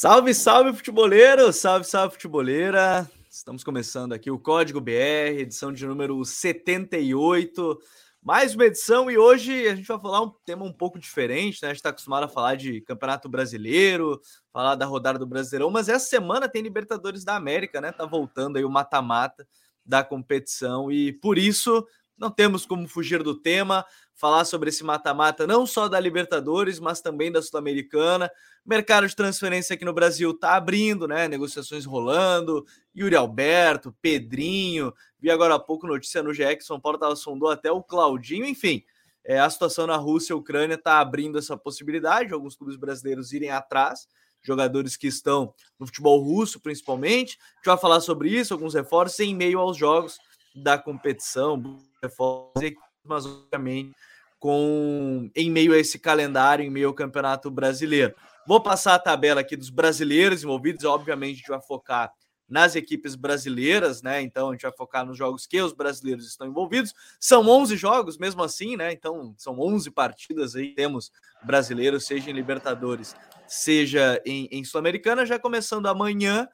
[0.00, 1.52] Salve, salve, futeboleiro!
[1.52, 3.06] Salve, salve, futeboleira!
[3.30, 7.78] Estamos começando aqui o Código BR, edição de número 78.
[8.22, 11.68] Mais uma edição e hoje a gente vai falar um tema um pouco diferente, né?
[11.68, 14.18] A gente está acostumado a falar de Campeonato Brasileiro,
[14.50, 17.92] falar da rodada do Brasileirão, mas essa semana tem Libertadores da América, né?
[17.92, 19.46] Tá voltando aí o mata-mata
[19.84, 21.86] da competição e por isso
[22.20, 23.84] não temos como fugir do tema,
[24.14, 28.30] falar sobre esse mata-mata, não só da Libertadores, mas também da Sul-Americana.
[28.64, 31.26] Mercado de transferência aqui no Brasil está abrindo, né?
[31.26, 32.66] Negociações rolando.
[32.94, 34.92] Yuri Alberto, Pedrinho.
[35.18, 38.84] Vi agora há pouco notícia no GE São Paulo tava, sondou até o Claudinho, enfim.
[39.24, 43.32] É, a situação na Rússia e Ucrânia está abrindo essa possibilidade de alguns clubes brasileiros
[43.32, 44.06] irem atrás,
[44.42, 47.38] jogadores que estão no futebol russo, principalmente.
[47.40, 50.18] A gente vai falar sobre isso, alguns reforços em meio aos jogos
[50.54, 52.72] da competição, reforços,
[53.04, 53.94] mas obviamente
[54.40, 58.14] com em meio a esse calendário, em meio ao Campeonato Brasileiro.
[58.46, 62.10] Vou passar a tabela aqui dos brasileiros envolvidos, obviamente a gente vai focar
[62.48, 64.20] nas equipes brasileiras, né?
[64.22, 66.92] Então a gente vai focar nos jogos que os brasileiros estão envolvidos.
[67.20, 68.92] São 11 jogos, mesmo assim, né?
[68.92, 70.74] Então são 11 partidas aí.
[70.74, 71.12] Temos
[71.44, 73.14] brasileiros, seja em Libertadores,
[73.46, 76.48] seja em, em Sul-Americana, já começando amanhã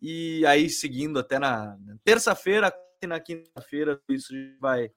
[0.00, 2.72] e aí seguindo até na, terça-feira
[3.06, 4.00] na quinta-feira.
[4.08, 4.90] Isso vai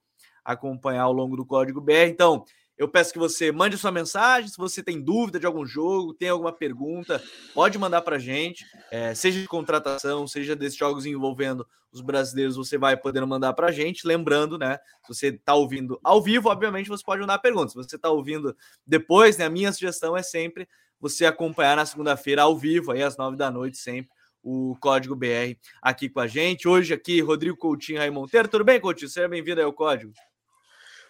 [0.44, 2.10] acompanhar ao longo do Código BR.
[2.10, 2.44] Então,
[2.78, 4.50] eu peço que você mande sua mensagem.
[4.50, 7.22] Se você tem dúvida de algum jogo, tem alguma pergunta,
[7.54, 8.66] pode mandar para a gente.
[8.92, 13.68] É, seja de contratação, seja desses jogos envolvendo os brasileiros, você vai poder mandar para
[13.68, 14.08] a gente.
[14.08, 14.80] Lembrando, né?
[15.06, 17.72] Se você está ouvindo ao vivo, obviamente você pode mandar perguntas.
[17.72, 19.46] Se você está ouvindo depois, né?
[19.46, 20.68] A minha sugestão é sempre
[21.00, 24.10] você acompanhar na segunda-feira ao vivo, aí às nove da noite, sempre
[24.44, 26.68] o Código BR aqui com a gente.
[26.68, 28.48] Hoje aqui, Rodrigo Coutinho Raí Monteiro.
[28.48, 29.10] Tudo bem, Coutinho?
[29.10, 30.12] Seja bem-vindo ao Código.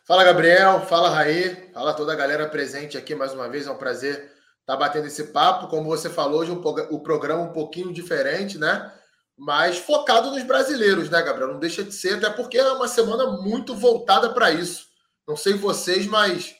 [0.05, 0.81] Fala, Gabriel.
[0.81, 1.71] Fala, Raí.
[1.73, 3.65] Fala toda a galera presente aqui mais uma vez.
[3.65, 5.67] É um prazer estar batendo esse papo.
[5.67, 8.93] Como você falou, hoje o programa um pouquinho diferente, né?
[9.35, 11.53] Mas focado nos brasileiros, né, Gabriel?
[11.53, 14.85] Não deixa de ser, até porque é uma semana muito voltada para isso.
[15.27, 16.53] Não sei vocês, mas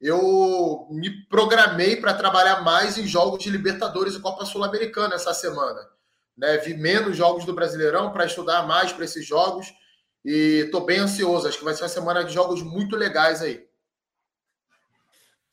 [0.00, 5.80] eu me programei para trabalhar mais em jogos de Libertadores e Copa Sul-Americana essa semana.
[6.36, 6.58] Né?
[6.58, 9.72] Vi menos jogos do Brasileirão para estudar mais para esses jogos
[10.24, 11.48] e estou bem ansioso.
[11.48, 13.66] Acho que vai ser uma semana de jogos muito legais aí.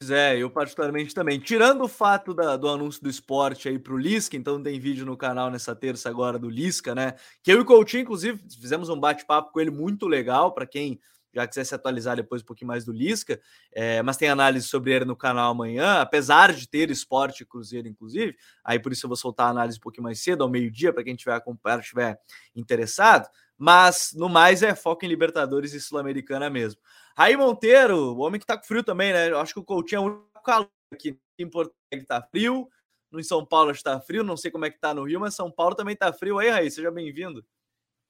[0.01, 1.37] Pois é, eu particularmente também.
[1.39, 5.05] Tirando o fato da, do anúncio do esporte aí para o Lisca, então tem vídeo
[5.05, 7.15] no canal nessa terça agora do Lisca, né?
[7.43, 11.01] Que eu e o Coutinho, inclusive, fizemos um bate-papo com ele muito legal, para quem
[11.33, 13.39] já quiser se atualizar depois um pouquinho mais do Lisca,
[13.71, 18.35] é, mas tem análise sobre ele no canal amanhã, apesar de ter esporte Cruzeiro, inclusive,
[18.63, 21.03] aí por isso eu vou soltar a análise um pouquinho mais cedo, ao meio-dia, para
[21.03, 22.19] quem tiver acompanhando, estiver
[22.55, 23.27] interessado.
[23.57, 26.79] Mas no mais é foco em Libertadores e Sul-Americana mesmo.
[27.17, 29.29] Raí Monteiro, o homem que tá com frio também, né?
[29.29, 32.69] Eu acho que o Coutinho é o calor aqui em Porto Alegre tá frio.
[33.11, 35.51] No São Paulo está frio, não sei como é que tá no Rio, mas São
[35.51, 36.37] Paulo também tá frio.
[36.39, 37.43] Aí, Raí, seja bem-vindo.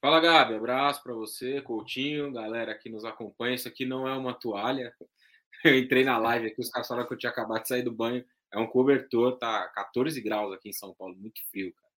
[0.01, 0.55] Fala, Gabi.
[0.55, 3.55] Abraço para você, Coutinho, galera que nos acompanha.
[3.55, 4.93] Isso aqui não é uma toalha.
[5.63, 7.91] Eu entrei na live aqui, os caras falaram que eu tinha acabado de sair do
[7.91, 8.23] banho.
[8.53, 11.89] É um cobertor, tá 14 graus aqui em São Paulo, muito frio, cara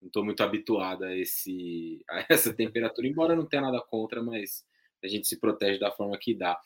[0.00, 4.64] não estou muito habituado a, esse, a essa temperatura, embora não tenha nada contra, mas
[5.02, 6.58] a gente se protege da forma que dá.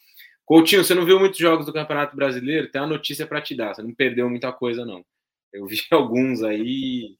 [0.44, 2.70] Coutinho, você não viu muitos jogos do Campeonato Brasileiro?
[2.70, 5.04] Tem uma notícia para te dar, você não perdeu muita coisa, não.
[5.52, 7.16] Eu vi alguns aí,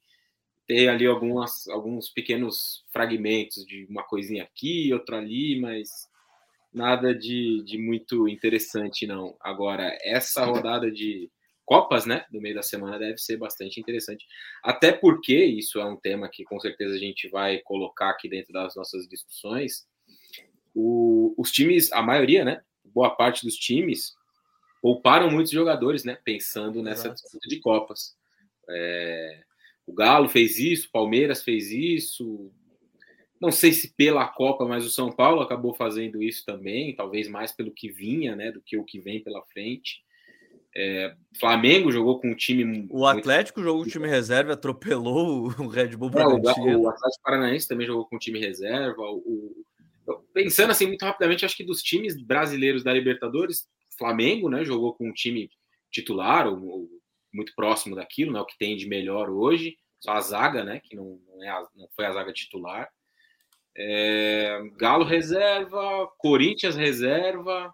[0.66, 6.08] tem ali algumas, alguns pequenos fragmentos de uma coisinha aqui, outra ali, mas
[6.72, 9.36] nada de, de muito interessante, não.
[9.40, 11.30] Agora, essa rodada de
[11.64, 14.26] Copas, né, do meio da semana deve ser bastante interessante.
[14.64, 18.52] Até porque isso é um tema que com certeza a gente vai colocar aqui dentro
[18.52, 19.86] das nossas discussões.
[20.74, 24.14] O, os times, a maioria, né, boa parte dos times
[24.82, 27.22] pouparam muitos jogadores, né, pensando nessa Exato.
[27.22, 28.16] disputa de Copas.
[28.68, 29.42] É,
[29.92, 32.50] o Galo fez isso, o Palmeiras fez isso.
[33.38, 37.52] Não sei se pela Copa, mas o São Paulo acabou fazendo isso também, talvez mais
[37.52, 40.02] pelo que vinha, né, do que o que vem pela frente.
[40.74, 42.86] É, Flamengo jogou com um time.
[42.90, 43.68] O Atlético muito...
[43.68, 46.78] jogou com time reserva, atropelou o Red Bull Bragantino.
[46.78, 49.02] O, o Atlético Paranaense também jogou com time reserva.
[49.02, 49.64] O,
[50.06, 53.68] o, pensando assim muito rapidamente, acho que dos times brasileiros da Libertadores,
[53.98, 55.50] Flamengo, né, jogou com um time
[55.90, 56.88] titular, ou, ou,
[57.34, 59.76] muito próximo daquilo, né, o que tem de melhor hoje.
[60.02, 62.90] Só a zaga, né, que não, não, é a, não foi a zaga titular.
[63.76, 67.72] É, Galo reserva, Corinthians reserva.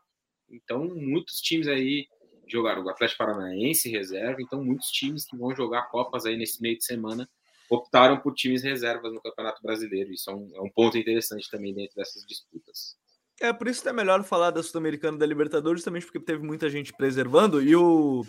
[0.51, 2.07] Então, muitos times aí
[2.47, 6.77] jogaram o Atlético Paranaense reserva, então muitos times que vão jogar Copas aí nesse meio
[6.77, 7.29] de semana
[7.71, 10.13] optaram por times reservas no Campeonato Brasileiro.
[10.13, 12.95] Isso é um, é um ponto interessante também dentro dessas disputas.
[13.41, 16.69] É, por isso que é melhor falar da Sul-Americana da Libertadores, também porque teve muita
[16.69, 18.27] gente preservando, e o.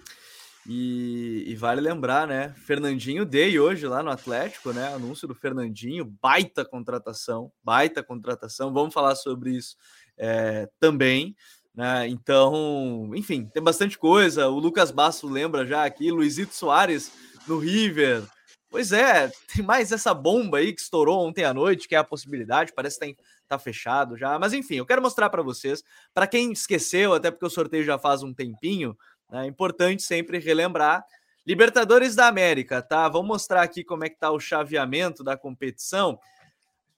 [0.72, 2.54] E, e, vale lembrar, né?
[2.56, 4.94] Fernandinho Day hoje lá no Atlético, né?
[4.94, 8.72] Anúncio do Fernandinho, baita contratação, baita contratação.
[8.72, 9.76] Vamos falar sobre isso
[10.16, 11.36] é, também.
[11.74, 12.08] Né?
[12.10, 14.48] Então, enfim, tem bastante coisa.
[14.48, 17.12] O Lucas Basso lembra já aqui, Luizito Soares
[17.48, 18.22] no River.
[18.70, 22.04] Pois é, tem mais essa bomba aí que estourou ontem à noite, que é a
[22.04, 24.38] possibilidade, parece que tá, tá fechado já.
[24.38, 25.84] Mas enfim, eu quero mostrar para vocês,
[26.14, 28.96] para quem esqueceu, até porque o sorteio já faz um tempinho?
[29.32, 31.06] É importante sempre relembrar.
[31.46, 33.08] Libertadores da América, tá?
[33.08, 36.20] Vamos mostrar aqui como é que tá o chaveamento da competição.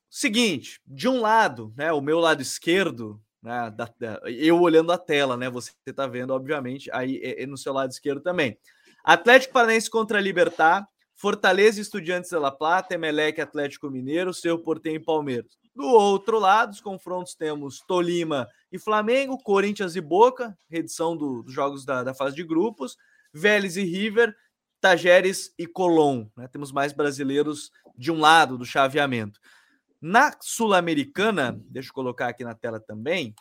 [0.09, 3.89] Seguinte, de um lado, né, o meu lado esquerdo, né, da,
[4.25, 7.91] eu olhando a tela, né, você está vendo, obviamente, aí é, é no seu lado
[7.91, 8.57] esquerdo também.
[9.03, 10.85] Atlético Paranaense contra Libertar,
[11.21, 15.55] Fortaleza Estudiantes de La Plata, Emelec Atlético Mineiro, Seu Portem e Palmeiras.
[15.75, 21.53] Do outro lado, os confrontos temos Tolima e Flamengo, Corinthians e Boca, reedição do, dos
[21.53, 22.97] jogos da, da, fase de grupos,
[23.31, 24.35] Vélez e River,
[24.81, 26.25] Tajeres e Colón.
[26.35, 26.47] Né?
[26.47, 29.39] Temos mais brasileiros de um lado do chaveamento.
[30.01, 33.35] Na Sul-Americana, deixa eu colocar aqui na tela também,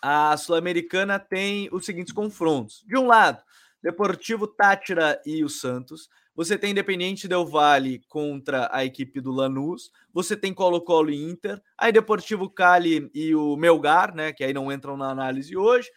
[0.00, 2.84] a Sul-Americana tem os seguintes confrontos.
[2.86, 3.42] De um lado,
[3.82, 6.08] Deportivo Tátira e o Santos.
[6.34, 9.90] Você tem Independiente Del Valle contra a equipe do Lanús.
[10.12, 11.60] Você tem Colo-Colo e Inter.
[11.76, 14.32] Aí Deportivo Cali e o Melgar, né?
[14.32, 15.90] Que aí não entram na análise hoje.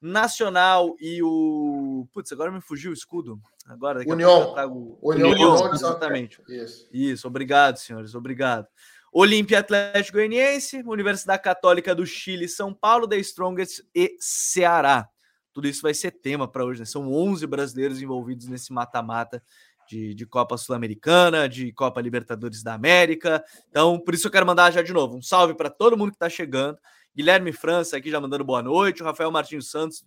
[0.00, 2.08] Nacional e o.
[2.12, 3.40] Putz, agora me fugiu o escudo.
[3.66, 4.52] Agora, União.
[4.52, 4.98] Trago...
[5.02, 5.30] União.
[5.30, 5.72] União.
[5.72, 6.40] Exatamente.
[6.48, 6.88] Isso.
[6.92, 8.14] Isso, obrigado, senhores.
[8.14, 8.66] Obrigado.
[9.12, 15.08] Olímpia Atlético Goianiense, Universidade Católica do Chile, São Paulo, The Strongest e Ceará.
[15.52, 16.80] Tudo isso vai ser tema para hoje.
[16.80, 16.86] Né?
[16.86, 19.42] São 11 brasileiros envolvidos nesse mata-mata
[19.88, 23.44] de, de, Copa Sul-Americana, de Copa Libertadores da América.
[23.68, 26.16] Então, por isso eu quero mandar já de novo um salve para todo mundo que
[26.16, 26.78] está chegando.
[27.16, 29.02] Guilherme França aqui já mandando boa noite.
[29.02, 30.04] O Rafael Martins Santos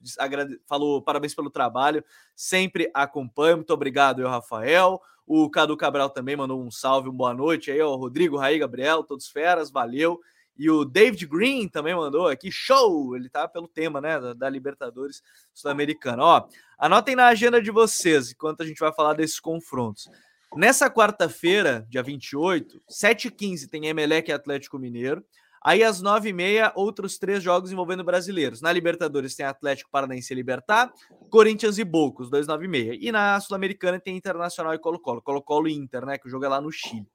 [0.65, 2.03] falou parabéns pelo trabalho.
[2.35, 3.57] Sempre acompanho.
[3.57, 5.01] Muito obrigado, eu, Rafael.
[5.27, 7.95] O Cadu Cabral também mandou um salve, uma boa noite aí, ó.
[7.95, 10.21] Rodrigo, Raí, Gabriel, todos feras, valeu.
[10.57, 13.15] E o David Green também mandou aqui, show!
[13.15, 15.21] Ele tá pelo tema, né, da, da Libertadores
[15.53, 16.23] Sul-Americana.
[16.23, 20.09] Ó, anotem na agenda de vocês, enquanto a gente vai falar desses confrontos.
[20.55, 25.23] Nessa quarta-feira, dia 28, 7h15, tem Emelec e Atlético Mineiro.
[25.63, 28.61] Aí, às 9h30, outros três jogos envolvendo brasileiros.
[28.61, 30.91] Na Libertadores tem Atlético Paranaense e Libertar,
[31.29, 35.21] Corinthians e Bocos, 2 9 h E na Sul-Americana tem Internacional e Colo-Colo.
[35.21, 36.17] Colo-Colo e Inter, né?
[36.17, 37.07] Que o jogo é lá no Chile.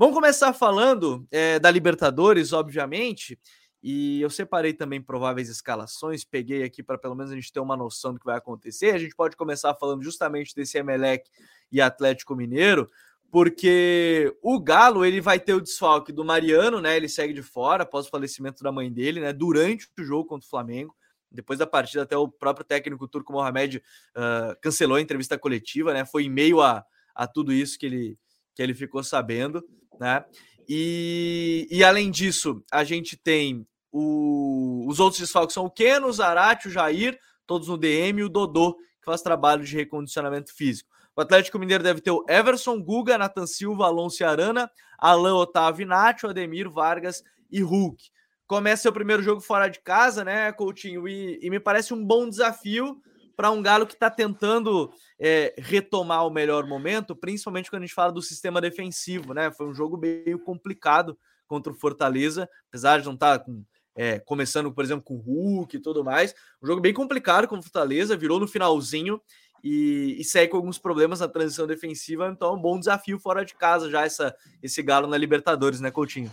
[0.00, 3.38] Vamos começar falando é, da Libertadores, obviamente.
[3.82, 7.76] E eu separei também prováveis escalações, peguei aqui para pelo menos a gente ter uma
[7.76, 8.94] noção do que vai acontecer.
[8.94, 11.28] A gente pode começar falando justamente desse Emelec
[11.70, 12.88] e Atlético Mineiro,
[13.30, 16.96] porque o Galo ele vai ter o desfalque do Mariano, né?
[16.96, 19.34] Ele segue de fora após o falecimento da mãe dele, né?
[19.34, 20.96] Durante o jogo contra o Flamengo.
[21.30, 23.82] Depois da partida, até o próprio técnico turco Mohamed
[24.16, 26.06] uh, cancelou a entrevista coletiva, né?
[26.06, 28.18] Foi em meio a, a tudo isso que ele,
[28.54, 29.64] que ele ficou sabendo
[30.00, 30.24] né?
[30.66, 36.12] E, e além disso, a gente tem o, os outros desfalques são o Keno, o
[36.12, 40.88] Zarate, o Jair, todos no DM, e o Dodô, que faz trabalho de recondicionamento físico.
[41.14, 46.28] O Atlético Mineiro deve ter o Everson, Guga, Nathan Silva, Alonso Arana, Alain, Otávio, Nacho,
[46.28, 48.10] Ademir, Vargas e Hulk.
[48.46, 51.06] Começa seu primeiro jogo fora de casa, né, Coutinho?
[51.06, 53.00] E, e me parece um bom desafio
[53.40, 57.94] para um Galo que está tentando é, retomar o melhor momento, principalmente quando a gente
[57.94, 59.50] fala do sistema defensivo, né?
[59.50, 63.64] Foi um jogo meio complicado contra o Fortaleza, apesar de não estar tá com,
[63.96, 66.34] é, começando, por exemplo, com o Hulk e tudo mais.
[66.62, 69.18] Um jogo bem complicado com o Fortaleza, virou no finalzinho
[69.64, 72.28] e, e segue com alguns problemas na transição defensiva.
[72.28, 76.30] Então, um bom desafio fora de casa já essa, esse Galo na Libertadores, né, Coutinho?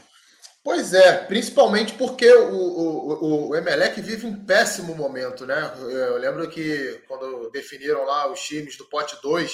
[0.67, 5.73] Pois é, principalmente porque o, o, o Emelec vive um péssimo momento, né?
[5.79, 9.49] Eu lembro que quando definiram lá os times do pote 2,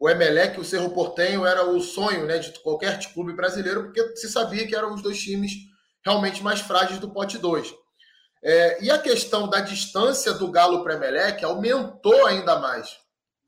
[0.00, 4.16] o Emelec e o Cerro Portenho era o sonho né, de qualquer clube brasileiro, porque
[4.16, 5.52] se sabia que eram os dois times
[6.02, 7.74] realmente mais frágeis do pote 2.
[8.42, 12.98] É, e a questão da distância do Galo para o Emelec aumentou ainda mais.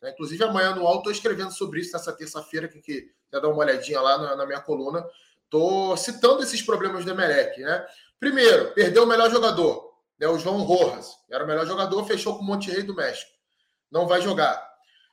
[0.03, 0.11] Né?
[0.11, 3.61] Inclusive, amanhã no alto estou escrevendo sobre isso nessa terça-feira, que, que já dá uma
[3.61, 5.03] olhadinha lá na, na minha coluna
[5.49, 7.87] Estou citando esses problemas do Emelec, né?
[8.21, 10.29] Primeiro, perdeu o melhor jogador, né?
[10.29, 11.11] O João Rojas.
[11.31, 13.31] Era o melhor jogador, fechou com o Monterrey do México.
[13.91, 14.63] Não vai jogar.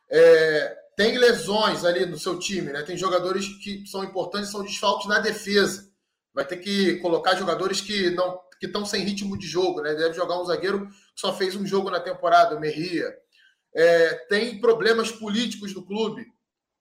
[0.09, 2.83] É, tem lesões ali no seu time, né?
[2.83, 5.89] Tem jogadores que são importantes, são desfalques na defesa.
[6.33, 9.93] Vai ter que colocar jogadores que não que estão sem ritmo de jogo, né?
[9.93, 13.13] Deve jogar um zagueiro que só fez um jogo na temporada, o Merria.
[13.73, 16.25] É, tem problemas políticos no clube.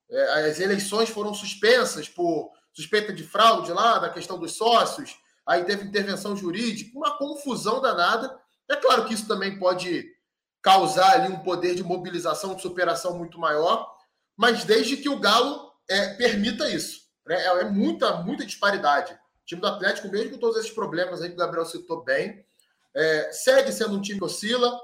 [0.09, 5.63] É, as eleições foram suspensas por suspeita de fraude lá, da questão dos sócios, aí
[5.63, 8.37] teve intervenção jurídica, uma confusão danada.
[8.69, 10.13] É claro que isso também pode
[10.61, 13.95] causar ali um poder de mobilização, de superação muito maior,
[14.35, 17.01] mas desde que o Galo é, permita isso.
[17.25, 17.35] Né?
[17.35, 19.13] É, é, muita, muita disparidade.
[19.13, 22.45] O time do Atlético, mesmo com todos esses problemas aí que o Gabriel citou bem,
[22.93, 24.77] é, segue sendo um time que oscila.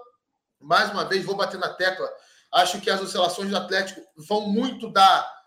[0.62, 2.08] Mais uma vez, vou bater na tecla.
[2.54, 5.41] Acho que as oscilações do Atlético vão muito da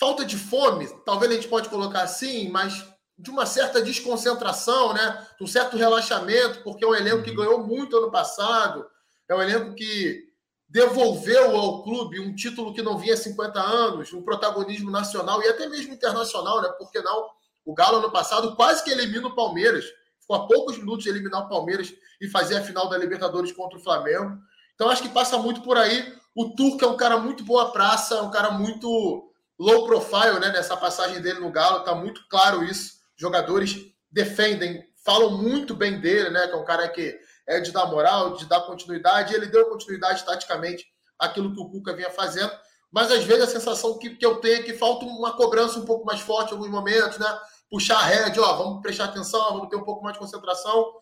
[0.00, 2.88] falta de fome, talvez a gente pode colocar assim, mas
[3.18, 5.26] de uma certa desconcentração, né?
[5.36, 7.36] De um certo relaxamento, porque é um elenco que uhum.
[7.36, 8.86] ganhou muito ano passado,
[9.28, 10.30] é um elenco que
[10.66, 15.48] devolveu ao clube um título que não vinha há 50 anos, um protagonismo nacional e
[15.48, 16.70] até mesmo internacional, né?
[16.78, 17.28] Por que não?
[17.62, 19.84] O Galo ano passado quase que elimina o Palmeiras,
[20.18, 23.76] ficou a poucos minutos de eliminar o Palmeiras e fazer a final da Libertadores contra
[23.76, 24.38] o Flamengo.
[24.74, 26.10] Então acho que passa muito por aí.
[26.34, 29.29] O Turco é um cara muito boa praça, é um cara muito
[29.60, 30.48] low profile, né?
[30.48, 33.76] Nessa passagem dele no Galo, tá muito claro isso jogadores
[34.10, 36.48] defendem, falam muito bem dele, né?
[36.48, 39.34] Que é um cara que é de dar moral, de dar continuidade.
[39.34, 40.86] Ele deu continuidade taticamente
[41.18, 42.50] àquilo que o Cuca vinha fazendo.
[42.90, 45.84] Mas às vezes a sensação que, que eu tenho é que falta uma cobrança um
[45.84, 47.38] pouco mais forte em alguns momentos, né?
[47.70, 50.92] Puxar a rédea, ó, vamos prestar atenção, vamos ter um pouco mais de concentração.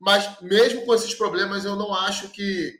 [0.00, 2.74] Mas mesmo com esses problemas, eu não acho que,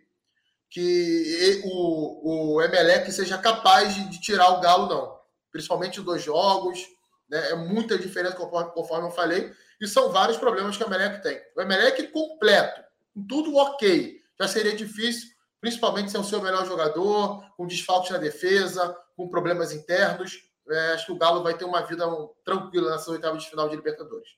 [0.70, 5.17] que o, o Emelec seja capaz de, de tirar o Galo, não.
[5.50, 6.86] Principalmente dois jogos
[7.28, 7.50] né?
[7.50, 9.52] É muita diferença, conforme, conforme eu falei.
[9.80, 11.40] E são vários problemas que o Emelec tem.
[11.56, 12.82] O Emelec completo,
[13.14, 15.28] com tudo ok, já seria difícil,
[15.60, 20.38] principalmente sem o seu melhor jogador, com desfalques na defesa, com problemas internos.
[20.70, 22.04] É, acho que o Galo vai ter uma vida
[22.44, 24.28] tranquila nessa oitava de final de Libertadores.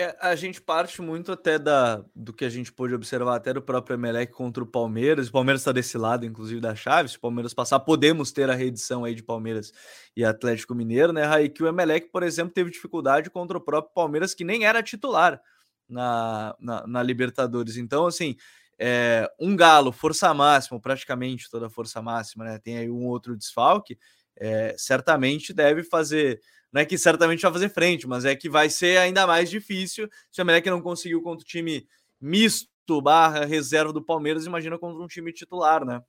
[0.00, 3.60] É, a gente parte muito até da, do que a gente pôde observar até do
[3.60, 5.26] próprio Emelec contra o Palmeiras.
[5.26, 7.08] O Palmeiras está desse lado, inclusive, da chave.
[7.08, 9.72] Se o Palmeiras passar, podemos ter a reedição aí de Palmeiras
[10.16, 11.48] e Atlético Mineiro, né, Raí?
[11.48, 15.42] Que o Emelec, por exemplo, teve dificuldade contra o próprio Palmeiras, que nem era titular
[15.88, 17.76] na, na, na Libertadores.
[17.76, 18.36] Então, assim,
[18.78, 22.60] é, um galo, força máxima, praticamente toda força máxima, né?
[22.60, 23.98] Tem aí um outro desfalque,
[24.36, 26.40] é, certamente deve fazer
[26.72, 30.08] não é que certamente vai fazer frente, mas é que vai ser ainda mais difícil
[30.30, 31.86] se o América não conseguiu contra o time
[32.20, 36.02] misto barra reserva do Palmeiras, imagina contra um time titular, né?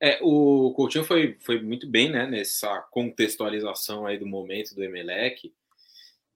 [0.00, 5.54] É, o Coutinho foi, foi muito bem né, nessa contextualização aí do momento do Emelec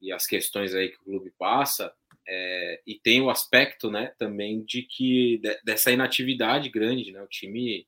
[0.01, 1.93] e as questões aí que o clube passa.
[2.29, 7.21] É, e tem o aspecto né, também de que de, dessa inatividade grande, né?
[7.21, 7.87] O time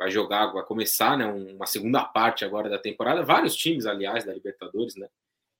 [0.00, 3.22] vai jogar, vai começar né, uma segunda parte agora da temporada.
[3.22, 5.06] Vários times, aliás, da Libertadores, né?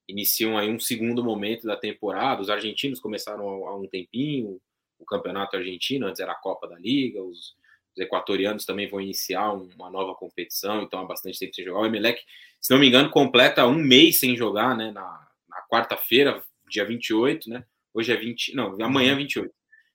[0.09, 2.41] Iniciam aí um segundo momento da temporada.
[2.41, 4.59] Os argentinos começaram há um tempinho,
[4.99, 7.55] o campeonato argentino, antes era a Copa da Liga, os,
[7.95, 11.81] os equatorianos também vão iniciar uma nova competição, então há bastante tempo sem jogar.
[11.81, 12.23] O Emelec,
[12.59, 14.91] se não me engano, completa um mês sem jogar, né?
[14.91, 17.63] Na, na quarta-feira, dia 28, né?
[17.93, 18.57] Hoje é 20.
[18.57, 19.53] Não, amanhã 28.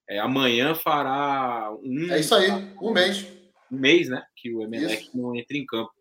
[0.07, 2.11] É, amanhã fará um.
[2.11, 3.35] É isso aí, um mês
[3.72, 4.25] um mês, né?
[4.36, 5.17] Que o Emelec isso.
[5.17, 5.91] não entra em campo.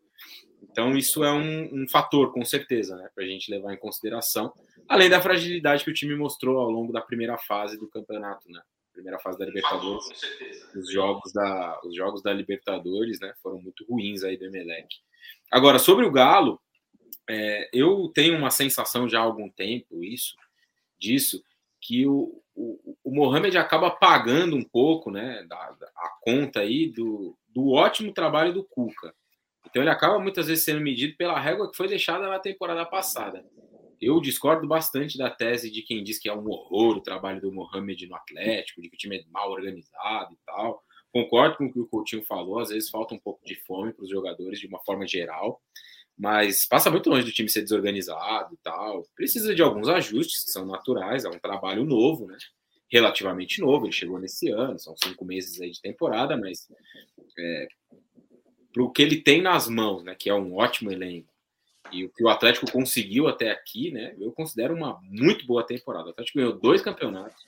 [0.63, 3.09] Então, isso é um, um fator, com certeza, né?
[3.15, 4.53] Para a gente levar em consideração.
[4.89, 8.61] Além da fragilidade que o time mostrou ao longo da primeira fase do campeonato, né?
[8.93, 10.07] Primeira fase da Libertadores.
[10.75, 13.33] Os jogos da, os jogos da Libertadores, né?
[13.43, 14.89] Foram muito ruins aí do Emelec.
[15.51, 16.61] Agora, sobre o Galo,
[17.29, 20.35] é, eu tenho uma sensação já há algum tempo isso,
[20.99, 21.43] disso,
[21.81, 26.89] que o, o, o Mohamed acaba pagando um pouco né, da, da, a conta aí
[26.89, 29.15] do, do ótimo trabalho do Cuca.
[29.67, 33.45] Então ele acaba muitas vezes sendo medido pela régua que foi deixada na temporada passada.
[34.01, 37.53] Eu discordo bastante da tese de quem diz que é um horror o trabalho do
[37.53, 40.83] Mohamed no Atlético, de que o time é mal organizado e tal.
[41.13, 44.03] Concordo com o que o Coutinho falou, às vezes falta um pouco de fome para
[44.03, 45.63] os jogadores de uma forma geral,
[46.19, 49.05] mas passa muito longe do time ser desorganizado e tal.
[49.15, 52.37] Precisa de alguns ajustes que são naturais, é um trabalho novo, né?
[52.95, 56.69] relativamente novo, ele chegou nesse ano, são cinco meses aí de temporada, mas
[57.39, 57.69] é,
[58.73, 61.33] para o que ele tem nas mãos, né, que é um ótimo elenco,
[61.93, 66.09] e o que o Atlético conseguiu até aqui, né, eu considero uma muito boa temporada.
[66.09, 67.47] O Atlético ganhou dois campeonatos,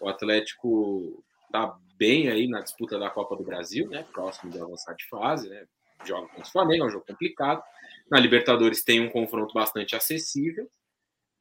[0.00, 4.94] o Atlético está bem aí na disputa da Copa do Brasil, né, próximo de avançar
[4.94, 5.66] de fase, né,
[6.04, 7.62] joga contra o Flamengo, é um jogo complicado.
[8.10, 10.68] Na Libertadores tem um confronto bastante acessível,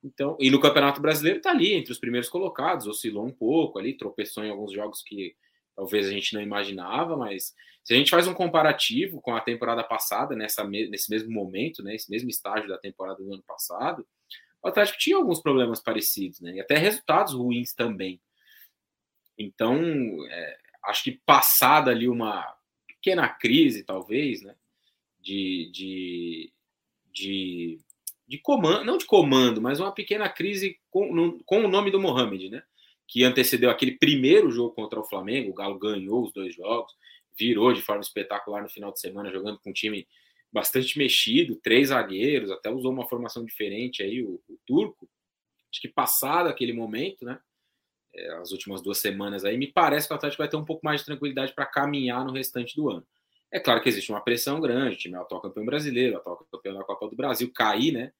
[0.06, 3.98] então, e no Campeonato Brasileiro está ali entre os primeiros colocados, oscilou um pouco ali,
[3.98, 5.36] tropeçou em alguns jogos que
[5.75, 7.53] talvez a gente não imaginava, mas
[7.84, 11.96] se a gente faz um comparativo com a temporada passada, nessa, nesse mesmo momento, né,
[11.96, 14.08] esse mesmo estágio da temporada do ano passado,
[14.62, 18.20] o Atlético tinha alguns problemas parecidos, né, e até resultados ruins também.
[19.38, 19.77] Então,
[20.29, 22.55] é, acho que passada ali uma
[22.88, 24.55] pequena crise, talvez, né,
[25.20, 26.53] de, de,
[27.12, 27.79] de
[28.27, 32.00] de comando, não de comando, mas uma pequena crise com, no, com o nome do
[32.00, 32.63] Mohamed, né?
[33.07, 35.51] Que antecedeu aquele primeiro jogo contra o Flamengo.
[35.51, 36.93] O Galo ganhou os dois jogos,
[37.38, 40.07] virou de forma espetacular no final de semana, jogando com um time
[40.51, 45.09] bastante mexido, três zagueiros, até usou uma formação diferente aí, o, o Turco.
[45.71, 47.39] Acho que passado aquele momento, né?
[48.13, 50.85] É, as últimas duas semanas aí, me parece que o Atlético vai ter um pouco
[50.85, 53.05] mais de tranquilidade para caminhar no restante do ano.
[53.51, 56.47] É claro que existe uma pressão grande, o time é o atual campeão brasileiro, atual
[56.50, 58.13] campeão da Copa do Brasil, cair, né?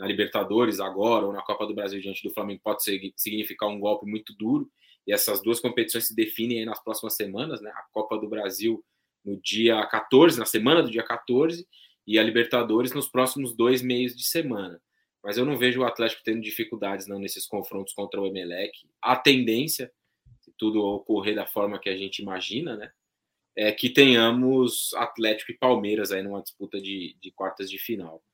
[0.00, 2.82] Na Libertadores agora ou na Copa do Brasil diante do Flamengo pode
[3.16, 4.66] significar um golpe muito duro.
[5.06, 7.70] E essas duas competições se definem nas próximas semanas, né?
[7.70, 8.82] A Copa do Brasil
[9.22, 11.68] no dia 14, na semana do dia 14,
[12.06, 14.80] e a Libertadores nos próximos dois meios de semana.
[15.22, 18.72] Mas eu não vejo o Atlético tendo dificuldades não nesses confrontos contra o Emelec.
[19.02, 19.92] A tendência,
[20.40, 22.90] se tudo ocorrer da forma que a gente imagina, né?
[23.54, 28.24] É que tenhamos Atlético e Palmeiras aí numa disputa de, de quartas de final.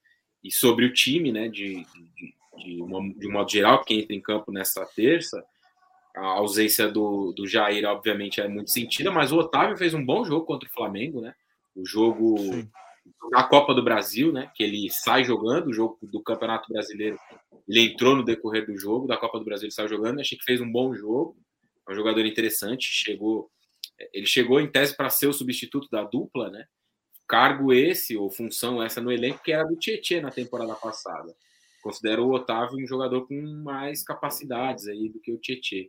[0.47, 1.85] E sobre o time, né, de,
[2.15, 5.45] de, de, uma, de um modo geral, que entra em campo nessa terça,
[6.15, 10.25] a ausência do, do Jair, obviamente, é muito sentida, mas o Otávio fez um bom
[10.25, 11.35] jogo contra o Flamengo, né?
[11.75, 12.71] O jogo Sim.
[13.29, 14.49] na Copa do Brasil, né?
[14.55, 17.19] Que ele sai jogando, o jogo do Campeonato Brasileiro,
[17.69, 20.45] ele entrou no decorrer do jogo, da Copa do Brasil ele saiu jogando, achei que
[20.45, 21.37] fez um bom jogo,
[21.89, 23.51] é um jogador interessante, chegou,
[24.13, 26.67] ele chegou em tese para ser o substituto da dupla, né?
[27.27, 31.35] Cargo esse, ou função essa no elenco, que era do Tietchan na temporada passada.
[31.83, 35.89] Considero o Otávio um jogador com mais capacidades aí do que o Tietchan.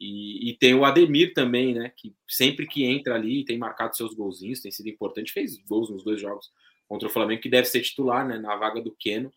[0.00, 1.92] E, e, tem o Ademir também, né?
[1.96, 6.04] Que sempre que entra ali tem marcado seus golzinhos, tem sido importante, fez gols nos
[6.04, 6.52] dois jogos
[6.86, 8.38] contra o Flamengo, que deve ser titular, né?
[8.38, 9.32] Na vaga do Keno,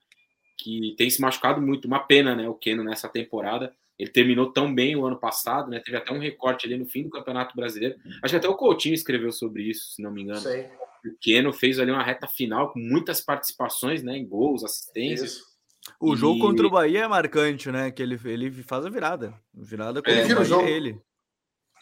[0.57, 1.85] que tem se machucado muito.
[1.85, 2.47] Uma pena, né?
[2.47, 3.73] O Keno nessa temporada.
[3.97, 5.79] Ele terminou tão bem o ano passado, né?
[5.79, 7.99] Teve até um recorte ali no fim do Campeonato Brasileiro.
[8.23, 10.39] Acho que até o Coutinho escreveu sobre isso, se não me engano.
[10.39, 10.67] Sei.
[11.05, 14.17] O Keno fez ali uma reta final com muitas participações, né?
[14.17, 15.33] Em gols, assistências.
[15.33, 15.51] Isso.
[15.99, 16.41] O jogo e...
[16.41, 17.91] contra o Bahia é marcante, né?
[17.91, 19.33] Que ele, ele faz a virada.
[19.53, 21.01] Virada contra ele o Bahia é ele.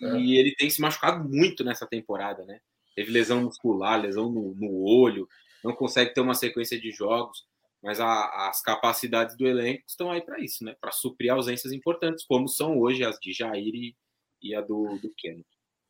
[0.01, 2.61] E ele tem se machucado muito nessa temporada, né?
[2.95, 5.27] Teve lesão muscular, lesão no, no olho,
[5.63, 7.45] não consegue ter uma sequência de jogos,
[7.83, 10.75] mas a, as capacidades do elenco estão aí para isso, né?
[10.79, 13.95] Para suprir ausências importantes, como são hoje as de Jair e,
[14.41, 15.43] e a do, do Keno.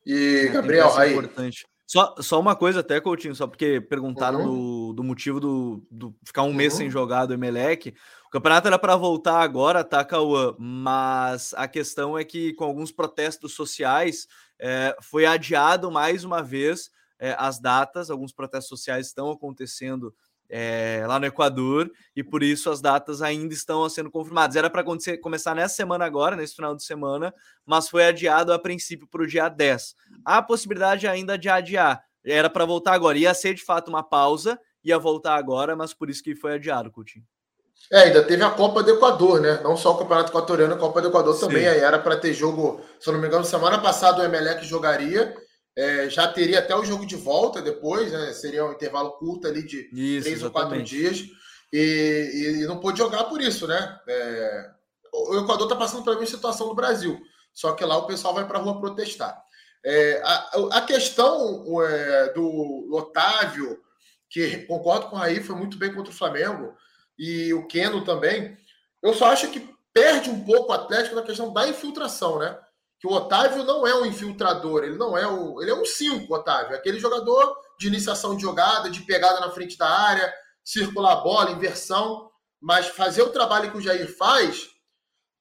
[0.06, 1.12] E, é, Gabriel, aí.
[1.12, 1.65] Importante.
[1.91, 4.89] Só, só uma coisa até, Coutinho, só porque perguntaram uhum.
[4.89, 6.91] do, do motivo do, do ficar um mês sem uhum.
[6.91, 7.95] jogar do Emelec.
[8.28, 10.54] O campeonato era para voltar agora, tá, Cauã?
[10.60, 14.28] Mas a questão é que, com alguns protestos sociais,
[14.60, 18.12] é, foi adiado mais uma vez é, as datas.
[18.12, 20.13] Alguns protestos sociais estão acontecendo
[20.49, 24.55] é, lá no Equador, e por isso as datas ainda estão sendo confirmadas.
[24.55, 24.83] Era para
[25.21, 27.33] começar nessa semana agora, nesse final de semana,
[27.65, 29.95] mas foi adiado a princípio para o dia 10.
[30.25, 32.01] Há possibilidade ainda de adiar.
[32.25, 33.17] Era para voltar agora.
[33.17, 36.91] Ia ser de fato uma pausa, ia voltar agora, mas por isso que foi adiado,
[36.91, 37.25] Coutinho.
[37.91, 39.62] É, ainda teve a Copa do Equador, né?
[39.63, 41.47] Não só o Campeonato Equatoriano, a Copa do Equador Sim.
[41.47, 41.67] também.
[41.67, 45.33] Aí era para ter jogo, se eu não me engano, semana passada o Emelec jogaria
[45.79, 48.33] é, já teria até o jogo de volta depois, né?
[48.33, 50.45] Seria um intervalo curto ali de isso, três exatamente.
[50.45, 51.25] ou quatro dias.
[51.71, 53.99] E, e, não pôde jogar por isso, né?
[54.05, 54.71] É,
[55.13, 57.17] o Equador está passando pela mesma situação do Brasil.
[57.53, 59.41] Só que lá o pessoal vai para a rua protestar.
[59.85, 63.79] É, a, a, questão é, do Otávio,
[64.29, 66.75] que concordo com o Raí, foi muito bem contra o Flamengo,
[67.17, 68.57] e o Keno também.
[69.01, 72.57] Eu só acho que perde um pouco o Atlético na questão da infiltração, né?
[72.99, 75.62] Que o Otávio não é um infiltrador, ele não é o.
[75.62, 76.75] Ele é um 5, Otávio.
[76.75, 80.33] Aquele jogador de iniciação de jogada, de pegada na frente da área,
[80.63, 82.29] circular a bola, inversão.
[82.62, 84.67] Mas fazer o trabalho que o Jair faz,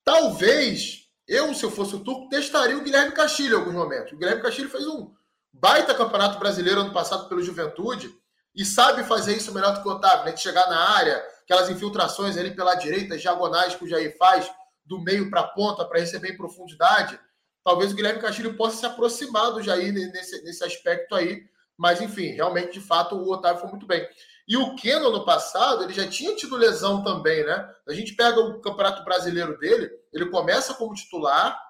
[0.05, 4.12] talvez eu, se eu fosse o Turco, testaria o Guilherme Castilho em alguns momentos.
[4.12, 5.12] O Guilherme Castilho fez um
[5.53, 8.14] baita campeonato brasileiro ano passado pelo Juventude
[8.55, 10.33] e sabe fazer isso melhor do que o Otávio, né?
[10.33, 14.49] De chegar na área, aquelas infiltrações ali pela direita, diagonais que o Jair faz,
[14.87, 17.18] do meio para a ponta, para receber em profundidade
[17.64, 21.42] talvez o Guilherme Castilho possa se aproximar do Jair nesse, nesse aspecto aí.
[21.77, 24.07] Mas, enfim, realmente, de fato, o Otávio foi muito bem.
[24.49, 27.71] E o Keno, no passado, ele já tinha tido lesão também, né?
[27.87, 31.61] A gente pega o Campeonato Brasileiro dele, ele começa como titular,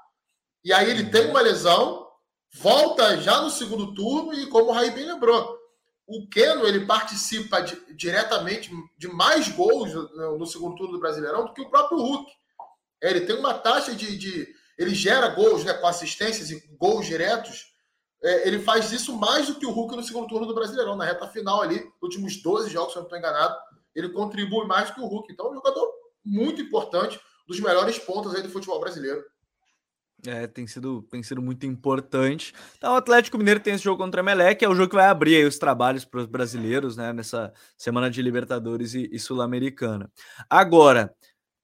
[0.64, 2.06] e aí ele tem uma lesão,
[2.54, 5.58] volta já no segundo turno, e como o Raí bem lembrou,
[6.06, 11.44] o Keno, ele participa de, diretamente de mais gols no, no, segundo turno do Brasileirão
[11.44, 12.32] do que o próprio Hulk.
[13.02, 14.48] Ele tem uma taxa de, de
[14.78, 17.66] ele gera gols né, com assistências e gols diretos.
[18.22, 21.04] É, ele faz isso mais do que o Hulk no segundo turno do Brasileirão, na
[21.04, 23.56] reta final ali, últimos 12 jogos, se eu não estou enganado,
[23.94, 25.32] ele contribui mais do que o Hulk.
[25.32, 25.92] Então, é um jogador
[26.24, 29.24] muito importante, dos melhores pontos aí do futebol brasileiro.
[30.26, 32.52] É, tem sido, tem sido muito importante.
[32.76, 35.06] Então, o Atlético Mineiro tem esse jogo contra o Emelec, é o jogo que vai
[35.06, 40.10] abrir os trabalhos para os brasileiros, né, nessa semana de Libertadores e, e Sul-Americana.
[40.50, 41.14] Agora,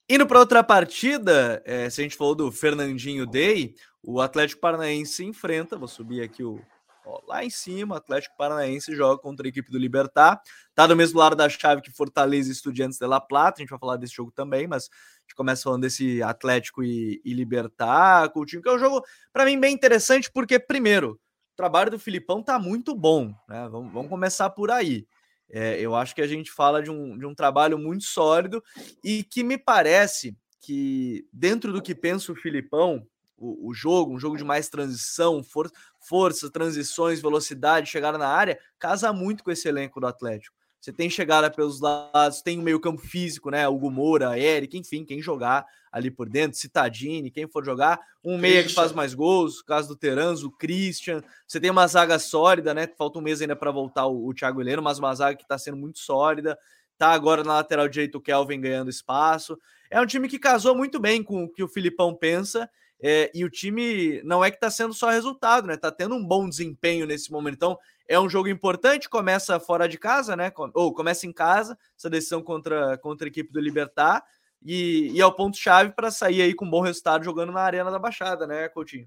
[0.07, 5.25] Indo para outra partida, é, se a gente falou do Fernandinho Day, o Atlético Paranaense
[5.25, 6.61] enfrenta, vou subir aqui o,
[7.07, 10.43] ó, lá em cima, o Atlético Paranaense joga contra a equipe do Libertar,
[10.75, 13.71] tá do mesmo lado da chave que Fortaleza e Estudiantes de La Plata, a gente
[13.71, 18.29] vai falar desse jogo também, mas a gente começa falando desse Atlético e, e Libertar,
[18.29, 22.43] Coutinho, que é um jogo, para mim, bem interessante, porque, primeiro, o trabalho do Filipão
[22.43, 23.67] tá muito bom, né?
[23.71, 25.07] Vamos, vamos começar por aí.
[25.51, 28.63] É, eu acho que a gente fala de um, de um trabalho muito sólido
[29.03, 34.19] e que me parece que, dentro do que pensa o Filipão, o, o jogo, um
[34.19, 39.69] jogo de mais transição, for, força, transições, velocidade, chegada na área, casa muito com esse
[39.69, 40.57] elenco do Atlético.
[40.85, 43.67] Você tem chegada pelos lados, tem o meio campo físico, né?
[43.67, 48.63] Hugo Moura, Eric, enfim, quem jogar ali por dentro, Citadini, quem for jogar, um meia
[48.63, 51.23] que faz mais gols, caso do Teranzo, o Christian.
[51.49, 52.87] Você tem uma zaga sólida, né?
[52.99, 55.57] Falta um mês ainda para voltar o, o Thiago Heleno, mas uma zaga que está
[55.57, 56.59] sendo muito sólida.
[56.99, 59.59] Tá agora na lateral direito o Kelvin ganhando espaço.
[59.91, 62.69] É um time que casou muito bem com o que o Filipão pensa.
[63.07, 65.77] É, e o time não é que está sendo só resultado, né?
[65.77, 67.57] Tá tendo um bom desempenho nesse momento.
[67.57, 70.51] Então, é um jogo importante, começa fora de casa, né?
[70.73, 74.25] Ou começa em casa, essa decisão contra, contra a equipe do Libertar,
[74.65, 77.91] e, e é o ponto-chave para sair aí com um bom resultado jogando na Arena
[77.91, 79.07] da Baixada, né, Coutinho?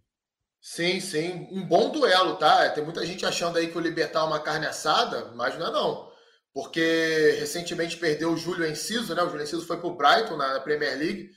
[0.61, 1.47] Sim, sim.
[1.49, 2.69] Um bom duelo, tá?
[2.69, 5.71] Tem muita gente achando aí que o Libertar é uma carne assada, mas não é
[5.71, 6.11] não.
[6.53, 9.23] Porque recentemente perdeu o Júlio Enciso, né?
[9.23, 11.31] O Júlio Enciso foi pro Brighton na Premier League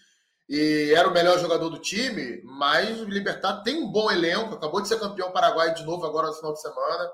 [0.51, 4.83] e era o melhor jogador do time, mas o Libertar tem um bom elenco, acabou
[4.83, 7.11] de ser campeão paraguaio de novo agora no final de semana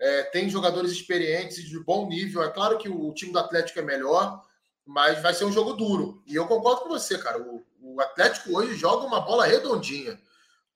[0.00, 2.42] é, tem jogadores experientes de bom nível.
[2.42, 4.42] É claro que o, time do Atlético é melhor,
[4.84, 6.22] mas vai ser um jogo duro.
[6.26, 7.40] E eu concordo com você, cara.
[7.40, 10.20] O, o Atlético hoje joga uma bola redondinha.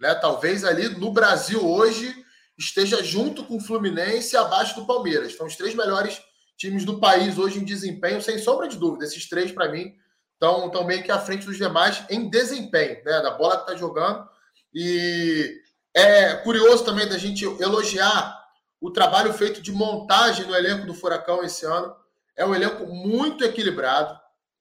[0.01, 0.15] Né?
[0.15, 2.15] Talvez ali no Brasil hoje
[2.57, 5.37] esteja junto com o Fluminense abaixo do Palmeiras.
[5.37, 6.21] São os três melhores
[6.57, 9.05] times do país hoje em desempenho, sem sombra de dúvida.
[9.05, 9.95] Esses três, para mim,
[10.41, 13.21] estão meio que à frente dos demais em desempenho, né?
[13.21, 14.29] Da bola que está jogando.
[14.73, 15.61] E
[15.95, 18.39] é curioso também da gente elogiar
[18.81, 21.95] o trabalho feito de montagem no elenco do Furacão esse ano
[22.37, 24.19] é um elenco muito equilibrado.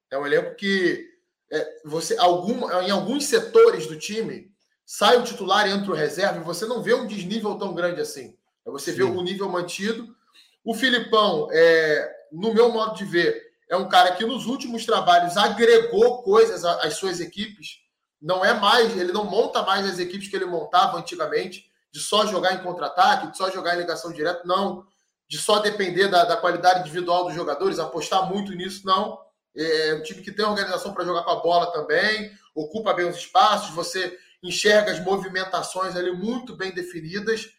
[0.09, 1.07] É um elenco que
[1.51, 4.51] é, você algum, em alguns setores do time
[4.85, 8.01] sai o titular e entra o reserva e você não vê um desnível tão grande
[8.01, 8.35] assim.
[8.65, 8.97] Você Sim.
[8.97, 10.15] vê o nível mantido.
[10.63, 15.36] O Filipão, é, no meu modo de ver, é um cara que nos últimos trabalhos
[15.36, 17.80] agregou coisas às suas equipes.
[18.21, 22.25] Não é mais, ele não monta mais as equipes que ele montava antigamente de só
[22.25, 24.86] jogar em contra-ataque, de só jogar em ligação direta, não.
[25.27, 29.19] De só depender da, da qualidade individual dos jogadores, apostar muito nisso, não.
[29.56, 33.17] É um time que tem organização para jogar com a bola também, ocupa bem os
[33.17, 37.49] espaços, você enxerga as movimentações ali muito bem definidas.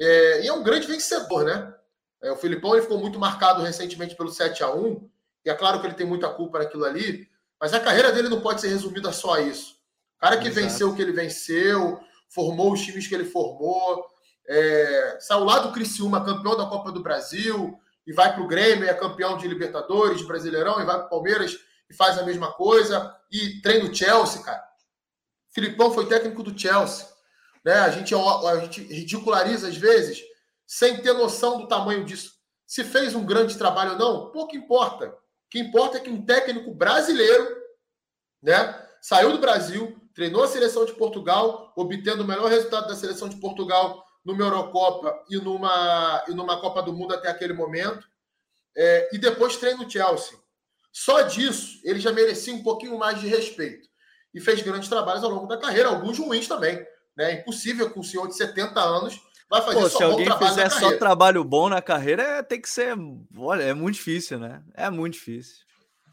[0.00, 1.72] É, e é um grande vencedor, né?
[2.22, 5.08] É, o Filipão ele ficou muito marcado recentemente pelo 7 a 1
[5.44, 7.28] e é claro que ele tem muita culpa naquilo ali,
[7.60, 9.74] mas a carreira dele não pode ser resumida só a isso.
[10.16, 10.66] O cara que Exato.
[10.66, 14.06] venceu o que ele venceu, formou os times que ele formou,
[14.48, 18.88] é, saiu lá do Criciúma, campeão da Copa do Brasil, e vai para o Grêmio,
[18.88, 21.56] é campeão de Libertadores, de Brasileirão, e vai para o Palmeiras
[21.88, 24.62] e faz a mesma coisa, e treina o Chelsea, cara.
[25.50, 27.06] Filipão foi técnico do Chelsea.
[27.64, 27.74] Né?
[27.74, 30.20] A, gente, a gente ridiculariza às vezes,
[30.66, 32.32] sem ter noção do tamanho disso.
[32.66, 35.14] Se fez um grande trabalho ou não, pouco importa.
[35.52, 37.46] Que importa é que um técnico brasileiro
[38.42, 43.28] né, saiu do Brasil, treinou a seleção de Portugal, obtendo o melhor resultado da seleção
[43.28, 48.08] de Portugal numa Eurocopa e numa, e numa Copa do Mundo até aquele momento,
[48.74, 50.38] é, e depois treina o Chelsea.
[50.90, 53.86] Só disso ele já merecia um pouquinho mais de respeito.
[54.32, 56.82] E fez grandes trabalhos ao longo da carreira, alguns ruins também.
[57.14, 57.40] Né?
[57.40, 59.20] Impossível com um senhor de 70 anos
[59.52, 62.70] vai fazer Pô, só se alguém fizer só trabalho bom na carreira, é, tem que
[62.70, 62.96] ser.
[63.36, 64.62] Olha, é muito difícil, né?
[64.74, 65.56] É muito difícil.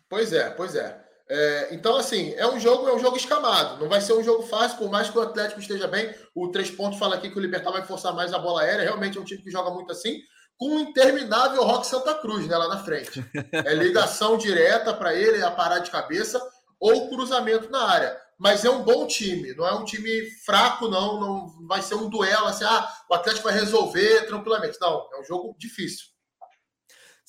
[0.09, 1.01] Pois é, pois é.
[1.31, 3.79] É, então, assim, é um jogo, é um jogo escamado.
[3.79, 6.13] Não vai ser um jogo fácil, por mais que o Atlético esteja bem.
[6.35, 8.83] O Três Pontos fala aqui que o Libertar vai forçar mais a bola aérea.
[8.83, 10.19] Realmente é um time que joga muito assim,
[10.57, 13.23] com um interminável Rock Santa Cruz, né, lá na frente.
[13.53, 16.41] É ligação direta para ele, a parar de cabeça
[16.77, 18.17] ou cruzamento na área.
[18.39, 21.19] Mas é um bom time, não é um time fraco, não.
[21.19, 24.77] Não vai ser um duelo assim, ah, o Atlético vai resolver tranquilamente.
[24.79, 26.05] Não, é um jogo difícil.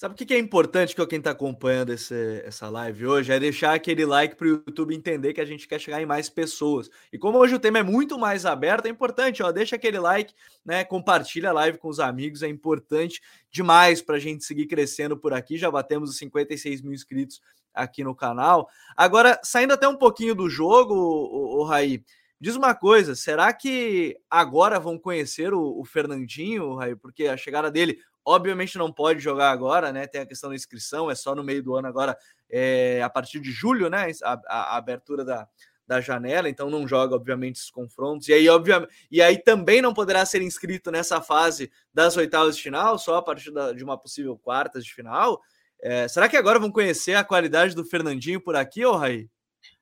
[0.00, 3.74] Sabe o que é importante que quem está acompanhando esse, essa live hoje é deixar
[3.74, 6.88] aquele like para o YouTube entender que a gente quer chegar em mais pessoas.
[7.12, 10.32] E como hoje o tema é muito mais aberto, é importante, ó, deixa aquele like,
[10.64, 10.84] né?
[10.84, 13.20] Compartilha a live com os amigos, é importante
[13.50, 15.58] demais para a gente seguir crescendo por aqui.
[15.58, 17.42] Já batemos os 56 mil inscritos
[17.74, 18.68] aqui no canal.
[18.96, 22.04] Agora, saindo até um pouquinho do jogo, o, o, Raí,
[22.42, 26.96] Diz uma coisa, será que agora vão conhecer o, o Fernandinho, Raí?
[26.96, 30.06] Porque a chegada dele, Obviamente não pode jogar agora, né?
[30.06, 32.16] Tem a questão da inscrição, é só no meio do ano agora,
[32.50, 34.10] é, a partir de julho, né?
[34.22, 35.48] A, a, a abertura da,
[35.86, 38.28] da janela, então não joga, obviamente, esses confrontos.
[38.28, 42.62] E aí, obviamente, e aí também não poderá ser inscrito nessa fase das oitavas de
[42.62, 45.40] final, só a partir da, de uma possível quartas de final.
[45.82, 49.28] É, será que agora vão conhecer a qualidade do Fernandinho por aqui, ô Raí?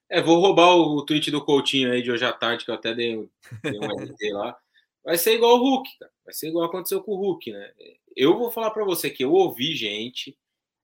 [0.08, 2.94] É, vou roubar o tweet do Coutinho aí de hoje à tarde, que eu até
[2.94, 3.28] dei,
[3.62, 4.56] dei um RT lá.
[5.04, 6.12] Vai ser igual o Hulk, cara.
[6.24, 7.72] Vai ser igual aconteceu com o Hulk, né?
[8.16, 10.36] Eu vou falar para você que eu ouvi gente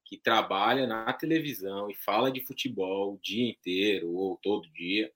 [0.05, 5.11] que trabalha na televisão e fala de futebol o dia inteiro ou todo dia,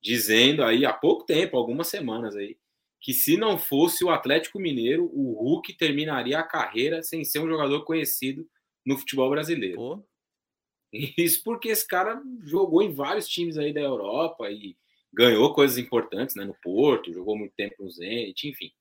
[0.00, 2.56] dizendo aí há pouco tempo, algumas semanas aí,
[3.00, 7.48] que se não fosse o Atlético Mineiro, o Hulk terminaria a carreira sem ser um
[7.48, 8.48] jogador conhecido
[8.88, 9.76] no futebol brasileiro.
[9.76, 10.02] Pô.
[11.18, 14.74] Isso porque esse cara jogou em vários times aí da Europa e
[15.12, 16.44] ganhou coisas importantes, né?
[16.44, 18.72] No Porto, jogou muito tempo no Zenit, enfim.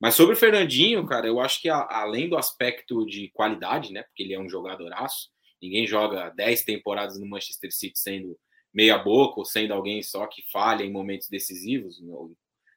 [0.00, 4.04] Mas sobre o Fernandinho, cara, eu acho que a, além do aspecto de qualidade, né?
[4.04, 8.38] Porque ele é um jogadoraço, ninguém joga 10 temporadas no Manchester City sendo
[8.72, 12.00] meia boca ou sendo alguém só que falha em momentos decisivos.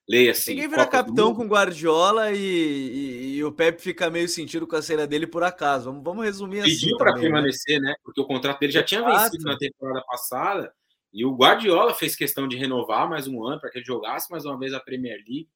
[0.07, 0.51] Leia assim.
[0.51, 4.81] Ninguém vira capitão com Guardiola e, e, e, o Pepe fica meio sentido com a
[4.81, 5.85] cena dele por acaso.
[5.85, 6.81] Vamos, vamos resumir Pediu assim.
[6.81, 7.21] Pediu para né?
[7.21, 7.95] permanecer, né?
[8.03, 10.71] Porque o contrato dele já tinha vencido na temporada passada
[11.11, 14.45] e o Guardiola fez questão de renovar mais um ano para que ele jogasse mais
[14.45, 15.49] uma vez a Premier League.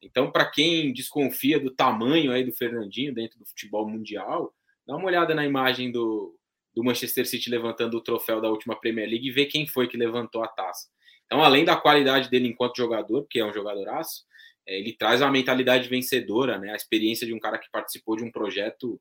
[0.00, 4.54] Então, para quem desconfia do tamanho aí do Fernandinho dentro do futebol mundial,
[4.86, 6.34] dá uma olhada na imagem do,
[6.74, 9.96] do Manchester City levantando o troféu da última Premier League e ver quem foi que
[9.96, 10.88] levantou a taça.
[11.30, 14.24] Então, além da qualidade dele enquanto jogador, que é um jogadoraço,
[14.66, 16.72] é, ele traz uma mentalidade vencedora, né?
[16.72, 19.00] A experiência de um cara que participou de um projeto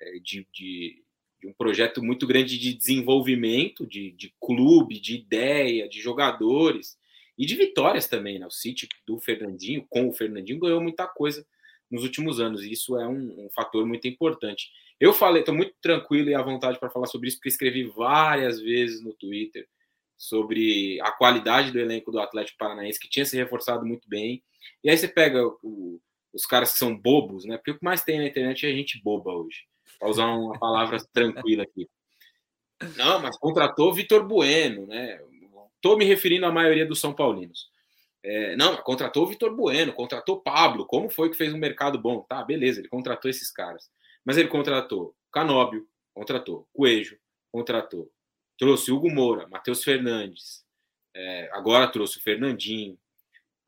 [0.00, 1.02] é, de, de,
[1.40, 6.96] de um projeto muito grande de desenvolvimento, de, de clube, de ideia, de jogadores
[7.36, 8.46] e de vitórias também, né?
[8.46, 11.44] O City do Fernandinho, com o Fernandinho, ganhou muita coisa
[11.90, 14.70] nos últimos anos, e isso é um, um fator muito importante.
[15.00, 18.60] Eu falei, estou muito tranquilo e à vontade para falar sobre isso, porque escrevi várias
[18.60, 19.66] vezes no Twitter
[20.16, 24.42] sobre a qualidade do elenco do Atlético Paranaense, que tinha se reforçado muito bem.
[24.82, 26.00] E aí você pega o,
[26.32, 27.56] os caras que são bobos, né?
[27.56, 29.64] Porque o que mais tem na internet é gente boba hoje.
[29.98, 31.88] Para usar uma palavra tranquila aqui.
[32.96, 35.20] Não, mas contratou Vitor Bueno, né?
[35.76, 37.70] Estou me referindo à maioria dos São Paulinos.
[38.22, 40.84] É, não, contratou o Vitor Bueno, contratou Pablo.
[40.84, 42.22] Como foi que fez um mercado bom?
[42.22, 43.88] Tá, beleza, ele contratou esses caras.
[44.24, 47.18] Mas ele contratou Canóbio, contratou Coelho,
[47.52, 48.10] contratou
[48.58, 50.64] trouxe Hugo Moura, Matheus Fernandes,
[51.14, 52.98] é, agora trouxe o Fernandinho,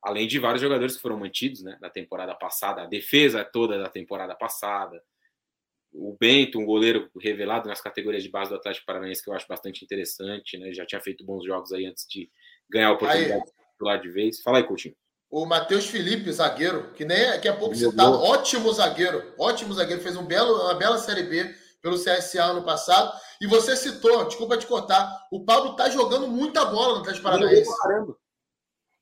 [0.03, 3.89] além de vários jogadores que foram mantidos né, na temporada passada, a defesa toda da
[3.89, 5.03] temporada passada.
[5.91, 9.49] O Bento, um goleiro revelado nas categorias de base do Atlético Paranaense, que eu acho
[9.49, 10.71] bastante interessante, né?
[10.75, 12.31] Já tinha feito bons jogos aí antes de
[12.69, 13.41] ganhar a oportunidade aí.
[13.41, 14.43] de titular de vez.
[14.43, 14.95] Fala aí, Coutinho.
[15.31, 20.03] O Matheus Felipe, zagueiro, que nem é, daqui a pouco citado, ótimo zagueiro, ótimo zagueiro,
[20.03, 23.19] fez um belo, uma bela Série B pelo CSA ano passado.
[23.41, 27.71] E você citou, desculpa te cortar, o Pablo tá jogando muita bola no Atlético Paranaense.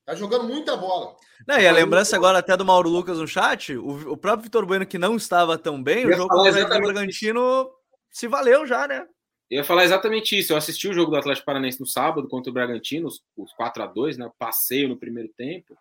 [0.05, 1.15] Tá jogando muita bola.
[1.45, 4.65] Não, e a lembrança agora até do Mauro Lucas no chat, o, o próprio Vitor
[4.65, 7.69] Bueno que não estava tão bem, o jogo contra o Bragantino
[8.09, 9.05] se valeu já, né?
[9.49, 10.53] Eu ia falar exatamente isso.
[10.53, 13.83] Eu assisti o jogo do Atlético Paranaense no sábado contra o Bragantino, os, os 4
[13.83, 14.29] a 2 né?
[14.37, 15.77] Passeio no primeiro tempo.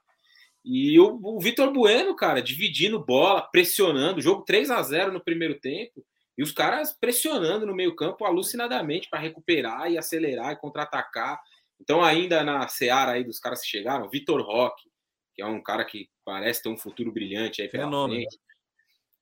[0.64, 5.58] E o, o Vitor Bueno, cara, dividindo bola, pressionando, jogo 3 a 0 no primeiro
[5.60, 6.04] tempo.
[6.36, 11.40] E os caras pressionando no meio-campo alucinadamente para recuperar e acelerar e contra-atacar.
[11.80, 14.90] Então, ainda na seara aí dos caras que chegaram, Vitor Roque,
[15.34, 18.20] que é um cara que parece ter um futuro brilhante aí pela Fenômeno.
[18.20, 18.38] frente.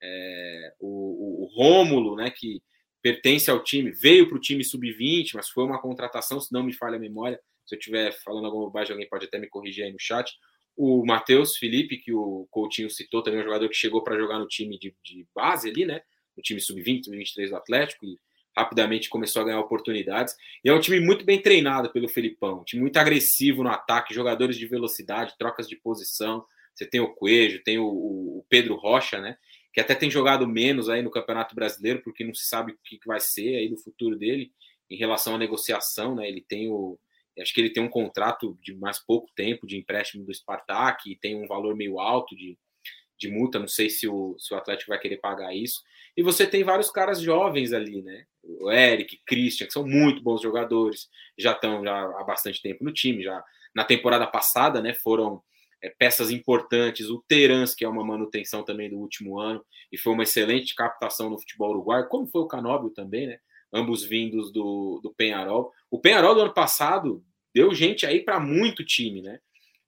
[0.02, 2.62] É, o, o, o Rômulo, né, que
[3.02, 6.72] pertence ao time, veio para o time sub-20, mas foi uma contratação, se não me
[6.72, 7.38] falha a memória.
[7.66, 10.32] Se eu estiver falando alguma bobagem, alguém pode até me corrigir aí no chat.
[10.76, 14.38] O Matheus Felipe, que o Coutinho citou, também é um jogador que chegou para jogar
[14.38, 16.00] no time de, de base ali, né?
[16.36, 18.18] No time sub-20, sub-23 do Atlético e
[18.56, 20.36] rapidamente começou a ganhar oportunidades.
[20.64, 24.14] E é um time muito bem treinado pelo Felipão, um time muito agressivo no ataque,
[24.14, 26.44] jogadores de velocidade, trocas de posição.
[26.74, 29.36] Você tem o Coelho, tem o, o Pedro Rocha, né?
[29.72, 32.98] Que até tem jogado menos aí no Campeonato Brasileiro, porque não se sabe o que
[33.06, 34.52] vai ser aí do futuro dele
[34.88, 36.28] em relação à negociação, né?
[36.28, 36.98] Ele tem o.
[37.40, 41.16] Acho que ele tem um contrato de mais pouco tempo de empréstimo do Spartak e
[41.16, 42.56] tem um valor meio alto de,
[43.18, 43.58] de multa.
[43.58, 45.82] Não sei se o, se o Atlético vai querer pagar isso.
[46.16, 48.24] E você tem vários caras jovens ali, né?
[48.42, 52.92] O Eric, Christian, que são muito bons jogadores, já estão já há bastante tempo no
[52.92, 53.42] time, já
[53.74, 54.94] na temporada passada, né?
[54.94, 55.42] Foram
[55.82, 57.10] é, peças importantes.
[57.10, 61.28] O Terans, que é uma manutenção também do último ano, e foi uma excelente captação
[61.28, 63.38] no futebol uruguaio, como foi o Canóbio também, né?
[63.72, 65.72] Ambos vindos do, do Penharol.
[65.90, 69.40] O Penharol do ano passado deu gente aí para muito time, né?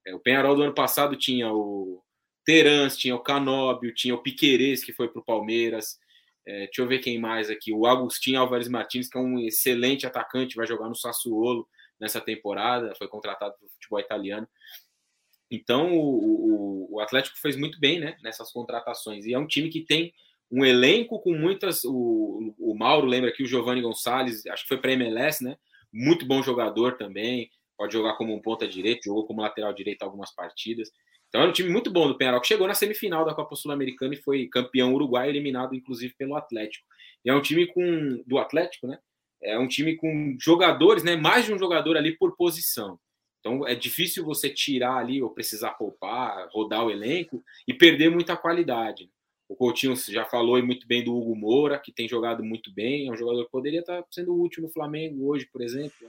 [0.06, 2.02] É, o Penharol do ano passado tinha o
[2.44, 5.98] Terans, tinha o Canóbio, tinha o Piquerez, que foi para o Palmeiras,
[6.46, 7.72] É, deixa eu ver quem mais aqui.
[7.72, 12.94] O Agostinho Álvares Martins, que é um excelente atacante, vai jogar no Sassuolo nessa temporada,
[12.96, 14.46] foi contratado para o futebol italiano.
[15.50, 19.24] Então o, o, o, Atlético fez muito bem né, nessas contratações.
[19.24, 20.12] E é um time que tem
[20.50, 21.85] um elenco com muitas.
[21.85, 25.56] O, o Mauro lembra aqui o Giovanni Gonçalves, acho que foi para MLS, né?
[25.92, 27.50] Muito bom jogador também.
[27.76, 30.90] Pode jogar como um ponta direito, jogou como lateral direito algumas partidas.
[31.28, 34.14] Então é um time muito bom do Penharol, que chegou na semifinal da Copa Sul-Americana
[34.14, 36.86] e foi campeão uruguaio, eliminado inclusive pelo Atlético.
[37.24, 38.98] E é um time com do Atlético, né?
[39.42, 41.16] É um time com jogadores, né?
[41.16, 42.98] Mais de um jogador ali por posição.
[43.40, 48.36] Então é difícil você tirar ali ou precisar poupar, rodar o elenco e perder muita
[48.36, 49.10] qualidade.
[49.48, 53.12] O Coutinho já falou muito bem do Hugo Moura, que tem jogado muito bem, é
[53.12, 56.08] um jogador que poderia estar sendo útil no Flamengo hoje, por exemplo.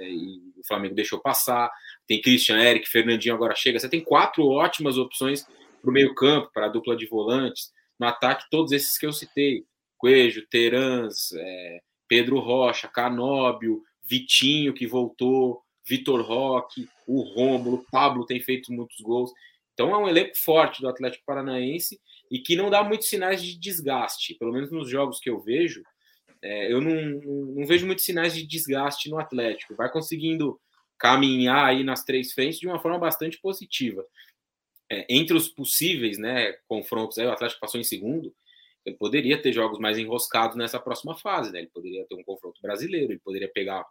[0.00, 1.70] É, e o Flamengo deixou passar.
[2.06, 3.78] Tem Christian Eric, Fernandinho agora chega.
[3.78, 5.44] Você tem quatro ótimas opções
[5.80, 7.72] para o meio-campo, para a dupla de volantes.
[7.98, 9.64] No ataque, todos esses que eu citei:
[9.98, 18.40] Coelho, Terans, é, Pedro Rocha, Canóbio, Vitinho, que voltou, Vitor Roque, o Rômulo, Pablo tem
[18.40, 19.30] feito muitos gols.
[19.74, 23.58] Então é um elenco forte do Atlético Paranaense e que não dá muitos sinais de
[23.58, 24.34] desgaste.
[24.34, 25.82] Pelo menos nos jogos que eu vejo,
[26.42, 26.94] é, eu não,
[27.54, 29.74] não, vejo muitos sinais de desgaste no Atlético.
[29.74, 30.58] Vai conseguindo
[30.98, 34.04] caminhar aí nas três frentes de uma forma bastante positiva.
[34.90, 38.34] É, entre os possíveis né, confrontos, aí, o Atlético passou em segundo,
[38.84, 41.52] ele poderia ter jogos mais enroscados nessa próxima fase.
[41.52, 41.60] Né?
[41.60, 43.84] Ele poderia ter um confronto brasileiro, ele poderia pegar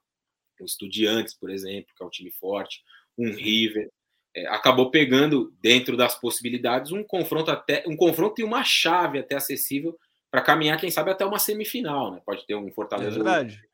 [0.59, 2.83] o Estudiantes, por exemplo, que é um time forte,
[3.17, 3.89] um River.
[4.35, 9.35] É, acabou pegando dentro das possibilidades um confronto até um confronto e uma chave até
[9.35, 9.97] acessível
[10.31, 12.21] para caminhar, quem sabe, até uma semifinal, né?
[12.25, 13.09] Pode ter um Fortaleza.
[13.09, 13.69] É verdade.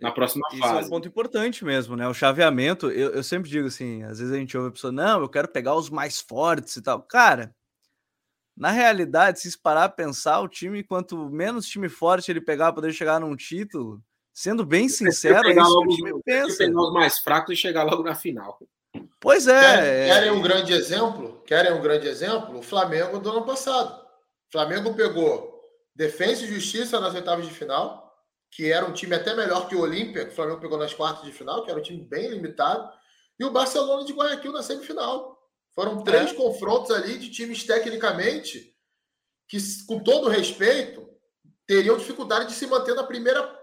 [0.00, 0.82] Na próxima Isso fase.
[0.82, 2.06] é um ponto importante mesmo, né?
[2.06, 5.20] O chaveamento, eu, eu sempre digo assim, às vezes a gente ouve a pessoa, não,
[5.20, 7.02] eu quero pegar os mais fortes e tal.
[7.02, 7.52] Cara,
[8.56, 12.74] na realidade, se parar a pensar, o time, quanto menos time forte ele pegar para
[12.74, 14.00] poder chegar num título,
[14.32, 16.58] sendo bem sincero, é isso logo, que o time pensa.
[16.58, 18.56] pegar os mais fracos e chegar logo na final.
[19.18, 19.60] Pois é.
[19.60, 21.42] Querem, querem um grande exemplo?
[21.44, 22.58] Querem um grande exemplo?
[22.58, 24.00] O Flamengo do ano passado.
[24.00, 25.57] O Flamengo pegou
[25.98, 28.16] Defesa e Justiça nas oitavas de final,
[28.52, 31.24] que era um time até melhor que o Olímpia, que o Flamengo pegou nas quartas
[31.24, 32.88] de final, que era um time bem limitado,
[33.36, 35.36] e o Barcelona de Guayaquil na semifinal.
[35.74, 36.34] Foram três é.
[36.34, 38.72] confrontos ali de times tecnicamente
[39.48, 39.58] que,
[39.88, 41.04] com todo respeito,
[41.66, 43.58] teriam dificuldade de se manter na primeira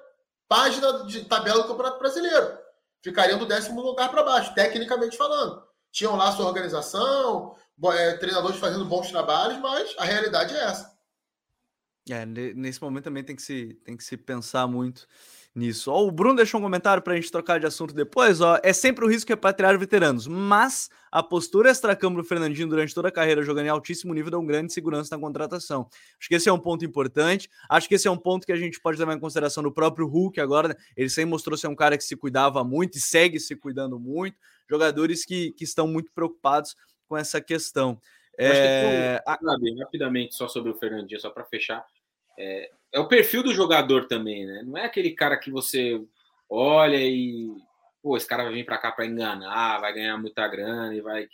[0.50, 2.60] página de tabela do Campeonato Brasileiro.
[3.02, 5.64] Ficariam do décimo lugar para baixo, tecnicamente falando.
[5.90, 7.56] Tinham lá sua organização,
[7.94, 10.95] é, treinadores fazendo bons trabalhos, mas a realidade é essa.
[12.10, 15.08] É, nesse momento também tem que se, tem que se pensar muito
[15.56, 15.90] nisso.
[15.90, 18.42] Ó, o Bruno deixou um comentário para a gente trocar de assunto depois.
[18.42, 23.08] Ó, é sempre o risco repatriar veteranos, mas a postura extracâmbio do Fernandinho durante toda
[23.08, 25.88] a carreira jogando em altíssimo nível dá um grande segurança na contratação.
[26.20, 27.50] Acho que esse é um ponto importante.
[27.70, 30.06] Acho que esse é um ponto que a gente pode levar em consideração no próprio
[30.06, 30.68] Hulk agora.
[30.70, 30.76] Né?
[30.96, 34.38] Ele sempre mostrou ser um cara que se cuidava muito e segue se cuidando muito.
[34.70, 36.76] Jogadores que, que estão muito preocupados
[37.08, 38.00] com essa questão.
[38.38, 39.22] É...
[39.24, 41.86] Que, rapidamente, só sobre o Fernandinho, só para fechar.
[42.38, 44.64] É, é, o perfil do jogador também, né?
[44.66, 46.02] Não é aquele cara que você
[46.50, 47.50] olha e.
[48.02, 51.28] Pô, esse cara vai vir para cá para enganar, vai ganhar muita grana e vai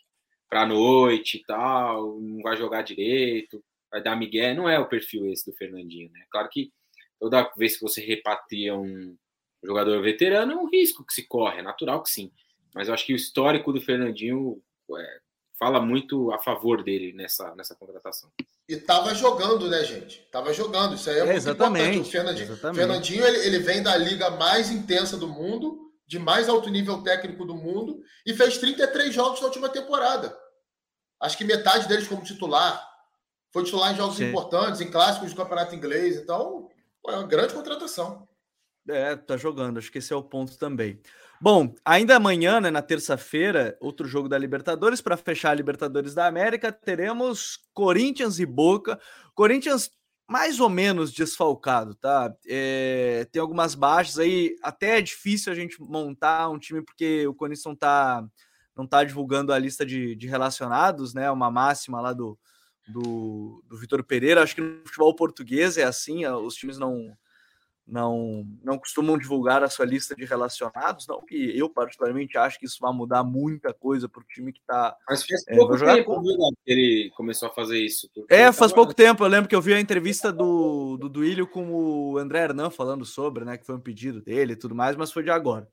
[0.50, 4.54] para noite e tal, não vai jogar direito, vai dar migué.
[4.54, 6.22] Não é o perfil esse do Fernandinho, né?
[6.30, 6.72] Claro que
[7.20, 9.16] toda vez que você repatria um
[9.64, 12.32] jogador veterano, é um risco que se corre, é natural que sim.
[12.74, 14.62] Mas eu acho que o histórico do Fernandinho
[14.98, 15.20] é,
[15.62, 18.32] fala muito a favor dele nessa, nessa contratação.
[18.68, 20.28] E tava jogando, né, gente?
[20.32, 20.96] Tava jogando.
[20.96, 22.08] Isso aí é, é muito exatamente, importante.
[22.08, 22.80] O Fernandinho, exatamente.
[22.80, 27.46] Fernandinho ele, ele vem da liga mais intensa do mundo, de mais alto nível técnico
[27.46, 30.36] do mundo, e fez 33 jogos na última temporada.
[31.22, 32.84] Acho que metade deles como titular.
[33.54, 34.30] Foi titular em jogos Sim.
[34.30, 36.16] importantes, em clássicos do campeonato inglês.
[36.16, 36.70] Então,
[37.08, 38.28] é uma grande contratação.
[38.90, 39.78] É, tá jogando.
[39.78, 41.00] Acho que esse é o ponto também.
[41.44, 45.02] Bom, ainda amanhã, né, na terça-feira, outro jogo da Libertadores.
[45.02, 49.00] Para fechar a Libertadores da América, teremos Corinthians e Boca.
[49.34, 49.90] Corinthians
[50.30, 52.32] mais ou menos desfalcado, tá?
[52.48, 57.34] É, tem algumas baixas aí, até é difícil a gente montar um time, porque o
[57.34, 58.24] Corinthians não tá,
[58.78, 61.32] não tá divulgando a lista de, de relacionados, né?
[61.32, 62.38] Uma máxima lá do,
[62.88, 64.44] do, do Vitor Pereira.
[64.44, 67.18] Acho que no futebol português é assim, os times não
[67.92, 72.66] não, não costumam divulgar a sua lista de relacionados, não que eu particularmente acho que
[72.66, 74.96] isso vai mudar muita coisa para o time que está.
[75.10, 76.22] Mas faz é, pouco tempo com...
[76.24, 78.10] que ele começou a fazer isso.
[78.30, 78.76] É, faz tava...
[78.76, 79.24] pouco tempo.
[79.24, 83.04] Eu lembro que eu vi a entrevista do, do Duílio com o André Hernan falando
[83.04, 85.68] sobre, né, que foi um pedido dele e tudo mais, mas foi de agora.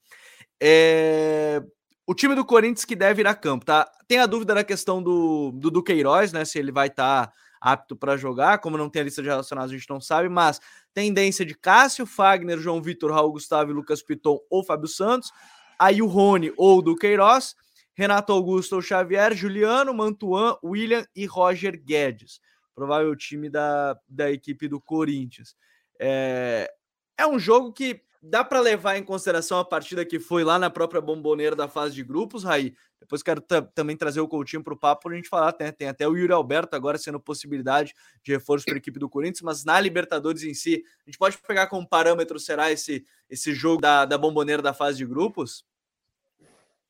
[0.60, 1.62] É...
[2.04, 3.88] o time do Corinthians que deve ir a campo, tá?
[4.08, 6.44] Tem a dúvida da questão do, do Duqueiroz, né?
[6.44, 9.72] Se ele vai estar tá apto para jogar, como não tem a lista de relacionados,
[9.72, 10.61] a gente não sabe, mas
[10.94, 15.32] tendência de Cássio, Fagner, João Vitor, Raul Gustavo, Lucas Piton ou Fábio Santos,
[15.78, 17.54] aí o Rony ou o Duqueiroz,
[17.94, 22.40] Renato Augusto ou Xavier, Juliano, Mantuan, William e Roger Guedes.
[22.74, 25.56] Provável time da, da equipe do Corinthians.
[26.00, 26.72] É,
[27.16, 30.68] é um jogo que dá para levar em consideração a partida que foi lá na
[30.68, 32.74] própria bomboneira da fase de grupos, Raí.
[33.00, 33.40] Depois quero
[33.74, 35.52] também trazer o Coutinho para o papo para a gente falar.
[35.52, 39.08] Tem, tem, até o Yuri Alberto agora sendo possibilidade de reforço para a equipe do
[39.08, 43.54] Corinthians, mas na Libertadores em si, a gente pode pegar como parâmetro, será esse, esse
[43.54, 45.64] jogo da, da bomboneira da fase de grupos?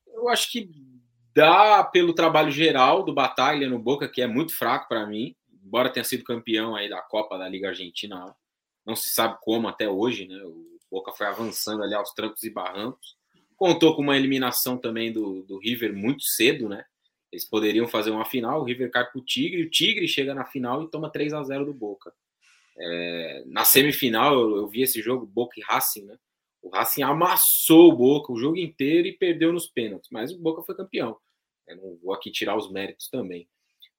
[0.07, 0.69] Eu acho que
[1.33, 5.89] dá pelo trabalho geral do Batalha no Boca, que é muito fraco para mim, embora
[5.89, 8.35] tenha sido campeão aí da Copa da Liga Argentina,
[8.85, 10.35] não se sabe como até hoje, né?
[10.43, 13.17] O Boca foi avançando ali aos trancos e barrancos.
[13.55, 16.83] Contou com uma eliminação também do, do River muito cedo, né?
[17.31, 20.45] Eles poderiam fazer uma final, o River cai para o Tigre, o Tigre chega na
[20.45, 22.11] final e toma 3 a 0 do Boca.
[22.77, 26.17] É, na semifinal, eu, eu, vi esse jogo, Boca e Racing, né?
[26.61, 30.63] O Racing amassou o Boca o jogo inteiro e perdeu nos pênaltis, mas o Boca
[30.63, 31.17] foi campeão.
[31.67, 33.47] Eu não vou aqui tirar os méritos também.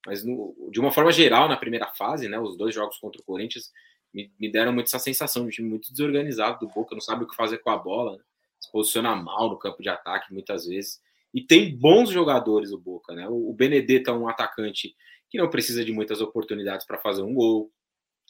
[0.06, 3.24] Mas no, de uma forma geral, na primeira fase, né, os dois jogos contra o
[3.24, 3.70] Corinthians
[4.12, 7.24] me, me deram muito essa sensação de um time muito desorganizado do Boca, não sabe
[7.24, 8.22] o que fazer com a bola, né?
[8.60, 11.00] se posiciona mal no campo de ataque muitas vezes.
[11.32, 13.28] E tem bons jogadores o Boca, né?
[13.28, 14.94] O, o Benedetto é um atacante
[15.30, 17.72] que não precisa de muitas oportunidades para fazer um gol.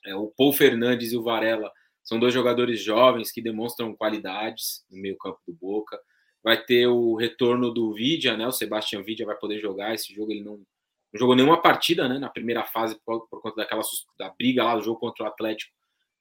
[0.07, 1.73] É, o Paul Fernandes e o Varela
[2.03, 5.99] são dois jogadores jovens que demonstram qualidades no meio-campo do Boca.
[6.43, 8.47] Vai ter o retorno do Vidia, né?
[8.47, 9.95] O Sebastião Vidia vai poder jogar.
[9.95, 10.61] Esse jogo ele não,
[11.13, 12.19] não jogou nenhuma partida, né?
[12.19, 13.83] Na primeira fase, por, por, conta daquela
[14.19, 15.73] da briga lá do jogo contra o Atlético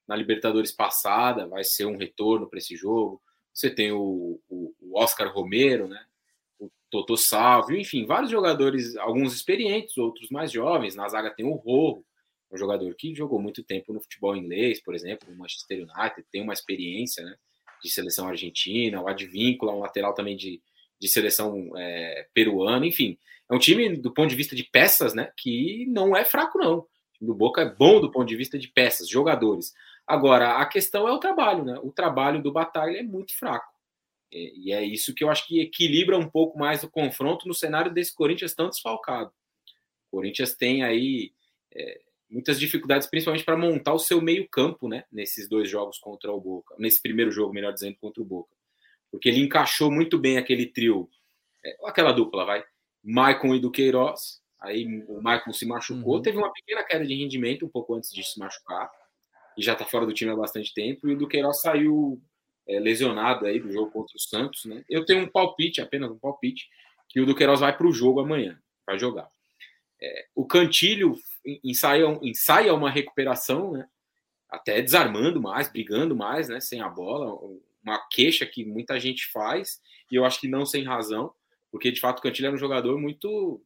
[0.06, 1.46] na Libertadores passada.
[1.46, 3.22] Vai ser um retorno para esse jogo.
[3.52, 6.04] Você tem o, o, o, Oscar Romero, né?
[6.58, 10.94] O Toto Salvio, enfim, vários jogadores, alguns experientes, outros mais jovens.
[10.94, 12.04] Na zaga tem o Rojo,
[12.50, 16.42] um jogador que jogou muito tempo no futebol inglês, por exemplo, no Manchester United, tem
[16.42, 17.36] uma experiência né,
[17.82, 20.60] de seleção argentina, o Advíncula, um lateral também de,
[21.00, 23.16] de seleção é, peruana, enfim.
[23.50, 26.86] É um time, do ponto de vista de peças, né, que não é fraco, não.
[27.20, 29.74] O Boca é bom do ponto de vista de peças, jogadores.
[30.06, 31.78] Agora, a questão é o trabalho, né?
[31.82, 33.70] O trabalho do Batalha é muito fraco.
[34.32, 37.92] E é isso que eu acho que equilibra um pouco mais o confronto no cenário
[37.92, 39.30] desse Corinthians tão desfalcado.
[40.06, 41.32] O Corinthians tem aí
[41.74, 45.04] é, muitas dificuldades, principalmente para montar o seu meio-campo, né?
[45.10, 48.54] Nesses dois jogos contra o Boca, nesse primeiro jogo, melhor dizendo, contra o Boca,
[49.10, 51.10] porque ele encaixou muito bem aquele trio,
[51.64, 52.64] é, aquela dupla, vai,
[53.02, 54.40] Maicon e Duqueiroz.
[54.60, 56.22] Aí o Maicon se machucou, uhum.
[56.22, 58.90] teve uma pequena queda de rendimento um pouco antes de se machucar
[59.56, 61.08] e já está fora do time há bastante tempo.
[61.08, 62.20] E o Duqueiroz saiu
[62.68, 64.84] é, lesionado aí do jogo contra o Santos, né?
[64.88, 66.68] Eu tenho um palpite, apenas um palpite,
[67.08, 69.28] que o Duqueiroz vai para o jogo amanhã, vai jogar.
[70.00, 71.16] É, o Cantilho
[71.64, 73.86] ensaia, ensaia uma recuperação, né?
[74.48, 76.60] Até desarmando mais, brigando mais, né?
[76.60, 77.34] Sem a bola,
[77.82, 79.80] uma queixa que muita gente faz,
[80.10, 81.32] e eu acho que não sem razão,
[81.70, 83.62] porque de fato o Cantilho era um jogador muito.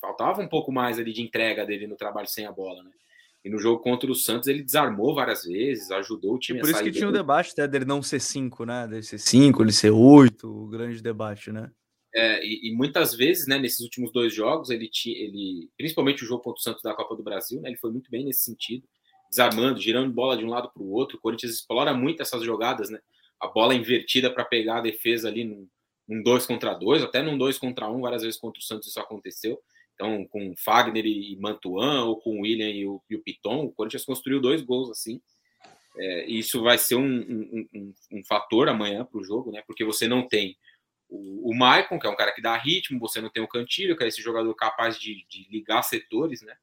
[0.00, 2.90] Faltava um pouco mais ali de entrega dele no trabalho sem a bola, né?
[3.44, 6.70] E no jogo contra o Santos ele desarmou várias vezes, ajudou o time e por
[6.70, 8.86] isso que tinha o debate até dele não ser 5, né?
[8.86, 11.70] Dele ser 5, ele ser 8, o grande debate, né?
[12.14, 16.26] É, e, e, muitas vezes, né, nesses últimos dois jogos, ele, tinha, ele principalmente o
[16.26, 18.86] jogo contra o Santos da Copa do Brasil, né, ele foi muito bem nesse sentido,
[19.30, 21.16] desarmando, girando bola de um lado para o outro.
[21.16, 23.00] O Corinthians explora muito essas jogadas, né?
[23.40, 25.66] A bola invertida para pegar a defesa ali num,
[26.12, 29.00] num dois contra dois, até num dois contra um, várias vezes contra o Santos isso
[29.00, 29.60] aconteceu.
[29.94, 34.04] Então, com Fagner e Mantuan, ou com William e o, e o Piton, o Corinthians
[34.04, 35.20] construiu dois gols assim.
[35.96, 39.62] É, isso vai ser um, um, um, um fator amanhã para o jogo, né?
[39.66, 40.56] Porque você não tem
[41.08, 43.96] o, o Maicon, que é um cara que dá ritmo, você não tem o Cantilho,
[43.96, 46.56] que é esse jogador capaz de, de ligar setores, né?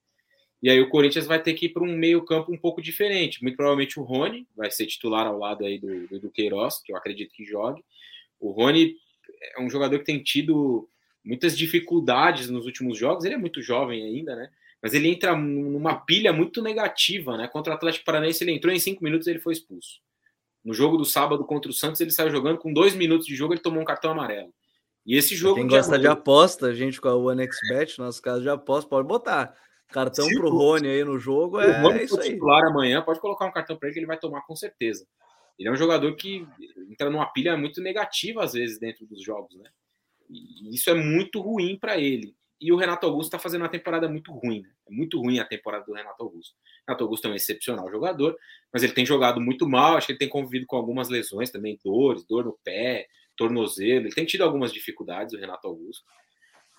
[0.62, 3.42] E aí o Corinthians vai ter que ir para um meio-campo um pouco diferente.
[3.42, 6.98] Muito provavelmente o Rony vai ser titular ao lado aí do, do Queiroz, que eu
[6.98, 7.84] acredito que jogue.
[8.40, 8.98] O Rony
[9.42, 10.88] é um jogador que tem tido
[11.24, 13.26] muitas dificuldades nos últimos jogos.
[13.26, 14.50] Ele é muito jovem ainda, né?
[14.82, 17.48] Mas ele entra numa pilha muito negativa, né?
[17.48, 20.00] Contra o Atlético Paranaense, ele entrou em cinco minutos e ele foi expulso.
[20.64, 23.54] No jogo do sábado contra o Santos, ele saiu jogando com dois minutos de jogo,
[23.54, 24.54] ele tomou um cartão amarelo.
[25.06, 25.56] E esse jogo.
[25.56, 29.54] Quem gosta de aposta, a gente com a OneXBet, nosso caso de aposta, pode botar.
[29.88, 32.34] Cartão para o Rony aí no jogo é, o é isso aí.
[32.34, 35.08] titular amanhã, pode colocar um cartão para ele que ele vai tomar com certeza.
[35.60, 36.48] Ele é um jogador que
[36.90, 39.70] entra numa pilha muito negativa às vezes dentro dos jogos, né?
[40.30, 42.34] E isso é muito ruim para ele.
[42.62, 44.62] E o Renato Augusto está fazendo uma temporada muito ruim.
[44.62, 44.70] Né?
[44.88, 46.54] É muito ruim a temporada do Renato Augusto.
[46.54, 48.38] O Renato Augusto é um excepcional jogador,
[48.72, 49.96] mas ele tem jogado muito mal.
[49.96, 54.08] Acho que ele tem convivido com algumas lesões também, dores, dor no pé, tornozelo.
[54.08, 56.04] Ele tem tido algumas dificuldades, o Renato Augusto.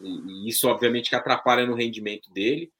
[0.01, 2.70] E, isso, obviamente, que atrapalha no rendimento dele.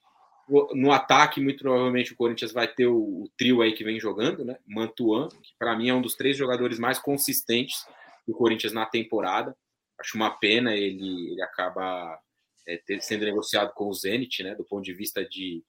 [0.75, 4.45] No ataque, muito provavelmente, o Corinthians vai ter o, o trio aí que vem jogando,
[4.45, 4.59] né?
[4.67, 7.87] Mantuan, que para mim é um dos três jogadores mais consistentes
[8.27, 9.57] do Corinthians na temporada.
[9.99, 12.19] Acho uma pena ele, ele acaba
[12.67, 14.55] é, ter, sendo negociado com o Zenit, né?
[14.55, 15.63] Do ponto de vista de,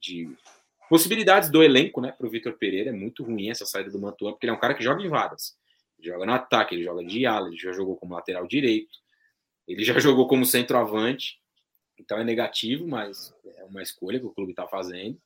[0.00, 0.28] de
[0.88, 2.12] possibilidades do elenco, né?
[2.12, 4.60] Para o Vitor Pereira é muito ruim essa saída do Mantuan, porque ele é um
[4.60, 5.56] cara que joga em varas.
[5.98, 8.98] Ele joga no ataque, ele joga de ala, ele já jogou como lateral direito,
[9.66, 11.38] ele já jogou como centroavante.
[11.98, 15.18] Então é negativo, mas é uma escolha que o clube está fazendo.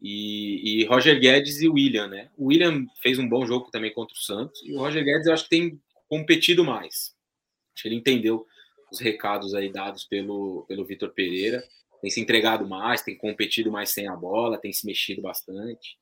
[0.00, 2.30] E, e, Roger Guedes e William, né?
[2.36, 5.34] O William fez um bom jogo também contra o Santos, e o Roger Guedes eu
[5.34, 7.14] acho que tem competido mais.
[7.74, 8.46] Acho que ele entendeu
[8.90, 11.62] os recados aí dados pelo, pelo Vitor Pereira,
[12.00, 15.98] tem se entregado mais, tem competido mais sem a bola, tem se mexido bastante.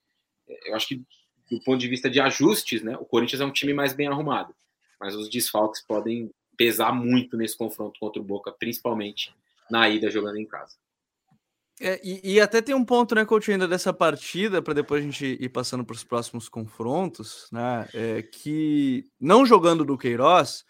[0.65, 1.03] Eu acho que,
[1.51, 4.55] do ponto de vista de ajustes, né, o Corinthians é um time mais bem arrumado,
[5.01, 9.35] mas os desfalques podem pesar muito nesse confronto contra o Boca, principalmente
[9.71, 10.77] na ida jogando em casa.
[11.81, 15.05] É, e, e, até tem um ponto, né, Coutinho, ainda dessa partida, para depois a
[15.05, 20.65] gente ir passando para os próximos confrontos, né, é, que não jogando do Queiroz,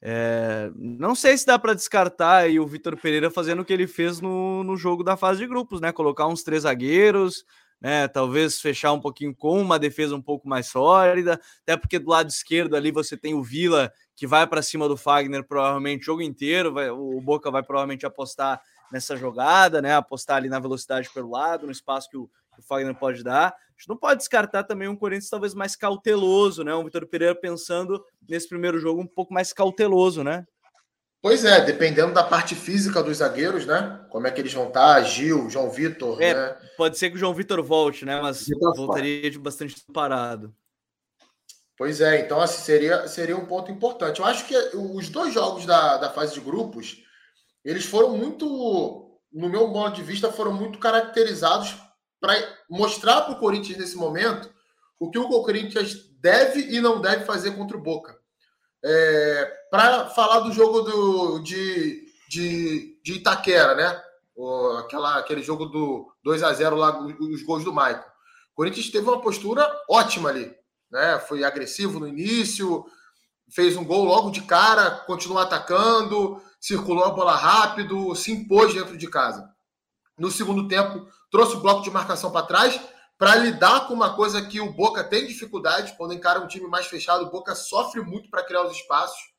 [0.00, 3.88] é, não sei se dá para descartar aí o Vitor Pereira fazendo o que ele
[3.88, 7.44] fez no, no jogo da fase de grupos, né, colocar uns três zagueiros,
[7.82, 12.08] né, talvez fechar um pouquinho com uma defesa um pouco mais sólida, até porque do
[12.08, 16.06] lado esquerdo ali você tem o Vila que vai para cima do Fagner provavelmente o
[16.06, 18.62] jogo inteiro, vai, o Boca vai provavelmente apostar
[18.92, 19.94] nessa jogada, né?
[19.96, 23.48] Apostar ali na velocidade pelo lado, no espaço que o, que o Fagner pode dar.
[23.48, 26.72] A gente não pode descartar também um Corinthians talvez mais cauteloso, né?
[26.74, 30.46] Um Vitor Pereira pensando nesse primeiro jogo um pouco mais cauteloso, né?
[31.22, 34.04] Pois é, dependendo da parte física dos zagueiros, né?
[34.10, 36.56] Como é que eles vão estar, Gil, João Vitor, é, né?
[36.76, 38.20] Pode ser que o João Vitor volte, né?
[38.20, 38.44] Mas
[38.76, 40.52] voltaria de bastante parado.
[41.78, 44.18] Pois é, então assim, seria, seria um ponto importante.
[44.18, 47.04] Eu acho que os dois jogos da, da fase de grupos,
[47.64, 51.76] eles foram muito, no meu modo de vista, foram muito caracterizados
[52.20, 52.34] para
[52.68, 54.52] mostrar para o Corinthians nesse momento
[54.98, 58.21] o que o Corinthians deve e não deve fazer contra o Boca.
[58.84, 64.02] É, para falar do jogo do, de, de, de Itaquera, né?
[64.34, 68.00] O, aquela, aquele jogo do 2 a 0 lá, os gols do Maicon.
[68.52, 70.52] O Corinthians teve uma postura ótima ali.
[70.90, 71.18] Né?
[71.20, 72.84] Foi agressivo no início,
[73.50, 78.96] fez um gol logo de cara, continuou atacando, circulou a bola rápido, se impôs dentro
[78.96, 79.48] de casa.
[80.18, 82.80] No segundo tempo, trouxe o bloco de marcação para trás
[83.22, 86.86] para lidar com uma coisa que o Boca tem dificuldade quando encara um time mais
[86.86, 87.24] fechado.
[87.24, 89.30] O Boca sofre muito para criar os espaços.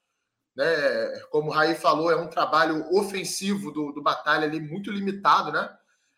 [0.55, 0.65] Né?
[1.29, 5.51] Como o Raí falou, é um trabalho ofensivo do, do Batalha ali muito limitado.
[5.51, 5.69] Né?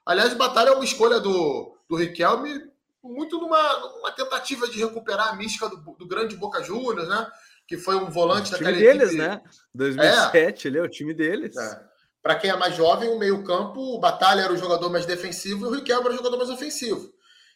[0.06, 2.70] Aliás, o Batalha é uma escolha do, do Riquelme
[3.02, 7.28] muito numa, numa tentativa de recuperar a mística do, do grande Boca Juniors, né?
[7.68, 9.28] que foi um volante o time deles, equipe.
[9.28, 9.42] né?
[9.74, 10.70] 2007, é.
[10.70, 11.58] ele é o time deles.
[11.58, 11.82] É.
[12.22, 15.70] Para quem é mais jovem, o meio-campo, o Batalha era o jogador mais defensivo e
[15.70, 17.15] o Riquelme era o jogador mais ofensivo.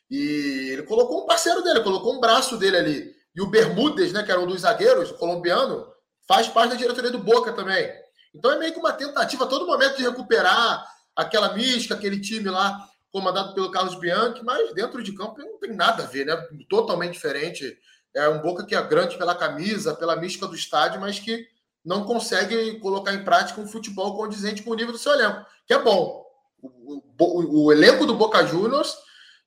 [0.10, 3.16] E ele colocou um parceiro dele, colocou um braço dele ali.
[3.36, 5.88] E o Bermudes, né, que era um dos zagueiros, o colombiano,
[6.28, 7.92] faz parte da diretoria do Boca também.
[8.34, 10.86] Então é meio que uma tentativa a todo momento de recuperar
[11.16, 15.74] aquela mística, aquele time lá comandado pelo Carlos Bianchi, mas dentro de campo não tem
[15.74, 16.36] nada a ver, né?
[16.70, 17.78] Totalmente diferente
[18.16, 21.46] é um Boca que é grande pela camisa, pela mística do estádio, mas que
[21.84, 25.74] não consegue colocar em prática um futebol condizente com o nível do seu elenco, que
[25.74, 26.26] é bom.
[26.62, 28.98] O, o, o elenco do Boca Juniors,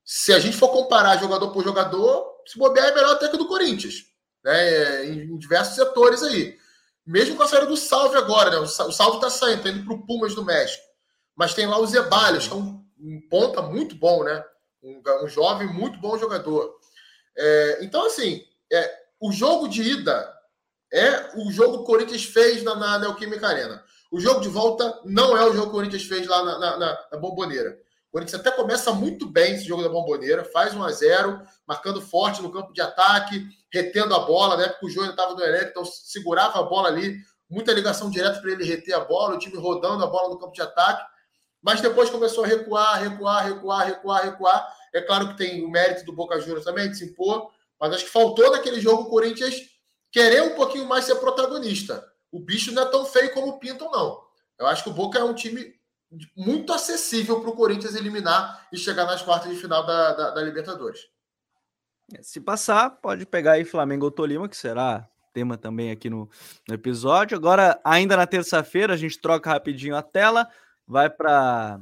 [0.04, 3.46] se a gente for comparar jogador por jogador, se bobear é melhor até que do
[3.46, 4.04] Corinthians,
[4.44, 5.06] né?
[5.06, 6.58] em, diversos setores aí.
[7.06, 8.58] Mesmo com a saída do Salve agora, né?
[8.58, 10.84] O Salve está saindo, está indo para o Pumas do México.
[11.34, 14.44] Mas tem lá o Zebalhos, que é um, um ponta muito bom, né?
[14.82, 16.76] Um, um jovem, muito bom jogador.
[17.36, 20.32] É, então, assim, é, o jogo de ida
[20.92, 23.82] é o jogo que o Corinthians fez na, na Neoquímica Arena.
[24.10, 26.76] O jogo de volta não é o jogo que o Corinthians fez lá na, na,
[26.76, 27.80] na, na Bomboneira.
[28.12, 31.98] O Corinthians até começa muito bem esse jogo da Bomboneira, faz 1 a 0 marcando
[32.02, 33.42] forte no campo de ataque,
[33.72, 34.68] retendo a bola, né?
[34.68, 37.16] Porque o Júnior estava no elenco, então segurava a bola ali,
[37.48, 40.52] muita ligação direta para ele reter a bola, o time rodando a bola no campo
[40.52, 41.02] de ataque.
[41.62, 44.76] Mas depois começou a recuar, recuar, recuar, recuar, recuar.
[44.92, 47.50] É claro que tem o mérito do Boca Juniors também de se impor,
[47.80, 49.54] mas acho que faltou naquele jogo o Corinthians
[50.10, 52.06] querer um pouquinho mais ser protagonista.
[52.30, 54.20] O bicho não é tão feio como pintam, não.
[54.58, 55.72] Eu acho que o Boca é um time
[56.36, 60.42] muito acessível para o Corinthians eliminar e chegar nas quartas de final da, da, da,
[60.42, 61.08] Libertadores.
[62.12, 66.28] É, se passar, pode pegar aí Flamengo ou Tolima, que será tema também aqui no,
[66.68, 67.36] no episódio.
[67.36, 70.48] Agora, ainda na terça-feira, a gente troca rapidinho a tela,
[70.86, 71.80] vai para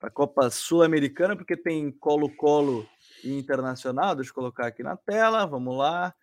[0.00, 2.86] a Copa Sul-Americana, porque tem Colo-Colo
[3.24, 4.14] internacional.
[4.14, 5.46] Deixa eu colocar aqui na tela.
[5.46, 6.14] Vamos lá.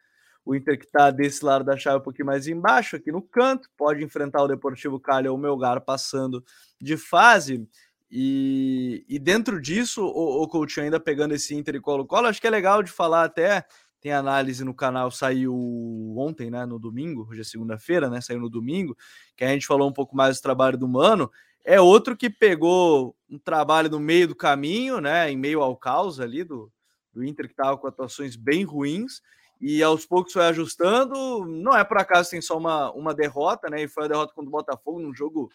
[0.49, 3.69] O Inter que está desse lado da chave um pouquinho mais embaixo, aqui no canto,
[3.77, 6.43] pode enfrentar o Deportivo Cali ou o Melgar passando
[6.81, 7.69] de fase.
[8.09, 12.47] E, e dentro disso, o, o Coutinho ainda pegando esse Inter e Colo-Colo, acho que
[12.47, 13.63] é legal de falar até,
[14.01, 15.53] tem análise no canal, saiu
[16.17, 18.97] ontem, né, no domingo, hoje é segunda-feira, né, saiu no domingo,
[19.37, 21.29] que a gente falou um pouco mais do trabalho do Mano,
[21.63, 26.19] é outro que pegou um trabalho no meio do caminho, né, em meio ao caos
[26.19, 26.71] ali do,
[27.13, 29.21] do Inter, que estava com atuações bem ruins,
[29.59, 33.83] e aos poucos foi ajustando, não é por acaso tem só uma, uma derrota, né,
[33.83, 35.51] e foi a derrota contra o Botafogo num jogo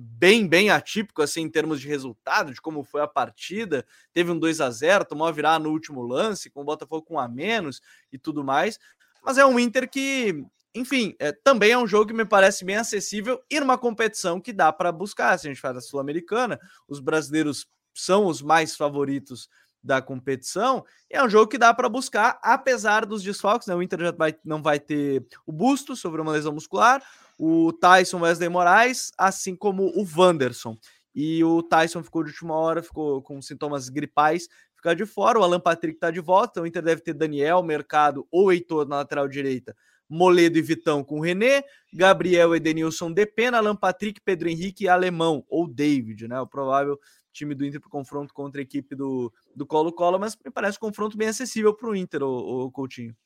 [0.00, 3.84] bem, bem atípico assim em termos de resultado, de como foi a partida.
[4.12, 7.14] Teve um 2 a 0 tomou a virar no último lance, com o Botafogo com
[7.14, 7.80] um a menos
[8.12, 8.78] e tudo mais.
[9.24, 12.76] Mas é um Inter que, enfim, é, também é um jogo que me parece bem
[12.76, 15.36] acessível e numa competição que dá para buscar.
[15.36, 19.48] Se a gente faz a Sul-Americana, os brasileiros são os mais favoritos
[19.82, 20.84] da competição.
[21.10, 23.68] é um jogo que dá para buscar, apesar dos desfalques.
[23.68, 23.74] Né?
[23.74, 27.02] O Inter já vai, não vai ter o busto sobre uma lesão muscular
[27.38, 30.76] o Tyson Wesley Moraes, assim como o Wanderson.
[31.14, 35.38] E o Tyson ficou de última hora, ficou com sintomas gripais, ficar de fora.
[35.38, 38.86] O Alan Patrick está de volta, então o Inter deve ter Daniel, Mercado ou Heitor
[38.86, 39.74] na lateral direita,
[40.08, 41.62] Moledo e Vitão com René,
[41.92, 46.40] Gabriel, Edenilson, Depena, Alan Patrick, Pedro Henrique e Alemão, ou David, né?
[46.40, 46.98] O provável
[47.38, 49.32] time do Inter para o confronto contra a equipe do
[49.66, 53.16] Colo-Colo, mas me parece um confronto bem acessível para o Inter, o, o Coutinho.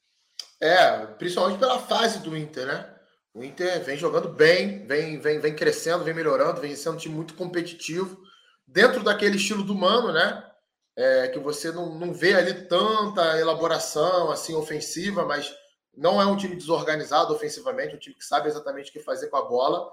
[0.60, 2.94] É, principalmente pela fase do Inter, né?
[3.34, 7.14] O Inter vem jogando bem, vem, vem, vem crescendo, vem melhorando, vem sendo um time
[7.14, 8.22] muito competitivo,
[8.66, 10.48] dentro daquele estilo do Mano, né?
[10.94, 15.52] É, que você não, não vê ali tanta elaboração assim ofensiva, mas
[15.96, 19.38] não é um time desorganizado ofensivamente, um time que sabe exatamente o que fazer com
[19.38, 19.90] a bola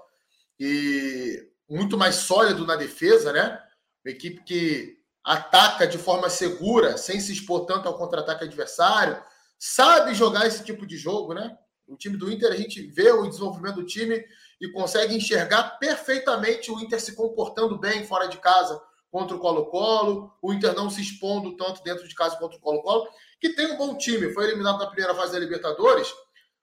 [0.58, 3.60] e muito mais sólido na defesa, né?
[4.04, 9.22] Uma equipe que ataca de forma segura, sem se expor tanto ao contra-ataque adversário,
[9.58, 11.56] sabe jogar esse tipo de jogo, né?
[11.86, 14.24] O time do Inter, a gente vê o desenvolvimento do time
[14.60, 18.80] e consegue enxergar perfeitamente o Inter se comportando bem fora de casa
[19.10, 23.08] contra o Colo-Colo, o Inter não se expondo tanto dentro de casa contra o Colo-Colo,
[23.40, 26.08] que tem um bom time, foi eliminado na primeira fase da Libertadores,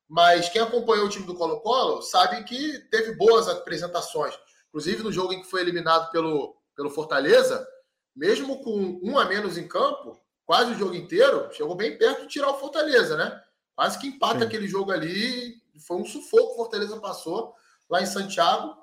[0.08, 4.34] mas quem acompanhou o time do Colo-Colo sabe que teve boas apresentações.
[4.70, 7.68] Inclusive no jogo em que foi eliminado pelo, pelo Fortaleza,
[8.16, 12.28] mesmo com um a menos em campo, quase o jogo inteiro, chegou bem perto de
[12.28, 13.42] tirar o Fortaleza, né?
[13.76, 14.46] Quase que empata Sim.
[14.46, 15.56] aquele jogo ali.
[15.86, 17.54] Foi um sufoco que o Fortaleza passou
[17.90, 18.76] lá em Santiago.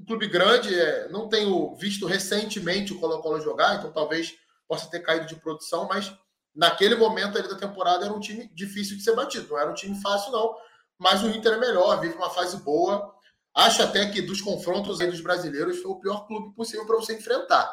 [0.00, 4.34] Um clube grande, é, não tenho visto recentemente o Colo-Colo jogar, então talvez
[4.66, 6.12] possa ter caído de produção, mas
[6.54, 9.48] naquele momento ali da temporada era um time difícil de ser batido.
[9.48, 10.54] Não era um time fácil, não.
[10.98, 13.14] Mas o Inter é melhor, vive uma fase boa.
[13.54, 17.14] Acho até que dos confrontos aí dos brasileiros foi o pior clube possível para você
[17.14, 17.72] enfrentar.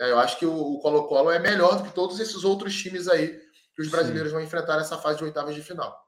[0.00, 3.40] É, eu acho que o Colo-Colo é melhor do que todos esses outros times aí
[3.74, 4.36] que os brasileiros Sim.
[4.36, 6.02] vão enfrentar nessa fase de oitavas de final.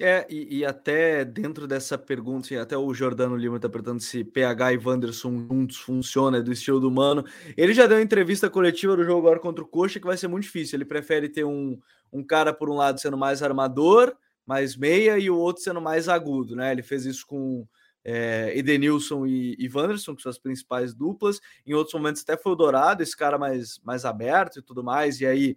[0.00, 4.72] É, e, e, até dentro dessa pergunta, até o Jordano Lima está perguntando se PH
[4.72, 7.22] e Wanderson juntos funciona do estilo do Mano.
[7.54, 10.28] Ele já deu uma entrevista coletiva do jogo agora contra o Coxa, que vai ser
[10.28, 10.76] muito difícil.
[10.76, 11.78] Ele prefere ter um,
[12.10, 14.16] um cara, por um lado, sendo mais armador,
[14.46, 16.72] mais meia, e o outro sendo mais agudo, né?
[16.72, 17.66] Ele fez isso com
[18.04, 21.40] é, Edenilson e, e Wanderson, que são as principais duplas.
[21.66, 25.20] Em outros momentos até foi o Dourado, esse cara mais, mais aberto e tudo mais,
[25.20, 25.56] e aí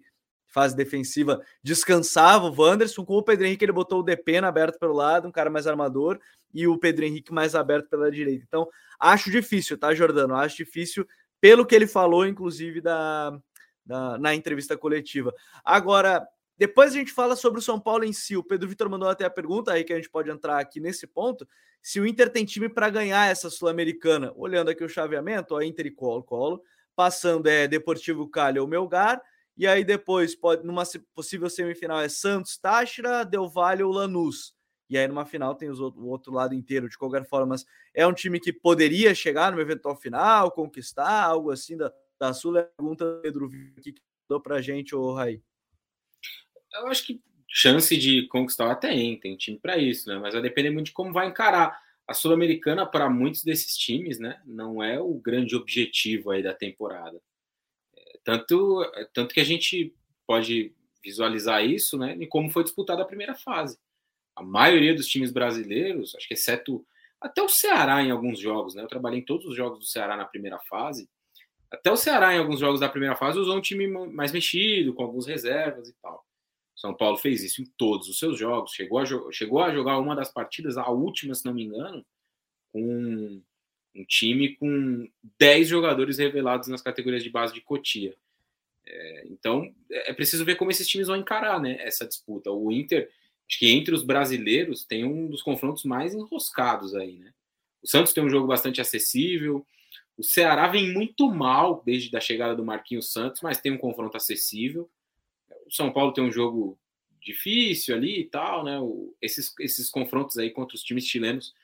[0.54, 3.04] fase defensiva, descansava o Wanderson.
[3.04, 6.20] Com o Pedro Henrique, ele botou o Depena aberto pelo lado, um cara mais armador,
[6.52, 8.44] e o Pedro Henrique mais aberto pela direita.
[8.46, 8.68] Então,
[9.00, 10.36] acho difícil, tá, Jordano?
[10.36, 11.04] Acho difícil,
[11.40, 13.36] pelo que ele falou, inclusive, da,
[13.84, 15.34] da, na entrevista coletiva.
[15.64, 16.24] Agora,
[16.58, 18.36] depois a gente fala sobre o São Paulo em si.
[18.36, 21.06] O Pedro Vitor mandou até a pergunta aí que a gente pode entrar aqui nesse
[21.06, 21.46] ponto.
[21.82, 25.86] Se o Inter tem time para ganhar essa Sul-Americana, olhando aqui o chaveamento, ó, Inter
[25.86, 26.62] e Colo-Colo,
[26.94, 29.20] passando é Deportivo Cali ou Melgar,
[29.56, 30.82] e aí depois, pode, numa
[31.14, 34.54] possível semifinal, é Santos, Táchira, Del Valle ou Lanús.
[34.88, 36.88] E aí numa final tem outro, o outro lado inteiro.
[36.88, 37.56] De qualquer forma,
[37.92, 42.54] é um time que poderia chegar no eventual final, conquistar, algo assim da, da Sul.
[42.76, 43.94] Pergunta Pedro que
[44.28, 45.42] deu pra gente, o Raí.
[46.74, 50.18] Eu acho que chance de conquistar tem, tem time para isso, né?
[50.18, 51.82] Mas vai depender muito de como vai encarar.
[52.06, 57.18] A Sul-Americana, para muitos desses times, né, não é o grande objetivo aí da temporada.
[58.22, 59.94] Tanto, tanto que a gente
[60.26, 63.78] pode visualizar isso né, em como foi disputada a primeira fase.
[64.36, 66.84] A maioria dos times brasileiros, acho que exceto
[67.20, 68.82] até o Ceará em alguns jogos, né?
[68.82, 71.08] Eu trabalhei em todos os jogos do Ceará na primeira fase.
[71.70, 75.02] Até o Ceará em alguns jogos da primeira fase usou um time mais mexido, com
[75.04, 76.24] algumas reservas e tal.
[76.84, 78.72] São Paulo fez isso em todos os seus jogos.
[78.72, 82.04] Chegou a, chegou a jogar uma das partidas, a última, se não me engano,
[82.70, 83.42] com
[83.94, 85.08] um time com
[85.38, 88.14] 10 jogadores revelados nas categorias de base de Cotia.
[88.86, 92.50] É, então, é preciso ver como esses times vão encarar né, essa disputa.
[92.50, 93.10] O Inter,
[93.48, 97.32] acho que entre os brasileiros tem um dos confrontos mais enroscados aí, né?
[97.82, 99.66] O Santos tem um jogo bastante acessível.
[100.18, 104.18] O Ceará vem muito mal desde a chegada do Marquinhos Santos, mas tem um confronto
[104.18, 104.90] acessível.
[105.66, 106.78] O São Paulo tem um jogo
[107.20, 108.78] difícil ali e tal, né?
[108.78, 111.54] O, esses, esses confrontos aí contra os times chilenos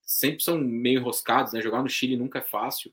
[0.00, 1.60] sempre são meio enroscados, né?
[1.60, 2.92] Jogar no Chile nunca é fácil.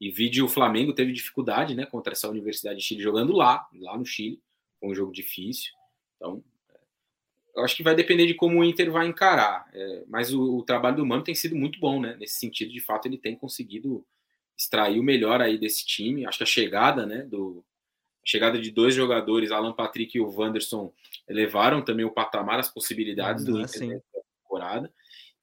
[0.00, 3.96] E vídeo o Flamengo teve dificuldade, né, contra essa Universidade de Chile jogando lá, lá
[3.96, 4.42] no Chile.
[4.80, 5.72] Foi um jogo difícil.
[6.16, 6.42] Então,
[7.54, 9.70] eu acho que vai depender de como o Inter vai encarar.
[9.72, 12.16] É, mas o, o, trabalho do Mano tem sido muito bom, né?
[12.18, 14.04] Nesse sentido, de fato, ele tem conseguido
[14.58, 16.26] extrair o melhor aí desse time.
[16.26, 17.64] Acho que a chegada, né, do
[18.22, 20.92] a chegada de dois jogadores, Alan Patrick e o Wanderson,
[21.28, 24.04] elevaram também o patamar, as possibilidades do Inter nessa
[24.42, 24.92] temporada.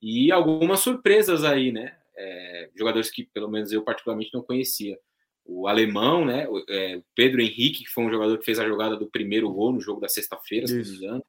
[0.01, 1.95] E algumas surpresas aí, né?
[2.15, 4.97] É, jogadores que pelo menos eu particularmente não conhecia.
[5.45, 6.47] O alemão, né?
[6.47, 9.73] O, é, Pedro Henrique, que foi um jogador que fez a jogada do primeiro gol
[9.73, 11.23] no jogo da sexta-feira, se não me engano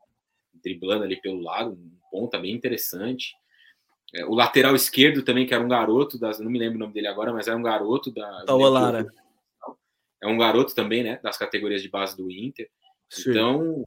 [0.62, 3.34] driblando ali pelo lado, um ponta bem interessante.
[4.14, 6.92] É, o lateral esquerdo também, que era um garoto, das, não me lembro o nome
[6.92, 8.44] dele agora, mas era um garoto da.
[8.68, 9.12] Lara.
[10.23, 11.18] É um garoto também, né?
[11.23, 12.68] Das categorias de base do Inter.
[13.09, 13.31] Sim.
[13.31, 13.85] Então,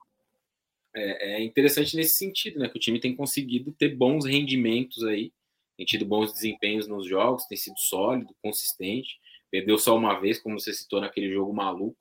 [0.96, 2.70] é, é, interessante nesse sentido, né?
[2.70, 5.32] Que o time tem conseguido ter bons rendimentos aí,
[5.78, 9.20] tem tido bons desempenhos nos jogos, tem sido sólido, consistente.
[9.50, 11.98] Perdeu só uma vez, como você citou naquele jogo maluco.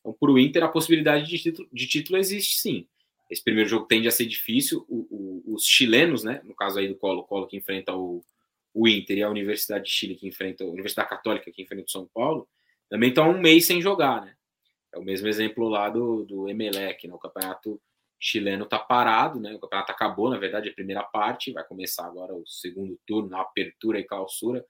[0.00, 2.86] Então, para o Inter, a possibilidade de título, de título existe sim.
[3.30, 4.84] Esse primeiro jogo tende a ser difícil.
[4.88, 8.24] O, o, os chilenos, né, no caso aí do Colo-Colo, que enfrenta o,
[8.72, 11.90] o Inter, e a Universidade de Chile, que enfrenta a Universidade Católica, que enfrenta o
[11.90, 12.48] São Paulo,
[12.94, 14.36] também estão um mês sem jogar, né?
[14.94, 17.12] É o mesmo exemplo lá do, do Emelec, né?
[17.12, 17.82] O campeonato
[18.20, 19.52] chileno está parado, né?
[19.52, 23.40] O campeonato acabou, na verdade, a primeira parte, vai começar agora o segundo turno, a
[23.40, 24.64] apertura e clausura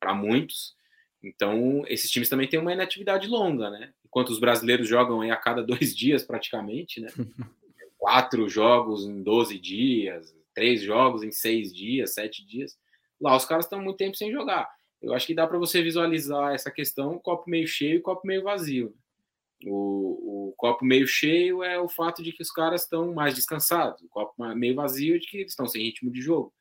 [0.00, 0.74] para muitos.
[1.22, 3.92] Então, esses times também têm uma inatividade longa, né?
[4.02, 7.08] Enquanto os brasileiros jogam aí a cada dois dias, praticamente, né?
[7.98, 12.78] quatro jogos em 12 dias, três jogos em seis dias, sete dias.
[13.20, 14.66] Lá os caras estão muito tempo sem jogar.
[15.00, 18.42] Eu acho que dá para você visualizar essa questão copo meio cheio e copo meio
[18.42, 18.94] vazio.
[19.64, 24.02] O, o, copo meio cheio é o fato de que os caras estão mais descansados.
[24.02, 26.52] O copo meio vazio é de que eles estão sem ritmo de jogo.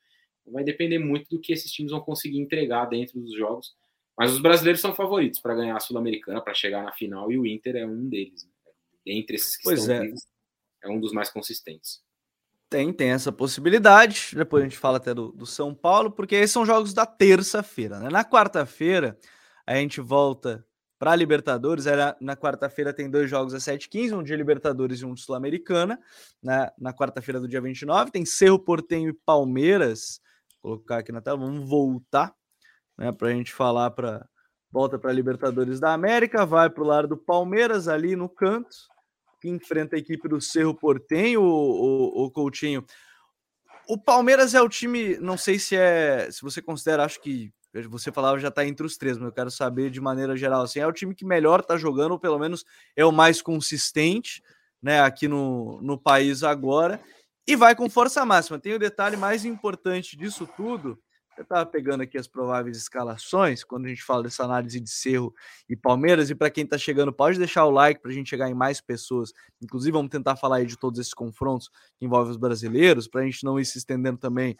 [0.48, 3.76] Vai depender muito do que esses times vão conseguir entregar dentro dos jogos.
[4.18, 7.46] Mas os brasileiros são favoritos para ganhar a Sul-Americana, para chegar na final, e o
[7.46, 8.46] Inter é um deles.
[8.46, 8.52] Né?
[9.08, 10.02] Entre esses que pois estão é.
[10.02, 10.22] vivos,
[10.84, 12.02] é um dos mais consistentes.
[12.70, 14.32] Tem, tem essa possibilidade.
[14.34, 18.00] Depois a gente fala até do, do São Paulo, porque esses são jogos da terça-feira.
[18.00, 18.10] Né?
[18.10, 19.18] Na quarta-feira,
[19.66, 20.66] a gente volta
[20.98, 21.86] para a Libertadores.
[21.86, 26.00] Era, na quarta-feira tem dois jogos às 7h15, um de Libertadores e um de Sul-Americana.
[26.42, 30.20] Na, na quarta-feira do dia 29, tem Cerro Portenho e Palmeiras.
[30.62, 32.34] Vou colocar aqui na tela, vamos voltar
[32.98, 34.28] né, para a gente falar para.
[34.72, 38.76] Volta para a Libertadores da América, vai para o lado do Palmeiras ali no canto
[39.50, 42.86] enfrenta a equipe do Cerro Portenho, o, o, o Coutinho.
[43.88, 47.52] O Palmeiras é o time, não sei se é, se você considera, acho que
[47.90, 50.80] você falava já está entre os três, mas eu quero saber de maneira geral, assim,
[50.80, 52.66] é o time que melhor está jogando, ou pelo menos
[52.96, 54.42] é o mais consistente,
[54.82, 57.02] né, aqui no, no país agora,
[57.48, 58.60] e vai com força máxima.
[58.60, 60.98] Tem o detalhe mais importante disso tudo,
[61.38, 65.34] eu estava pegando aqui as prováveis escalações, quando a gente fala dessa análise de Cerro
[65.68, 68.50] e Palmeiras, e para quem está chegando, pode deixar o like para a gente chegar
[68.50, 69.34] em mais pessoas.
[69.62, 73.26] Inclusive, vamos tentar falar aí de todos esses confrontos que envolvem os brasileiros, para a
[73.26, 74.56] gente não ir se estendendo também,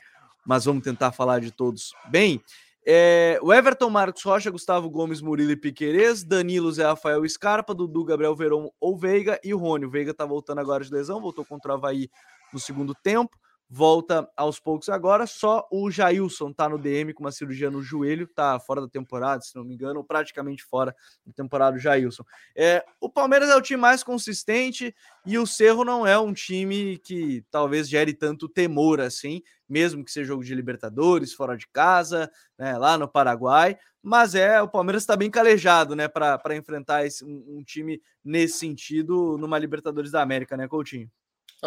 [0.46, 2.42] mas vamos tentar falar de todos bem.
[2.88, 8.04] É, o Everton, Marcos Rocha, Gustavo Gomes, Murilo e Piquerez, Danilo, Zé Rafael Scarpa, Dudu,
[8.04, 9.86] Gabriel Verão ou Veiga e o Rony.
[9.86, 12.10] O Veiga tá voltando agora de lesão, voltou contra o Havaí
[12.54, 13.36] no segundo tempo
[13.70, 15.26] volta aos poucos agora.
[15.26, 19.42] Só o Jailson tá no DM com uma cirurgia no joelho, tá fora da temporada,
[19.42, 20.96] se não me engano, ou praticamente fora
[21.26, 22.24] da temporada do Jailson.
[22.56, 24.96] É, o Palmeiras é o time mais consistente
[25.26, 30.12] e o Cerro não é um time que talvez gere tanto temor assim, mesmo que
[30.12, 33.78] seja jogo de Libertadores, fora de casa, né, lá no Paraguai.
[34.02, 38.60] Mas é, o Palmeiras está bem calejado, né, para enfrentar esse, um, um time nesse
[38.60, 41.10] sentido numa Libertadores da América, né, Coutinho?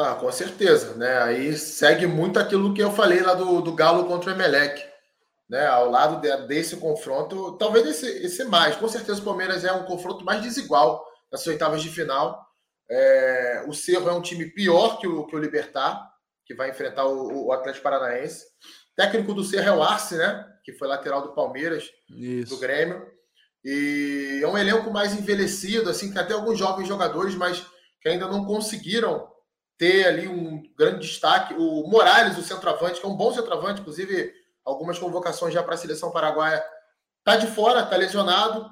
[0.01, 1.19] Ah, com certeza, né?
[1.23, 4.81] Aí segue muito aquilo que eu falei lá do, do Galo contra o Emelec,
[5.51, 5.67] né?
[5.67, 8.77] Ao lado de, desse confronto, talvez esse, esse mais.
[8.77, 12.41] Com certeza o Palmeiras é um confronto mais desigual nas oitavas de final.
[12.89, 16.09] É, o Cerro é um time pior que o, que o Libertar,
[16.47, 18.45] que vai enfrentar o, o Atlético Paranaense.
[18.45, 20.47] O técnico do Cerro é o Arce, né?
[20.65, 22.55] Que foi lateral do Palmeiras, Isso.
[22.55, 23.05] do Grêmio.
[23.65, 27.67] E é um elenco mais envelhecido, assim, que até alguns jovens jogadores, mas
[28.01, 29.29] que ainda não conseguiram
[29.79, 31.55] ter ali um grande destaque.
[31.55, 35.79] O Morales, o centroavante, que é um bom centroavante, inclusive algumas convocações já para a
[35.79, 36.63] seleção paraguaia,
[37.21, 38.69] está de fora, está lesionado.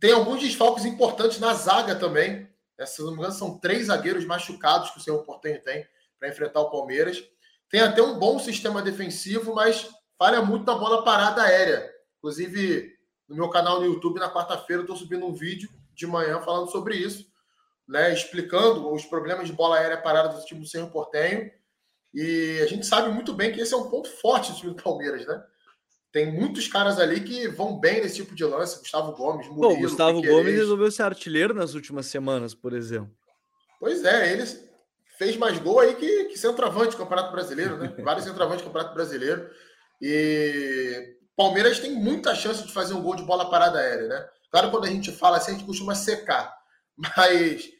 [0.00, 2.48] Tem alguns desfalques importantes na zaga também.
[2.86, 5.86] Se não me engano, são três zagueiros machucados que o Senhor Portenho tem.
[6.18, 7.22] para enfrentar o Palmeiras.
[7.68, 11.90] Tem até um bom sistema defensivo, mas falha muito na bola parada aérea.
[12.18, 12.92] Inclusive,
[13.28, 16.96] no meu canal no YouTube, na quarta-feira, estou subindo um vídeo de manhã falando sobre
[16.96, 17.26] isso,
[17.92, 21.50] né, explicando os problemas de bola aérea parada do time do Cerro Portenho.
[22.14, 24.82] E a gente sabe muito bem que esse é um ponto forte do time do
[24.82, 25.42] Palmeiras, né?
[26.10, 28.78] Tem muitos caras ali que vão bem nesse tipo de lance.
[28.78, 30.44] Gustavo Gomes, Murilo, Pô, Gustavo Piqueires.
[30.44, 33.14] Gomes resolveu ser artilheiro nas últimas semanas, por exemplo.
[33.78, 34.44] Pois é, ele
[35.18, 37.94] fez mais gol aí que, que centroavante do Campeonato Brasileiro, né?
[38.02, 39.50] Vários centroavantes do Campeonato Brasileiro.
[40.00, 44.28] E Palmeiras tem muita chance de fazer um gol de bola parada aérea, né?
[44.50, 46.54] Claro, quando a gente fala assim, a gente costuma secar.
[46.96, 47.70] Mas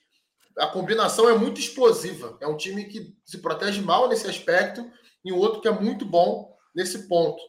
[0.58, 2.36] a combinação é muito explosiva.
[2.40, 4.90] É um time que se protege mal nesse aspecto
[5.24, 7.42] e um outro que é muito bom nesse ponto.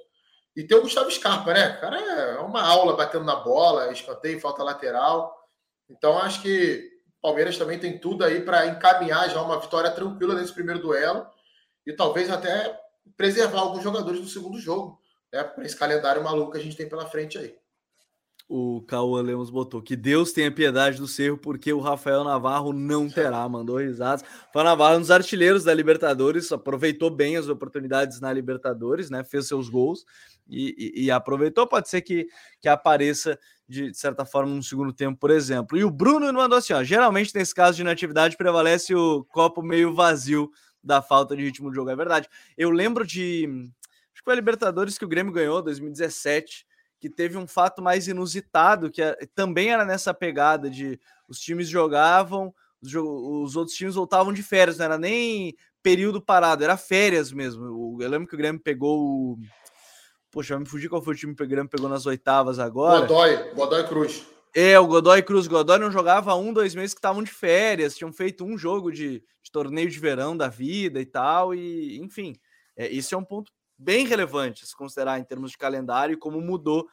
[0.56, 1.76] E tem o Gustavo Scarpa, né?
[1.78, 5.36] O cara é uma aula batendo na bola, escanteio, falta lateral.
[5.90, 10.36] Então, acho que o Palmeiras também tem tudo aí para encaminhar já uma vitória tranquila
[10.36, 11.26] nesse primeiro duelo
[11.86, 12.80] e talvez até
[13.18, 15.00] preservar alguns jogadores do segundo jogo,
[15.32, 15.44] né?
[15.44, 17.56] Para esse calendário maluco que a gente tem pela frente aí.
[18.56, 23.10] O Cauã Lemos botou que Deus tenha piedade do Cerro, porque o Rafael Navarro não
[23.10, 23.50] terá.
[23.50, 24.24] Mandou risadas.
[24.54, 29.24] Foi Navarro, um dos artilheiros da Libertadores, aproveitou bem as oportunidades na Libertadores, né?
[29.24, 30.06] Fez seus gols
[30.48, 31.66] e, e, e, aproveitou.
[31.66, 32.28] Pode ser que,
[32.62, 35.76] que apareça de, de, certa forma no segundo tempo, por exemplo.
[35.76, 39.96] E o Bruno mandou assim: ó, geralmente nesse caso de inatividade prevalece o copo meio
[39.96, 40.52] vazio
[40.84, 41.90] da falta de ritmo de jogo.
[41.90, 42.30] É verdade.
[42.56, 43.48] Eu lembro de.
[44.14, 46.68] Acho que foi a Libertadores que o Grêmio ganhou, 2017,
[47.04, 50.98] que teve um fato mais inusitado, que é, também era nessa pegada de
[51.28, 56.64] os times jogavam, os, os outros times voltavam de férias, não era nem período parado,
[56.64, 58.02] era férias mesmo.
[58.02, 59.40] Eu lembro que o Grêmio pegou o
[60.32, 63.02] Poxa, me fugir qual foi o time que o Grêmio pegou nas oitavas agora.
[63.02, 64.26] Godoy, Godoy Cruz.
[64.56, 65.46] É, o Godoy Cruz.
[65.46, 69.22] Godoy não jogava um, dois meses que estavam de férias, tinham feito um jogo de,
[69.44, 72.34] de, torneio de verão da vida e tal, e enfim,
[72.78, 73.52] é, isso é um ponto
[73.84, 76.88] bem relevante se considerar em termos de calendário e como mudou.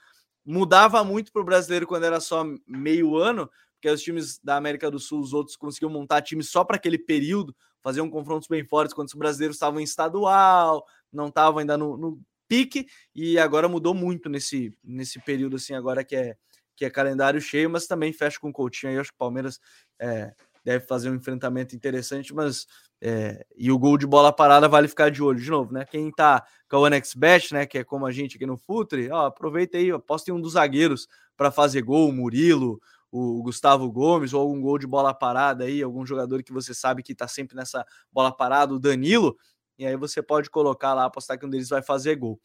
[0.45, 4.91] Mudava muito para o brasileiro quando era só meio ano, porque os times da América
[4.91, 8.95] do Sul, os outros conseguiam montar times só para aquele período, faziam confrontos bem fortes
[8.95, 13.95] quando os brasileiros estavam em estadual, não estavam ainda no, no pique e agora mudou
[13.95, 16.37] muito nesse, nesse período assim agora que é
[16.81, 19.61] que é calendário cheio, mas também fecha com o Coutinho aí, acho que o Palmeiras
[20.01, 20.33] é,
[20.65, 22.67] deve fazer um enfrentamento interessante, mas
[23.01, 25.85] é, e o gol de bola parada vale ficar de olho de novo, né?
[25.85, 29.27] Quem tá com a OneXBet, né, que é como a gente aqui no Futre, ó,
[29.27, 32.81] aproveita aí, aposta em um dos zagueiros para fazer gol, o Murilo,
[33.11, 37.03] o Gustavo Gomes, ou algum gol de bola parada aí, algum jogador que você sabe
[37.03, 39.37] que tá sempre nessa bola parada, o Danilo,
[39.79, 42.39] e aí você pode colocar lá, apostar que um deles vai fazer gol.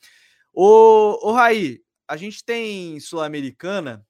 [0.53, 4.05] O, o Raí, a gente tem Sul-Americana,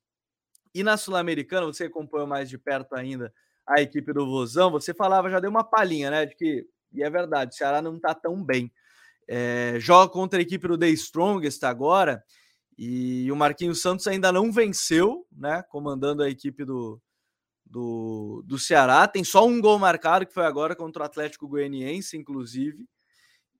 [0.73, 3.33] e na Sul-Americana, você acompanhou mais de perto ainda
[3.67, 6.25] a equipe do Vozão, você falava, já deu uma palhinha, né?
[6.25, 8.71] De que, e é verdade, o Ceará não tá tão bem.
[9.27, 12.23] É, joga contra a equipe do The Strongest agora,
[12.77, 15.63] e o Marquinhos Santos ainda não venceu, né?
[15.63, 17.01] Comandando a equipe do,
[17.65, 19.07] do, do Ceará.
[19.07, 22.85] Tem só um gol marcado, que foi agora contra o Atlético Goianiense, inclusive.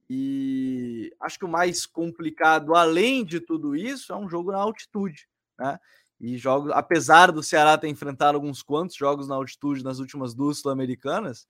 [0.10, 5.28] E acho que o mais complicado, além de tudo isso, é um jogo na altitude,
[5.58, 5.80] né?
[6.20, 10.60] E jogos, apesar do Ceará ter enfrentado alguns quantos jogos na altitude nas últimas duas
[10.60, 11.48] sul-americanas,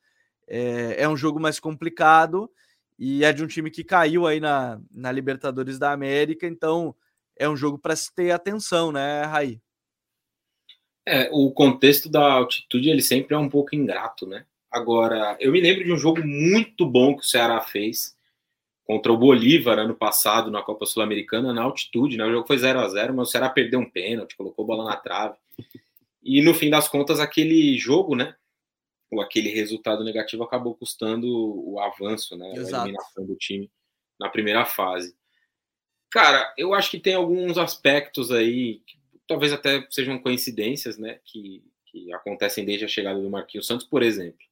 [0.48, 2.50] é, é, um jogo mais complicado
[2.98, 6.96] e é de um time que caiu aí na, na Libertadores da América, então
[7.36, 9.62] é um jogo para se ter atenção, né, Raí?
[11.06, 14.46] É, o contexto da altitude ele sempre é um pouco ingrato, né?
[14.72, 18.15] Agora, eu me lembro de um jogo muito bom que o Ceará fez,
[18.86, 22.24] contra o Bolívar ano passado na Copa Sul-Americana na altitude, né?
[22.24, 24.86] O jogo foi 0 a 0 mas o Ceará perdeu um pênalti, colocou a bola
[24.86, 25.36] na trave.
[26.24, 28.36] E no fim das contas, aquele jogo, né?
[29.12, 32.54] Ou aquele resultado negativo acabou custando o avanço, né?
[32.56, 32.76] Exato.
[32.76, 33.70] A eliminação do time
[34.20, 35.16] na primeira fase.
[36.12, 41.20] Cara, eu acho que tem alguns aspectos aí, que talvez até sejam coincidências, né?
[41.26, 44.46] Que, que acontecem desde a chegada do Marquinhos Santos, por exemplo.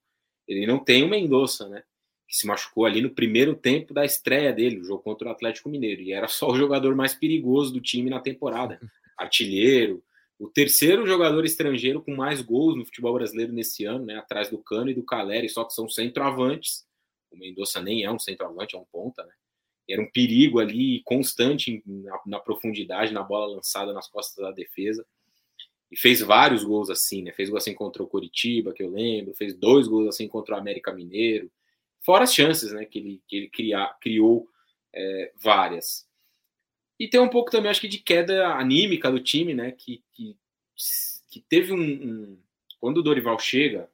[0.46, 1.84] Ele não tem o Mendonça, né?
[2.26, 5.68] Que se machucou ali no primeiro tempo da estreia dele, o jogo contra o Atlético
[5.68, 8.80] Mineiro, e era só o jogador mais perigoso do time na temporada,
[9.18, 10.02] artilheiro,
[10.38, 14.58] o terceiro jogador estrangeiro com mais gols no futebol brasileiro nesse ano, né, atrás do
[14.58, 16.84] Cano e do Caleri, só que são centroavantes.
[17.30, 19.32] O Mendonça nem é um centroavante, é um ponta, né?
[19.88, 25.04] Era um perigo ali constante na, na profundidade, na bola lançada nas costas da defesa.
[25.90, 27.32] E fez vários gols assim, né?
[27.32, 30.58] Fez gol assim contra o Coritiba, que eu lembro, fez dois gols assim contra o
[30.58, 31.50] América Mineiro
[32.04, 32.84] Fora as chances, né?
[32.84, 34.48] Que ele, que ele cria, criou
[34.94, 36.06] é, várias.
[36.98, 39.72] E tem um pouco também, acho que, de queda anímica do time, né?
[39.72, 40.36] Que, que,
[41.28, 42.38] que teve um, um,
[42.78, 43.90] Quando o Dorival chega,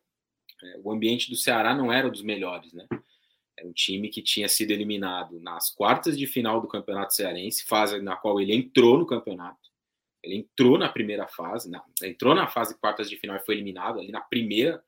[0.62, 2.86] é, o ambiente do Ceará não era dos melhores, né?
[3.56, 8.00] Era um time que tinha sido eliminado nas quartas de final do Campeonato Cearense, fase
[8.00, 9.70] na qual ele entrou no campeonato.
[10.22, 13.98] Ele entrou na primeira fase, não, entrou na fase quartas de final e foi eliminado
[13.98, 14.82] ali na primeira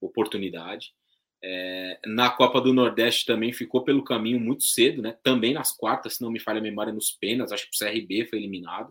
[0.00, 0.94] oportunidade.
[1.42, 5.16] É, na Copa do Nordeste também ficou pelo caminho muito cedo, né?
[5.22, 8.26] Também nas quartas, se não me falha a memória, nos pênaltis, acho que o CRB
[8.26, 8.90] foi eliminado.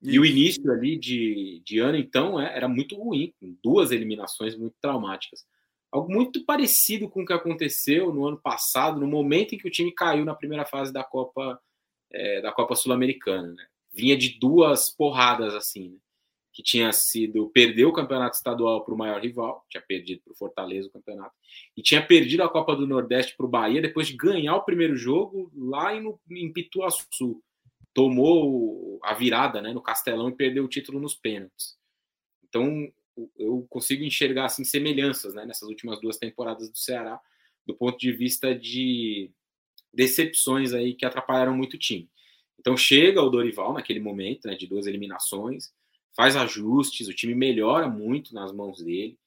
[0.00, 0.14] Isso.
[0.14, 4.56] E o início ali de, de ano, então, é, era muito ruim, com duas eliminações
[4.56, 5.44] muito traumáticas.
[5.92, 9.70] Algo muito parecido com o que aconteceu no ano passado, no momento em que o
[9.70, 11.60] time caiu na primeira fase da Copa
[12.12, 13.52] é, da Copa Sul-Americana.
[13.52, 13.66] Né?
[13.92, 15.98] Vinha de duas porradas assim, né?
[16.60, 20.36] Que tinha sido perder o campeonato estadual para o maior rival, tinha perdido para o
[20.36, 21.34] Fortaleza o campeonato,
[21.74, 24.94] e tinha perdido a Copa do Nordeste para o Bahia depois de ganhar o primeiro
[24.94, 27.42] jogo lá em, em Pituaçu.
[27.94, 31.78] Tomou a virada né, no Castelão e perdeu o título nos pênaltis.
[32.46, 32.92] Então,
[33.38, 37.18] eu consigo enxergar assim, semelhanças né, nessas últimas duas temporadas do Ceará,
[37.66, 39.30] do ponto de vista de
[39.92, 42.08] decepções aí que atrapalharam muito o time.
[42.58, 45.72] Então chega o Dorival naquele momento, né, de duas eliminações,
[46.16, 49.18] faz ajustes, o time melhora muito nas mãos dele,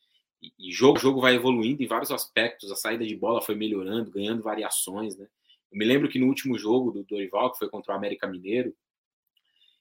[0.60, 4.44] e, jogo jogo vai evoluindo em vários aspectos, a saída de bola foi melhorando, ganhando
[4.44, 5.28] variações, né?
[5.72, 8.76] Eu me lembro que no último jogo do Dorival, que foi contra o América Mineiro,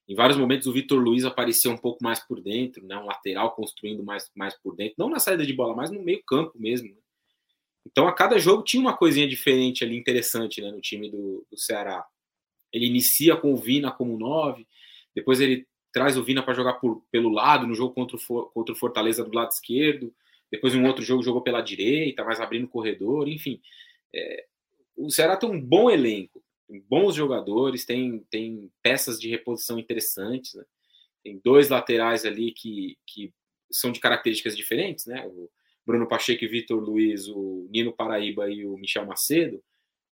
[0.09, 2.97] em vários momentos o Vitor Luiz apareceu um pouco mais por dentro, né?
[2.97, 6.23] Um lateral construindo mais, mais por dentro, não na saída de bola, mas no meio
[6.25, 6.89] campo mesmo.
[6.89, 7.01] Né?
[7.87, 10.71] Então a cada jogo tinha uma coisinha diferente ali, interessante, né?
[10.71, 12.05] No time do, do Ceará.
[12.73, 14.67] Ele inicia com o Vina como 9,
[15.15, 18.73] depois ele traz o Vina para jogar por, pelo lado, no jogo contra o, contra
[18.73, 20.13] o Fortaleza do lado esquerdo,
[20.51, 23.61] depois um outro jogo jogou pela direita, mais abrindo o corredor, enfim.
[24.15, 24.47] É,
[24.97, 30.55] o Ceará tem um bom elenco, tem bons jogadores, tem, tem peças de reposição interessantes,
[30.55, 30.65] né?
[31.23, 33.33] tem dois laterais ali que, que
[33.71, 35.27] são de características diferentes, né?
[35.27, 35.49] O
[35.87, 39.63] Bruno Pacheco e Vitor Luiz, o Nino Paraíba e o Michel Macedo,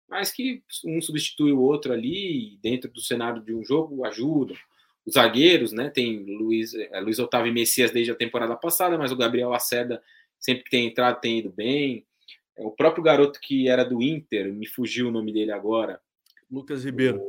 [0.08, 4.56] mas que um substitui o outro ali dentro do cenário de um jogo ajudam.
[5.06, 5.90] Os zagueiros, né?
[5.90, 10.02] Tem Luiz, é, Luiz Otávio e Messias desde a temporada passada, mas o Gabriel Acerda
[10.38, 12.06] sempre que tem entrado tem ido bem.
[12.56, 16.00] É, o próprio garoto que era do Inter, me fugiu o nome dele agora.
[16.50, 17.20] Lucas Ribeiro.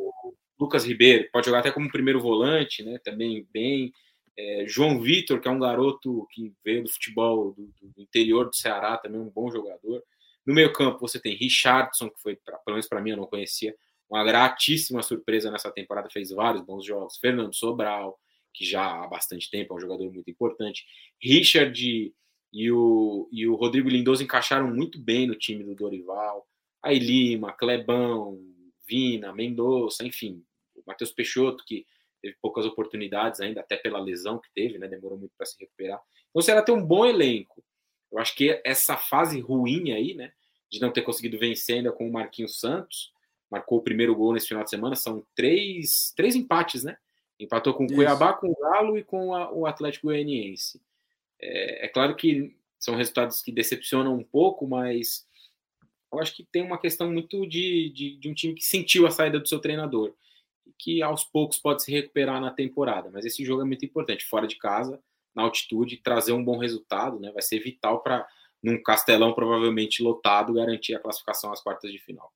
[0.59, 2.99] Lucas Ribeiro, pode jogar até como primeiro volante, né?
[3.03, 3.93] Também bem.
[4.37, 8.55] É, João Vitor, que é um garoto que veio do futebol do, do, interior do
[8.55, 10.03] Ceará, também um bom jogador.
[10.45, 13.25] No meio campo você tem Richardson, que foi, pra, pelo menos para mim, eu não
[13.25, 13.75] conhecia,
[14.11, 17.17] uma gratíssima surpresa nessa temporada, fez vários bons jogos.
[17.17, 18.19] Fernando Sobral,
[18.53, 20.85] que já há bastante tempo é um jogador muito importante.
[21.21, 22.13] Richard
[22.53, 26.45] e o, e o Rodrigo Lindoso encaixaram muito bem no time do Dorival.
[26.83, 28.37] Aí Lima, Clebão,
[28.85, 30.43] Vina, Mendonça, enfim,
[30.75, 31.85] o Matheus Peixoto, que
[32.21, 34.89] teve poucas oportunidades ainda, até pela lesão que teve, né?
[34.89, 36.01] Demorou muito para se recuperar.
[36.29, 37.63] Então, será ter um bom elenco.
[38.11, 40.33] Eu acho que essa fase ruim aí, né?
[40.69, 43.13] De não ter conseguido vencer ainda com o Marquinhos Santos,
[43.51, 46.97] marcou o primeiro gol nesse final de semana, são três, três empates, né?
[47.39, 50.81] Empatou com o Cuiabá, com o Galo e com a, o Atlético Goianiense.
[51.39, 55.27] É, é, claro que são resultados que decepcionam um pouco, mas
[56.11, 59.11] eu acho que tem uma questão muito de, de, de um time que sentiu a
[59.11, 60.13] saída do seu treinador
[60.77, 63.09] que aos poucos pode se recuperar na temporada.
[63.11, 64.99] Mas esse jogo é muito importante, fora de casa,
[65.33, 67.31] na altitude, trazer um bom resultado, né?
[67.31, 68.27] Vai ser vital para,
[68.61, 72.31] num castelão provavelmente lotado, garantir a classificação às quartas de final.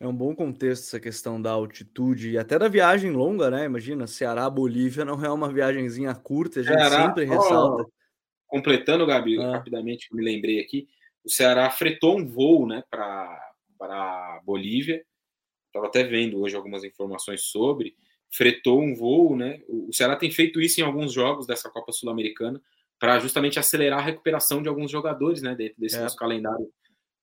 [0.00, 3.64] É um bom contexto essa questão da altitude e até da viagem longa, né?
[3.64, 7.82] Imagina, Ceará, Bolívia não é uma viagenzinha curta, a gente Ceará, sempre ressalta.
[7.82, 7.92] Oh,
[8.46, 9.52] completando, Gabi, ah.
[9.52, 10.88] rapidamente, me lembrei aqui,
[11.24, 15.04] o Ceará fretou um voo né, para Bolívia.
[15.66, 17.96] Estava até vendo hoje algumas informações sobre.
[18.30, 19.60] Fretou um voo, né?
[19.68, 22.60] O Ceará tem feito isso em alguns jogos dessa Copa Sul-Americana
[22.98, 25.54] para justamente acelerar a recuperação de alguns jogadores, né?
[25.54, 26.00] Dentro desse é.
[26.00, 26.68] nosso calendário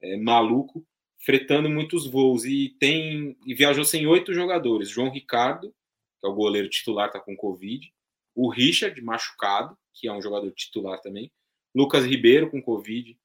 [0.01, 0.85] é, maluco
[1.23, 4.89] fretando muitos voos e tem e viajou sem oito jogadores.
[4.89, 5.73] João Ricardo,
[6.19, 7.91] que é o goleiro titular, está com Covid.
[8.35, 11.31] O Richard, machucado, que é um jogador titular também.
[11.75, 13.17] Lucas Ribeiro com Covid.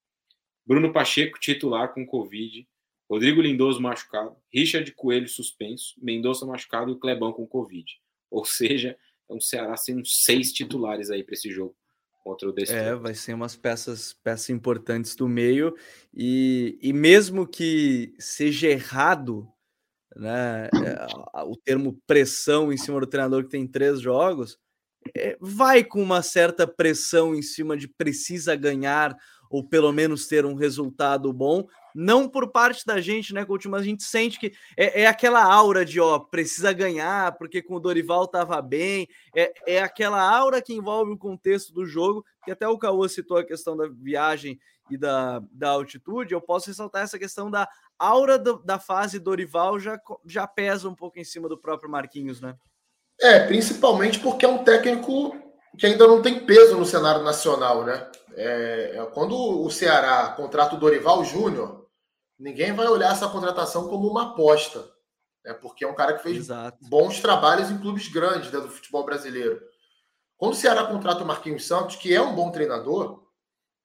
[0.65, 2.67] Bruno Pacheco, titular com Covid.
[3.09, 4.37] Rodrigo Lindoso machucado.
[4.53, 5.95] Richard Coelho suspenso.
[5.99, 7.91] Mendonça machucado e o Clebão com Covid.
[8.31, 11.77] Ou seja, é um Ceará sem uns seis titulares aí para esse jogo
[12.27, 12.81] contra o Destino.
[12.81, 15.77] É, vai ser umas peças, peças importantes do meio
[16.13, 19.49] e, e mesmo que seja errado,
[20.17, 24.59] né, é, o termo pressão em cima do treinador que tem três jogos,
[25.17, 29.17] é, vai com uma certa pressão em cima de precisa ganhar
[29.51, 33.81] ou pelo menos ter um resultado bom, não por parte da gente, né, Coutinho, mas
[33.81, 37.81] a gente sente que é, é, aquela aura de, ó, precisa ganhar, porque com o
[37.81, 42.69] Dorival tava bem, é, é aquela aura que envolve o contexto do jogo, que até
[42.69, 44.59] o Cauã citou a questão da viagem
[44.91, 47.67] e da, da altitude, eu posso ressaltar essa questão da
[47.99, 52.41] aura do, da fase Dorival já, já pesa um pouco em cima do próprio Marquinhos,
[52.41, 52.55] né?
[53.21, 55.35] É, principalmente porque é um técnico
[55.79, 58.07] que ainda não tem peso no cenário nacional, né?
[58.37, 61.89] É, é, quando o Ceará contrata o Dorival Júnior,
[62.39, 64.87] ninguém vai olhar essa contratação como uma aposta,
[65.43, 65.55] né?
[65.55, 66.77] Porque é um cara que fez Exato.
[66.83, 69.61] bons trabalhos em clubes grandes né, do futebol brasileiro.
[70.37, 73.25] Quando o Ceará contrata o Marquinhos Santos, que é um bom treinador,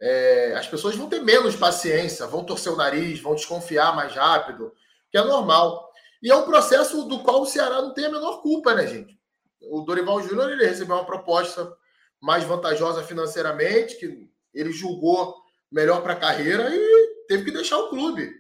[0.02, 4.74] é, as pessoas vão ter menos paciência, vão torcer o nariz, vão desconfiar mais rápido,
[5.10, 5.89] que é normal.
[6.22, 9.18] E é um processo do qual o Ceará não tem a menor culpa, né, gente?
[9.62, 11.72] O Dorival Júnior ele recebeu uma proposta
[12.20, 15.36] mais vantajosa financeiramente, que ele julgou
[15.72, 18.32] melhor para a carreira e teve que deixar o clube.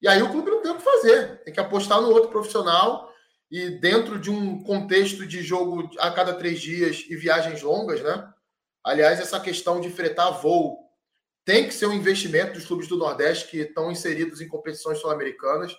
[0.00, 3.12] E aí o clube não tem o que fazer, tem que apostar no outro profissional
[3.50, 8.32] e dentro de um contexto de jogo a cada três dias e viagens longas, né?
[8.82, 10.78] Aliás, essa questão de fretar voo
[11.44, 15.76] tem que ser um investimento dos clubes do Nordeste que estão inseridos em competições sul-americanas.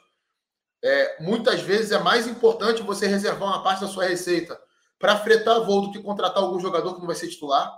[0.84, 4.60] É, muitas vezes é mais importante você reservar uma parte da sua receita
[5.00, 7.72] para fretar voo do que contratar algum jogador que não vai ser titular.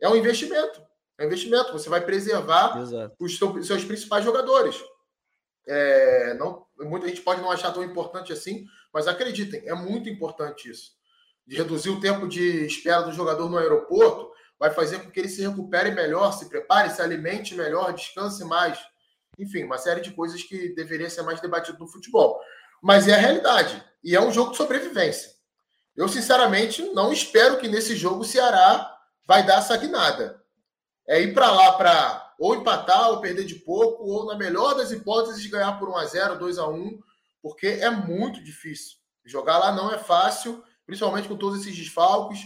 [0.00, 0.80] É um investimento.
[1.20, 1.72] É investimento.
[1.72, 3.14] Você vai preservar Exato.
[3.20, 4.74] os seus principais jogadores.
[5.68, 10.70] É, não, muita gente pode não achar tão importante assim, mas acreditem, é muito importante
[10.70, 10.92] isso.
[11.46, 15.28] De reduzir o tempo de espera do jogador no aeroporto vai fazer com que ele
[15.28, 18.78] se recupere melhor, se prepare, se alimente melhor, descanse mais.
[19.38, 22.40] Enfim, uma série de coisas que deveria ser mais debatido no futebol.
[22.82, 23.84] Mas é a realidade.
[24.02, 25.30] E é um jogo de sobrevivência.
[25.94, 28.96] Eu, sinceramente, não espero que nesse jogo o Ceará
[29.26, 30.39] vai dar essa guinada.
[31.10, 34.92] É ir para lá para ou empatar ou perder de pouco, ou, na melhor das
[34.92, 37.00] hipóteses, ganhar por 1 a 0 2 a 1
[37.42, 38.96] porque é muito difícil.
[39.24, 42.40] Jogar lá não é fácil, principalmente com todos esses desfalques,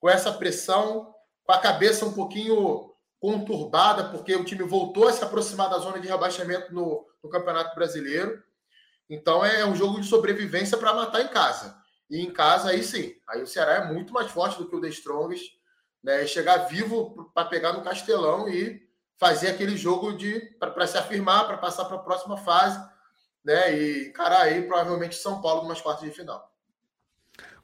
[0.00, 1.14] com essa pressão,
[1.44, 6.00] com a cabeça um pouquinho conturbada, porque o time voltou a se aproximar da zona
[6.00, 8.42] de rebaixamento no, no Campeonato Brasileiro.
[9.08, 11.76] Então é um jogo de sobrevivência para matar em casa.
[12.10, 13.14] E em casa, aí sim.
[13.28, 15.57] Aí o Ceará é muito mais forte do que o The Strongest.
[16.02, 16.26] Né?
[16.26, 18.86] Chegar vivo para pegar no Castelão e
[19.16, 22.78] fazer aquele jogo de para se afirmar, para passar para a próxima fase.
[23.44, 23.76] Né?
[23.76, 26.48] E encarar aí provavelmente São Paulo numas quartas de final.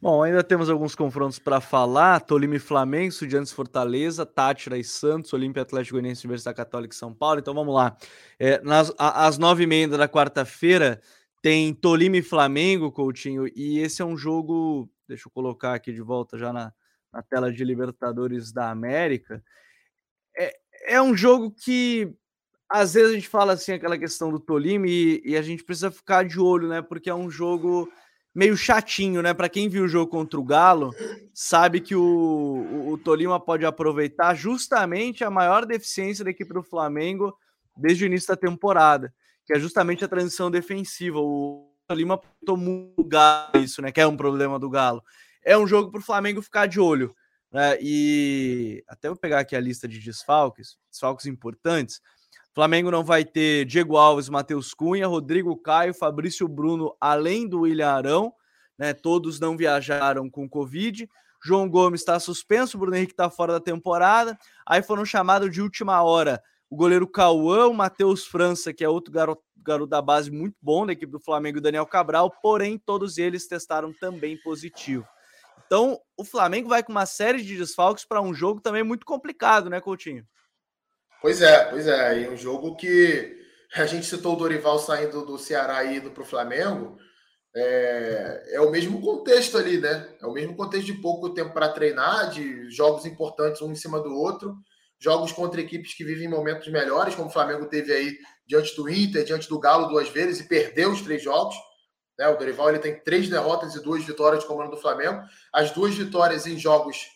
[0.00, 2.20] Bom, ainda temos alguns confrontos para falar.
[2.20, 7.14] Tolima e Flamengo, Estudiantes Fortaleza, Tátira e Santos, Olímpia Atlético Goianiense, Universidade Católica e São
[7.14, 7.40] Paulo.
[7.40, 7.96] Então vamos lá.
[8.38, 11.00] É, nas, às nove e meia da quarta-feira,
[11.40, 16.00] tem Tolima e Flamengo, Coutinho, e esse é um jogo, deixa eu colocar aqui de
[16.00, 16.72] volta já na,
[17.14, 19.42] na tela de Libertadores da América.
[20.36, 20.56] É,
[20.88, 22.12] é um jogo que
[22.68, 25.90] às vezes a gente fala assim aquela questão do Tolima e, e, a gente precisa
[25.90, 26.82] ficar de olho, né?
[26.82, 27.88] Porque é um jogo
[28.34, 29.32] meio chatinho, né?
[29.32, 30.92] Para quem viu o jogo contra o Galo,
[31.32, 36.62] sabe que o, o, o, Tolima pode aproveitar justamente a maior deficiência da equipe do
[36.62, 37.32] Flamengo
[37.76, 39.12] desde o início da temporada
[39.46, 41.18] que é justamente a transição defensiva.
[41.20, 42.94] O Lima tomou
[43.54, 43.92] isso, né?
[43.92, 45.02] Que é um problema do Galo.
[45.44, 47.14] É um jogo para o Flamengo ficar de olho.
[47.52, 47.78] Né?
[47.80, 52.00] E até vou pegar aqui a lista de desfalques, desfalques importantes.
[52.54, 57.90] Flamengo não vai ter Diego Alves, Matheus Cunha, Rodrigo Caio, Fabrício Bruno, além do William
[57.90, 58.32] Arão,
[58.78, 58.94] né?
[58.94, 61.08] Todos não viajaram com Covid.
[61.44, 64.38] João Gomes está suspenso, Bruno Henrique está fora da temporada.
[64.66, 66.40] Aí foram chamados de última hora
[66.70, 70.84] o goleiro Cauã, o Matheus França, que é outro garoto, garoto da base muito bom
[70.84, 75.06] da equipe do Flamengo, Daniel Cabral, porém todos eles testaram também positivo.
[75.66, 79.70] Então, o Flamengo vai com uma série de desfalques para um jogo também muito complicado,
[79.70, 80.26] né, Coutinho?
[81.20, 82.22] Pois é, pois é.
[82.22, 83.36] E um jogo que
[83.74, 86.98] a gente citou o Dorival saindo do Ceará e indo para o Flamengo.
[87.56, 90.08] É, é, o mesmo contexto ali, né?
[90.20, 94.00] É o mesmo contexto de pouco tempo para treinar, de jogos importantes um em cima
[94.00, 94.56] do outro
[95.04, 98.16] jogos contra equipes que vivem momentos melhores, como o Flamengo teve aí
[98.46, 101.54] diante do Inter, diante do Galo duas vezes e perdeu os três jogos.
[102.18, 102.28] Né?
[102.28, 105.22] O Dorival ele tem três derrotas e duas vitórias de comando do Flamengo.
[105.52, 107.08] As duas vitórias em jogos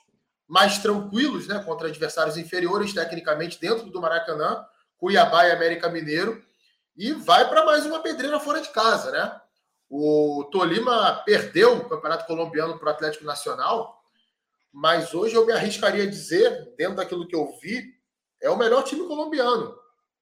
[0.46, 1.62] mais tranquilos, né?
[1.64, 4.64] contra adversários inferiores tecnicamente dentro do Maracanã,
[4.96, 6.42] Cuiabá e América Mineiro.
[6.96, 9.40] E vai para mais uma pedreira fora de casa, né?
[9.88, 13.98] O Tolima perdeu o Campeonato Colombiano para o Atlético Nacional
[14.72, 17.94] mas hoje eu me arriscaria a dizer, dentro daquilo que eu vi,
[18.40, 19.76] é o melhor time colombiano.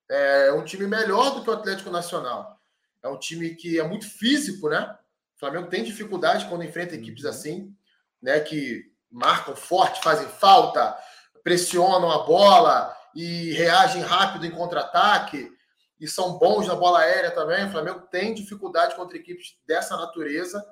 [0.08, 2.55] É um time melhor do que o Atlético Nacional.
[3.02, 4.96] É um time que é muito físico, né?
[5.36, 7.30] O Flamengo tem dificuldade quando enfrenta equipes uhum.
[7.30, 7.76] assim,
[8.20, 8.40] né?
[8.40, 10.96] Que marcam forte, fazem falta,
[11.42, 15.50] pressionam a bola e reagem rápido em contra-ataque
[15.98, 17.66] e são bons na bola aérea também.
[17.66, 20.62] O Flamengo tem dificuldade contra equipes dessa natureza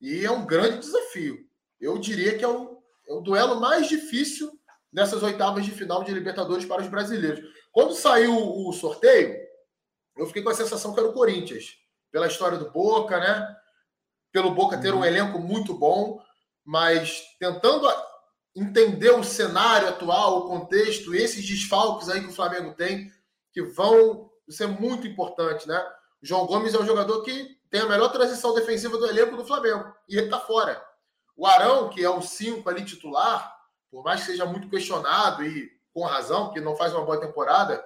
[0.00, 1.38] e é um grande desafio.
[1.80, 4.50] Eu diria que é o é o duelo mais difícil
[4.92, 7.42] nessas oitavas de final de Libertadores para os brasileiros.
[7.70, 9.36] Quando saiu o sorteio,
[10.16, 11.76] eu fiquei com a sensação que era o Corinthians.
[12.10, 13.56] pela história do Boca, né?
[14.30, 15.04] Pelo Boca ter um uhum.
[15.04, 16.22] elenco muito bom,
[16.62, 17.88] mas tentando
[18.54, 23.10] entender o cenário atual, o contexto, esses desfalques aí que o Flamengo tem,
[23.50, 25.82] que vão ser muito importantes, né?
[26.22, 29.46] O João Gomes é um jogador que tem a melhor transição defensiva do elenco do
[29.46, 30.82] Flamengo, e ele tá fora.
[31.34, 33.56] O Arão, que é o 5 ali titular,
[33.90, 37.84] por mais que seja muito questionado e com razão, porque não faz uma boa temporada,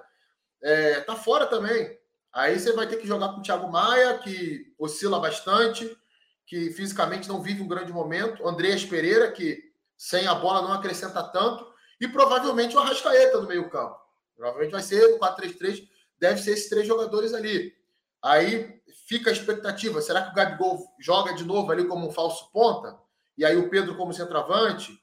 [0.61, 1.97] é, tá fora também.
[2.33, 5.97] Aí você vai ter que jogar com o Thiago Maia, que oscila bastante,
[6.45, 8.47] que fisicamente não vive um grande momento.
[8.47, 11.65] Andreas Pereira, que sem a bola não acrescenta tanto.
[11.99, 13.97] E provavelmente o Arrascaeta no meio-campo.
[14.35, 15.87] Provavelmente vai ser o 4-3-3,
[16.19, 17.75] deve ser esses três jogadores ali.
[18.21, 22.51] Aí fica a expectativa: será que o Gabigol joga de novo ali como um falso
[22.51, 22.97] ponta?
[23.37, 24.99] E aí o Pedro como centroavante?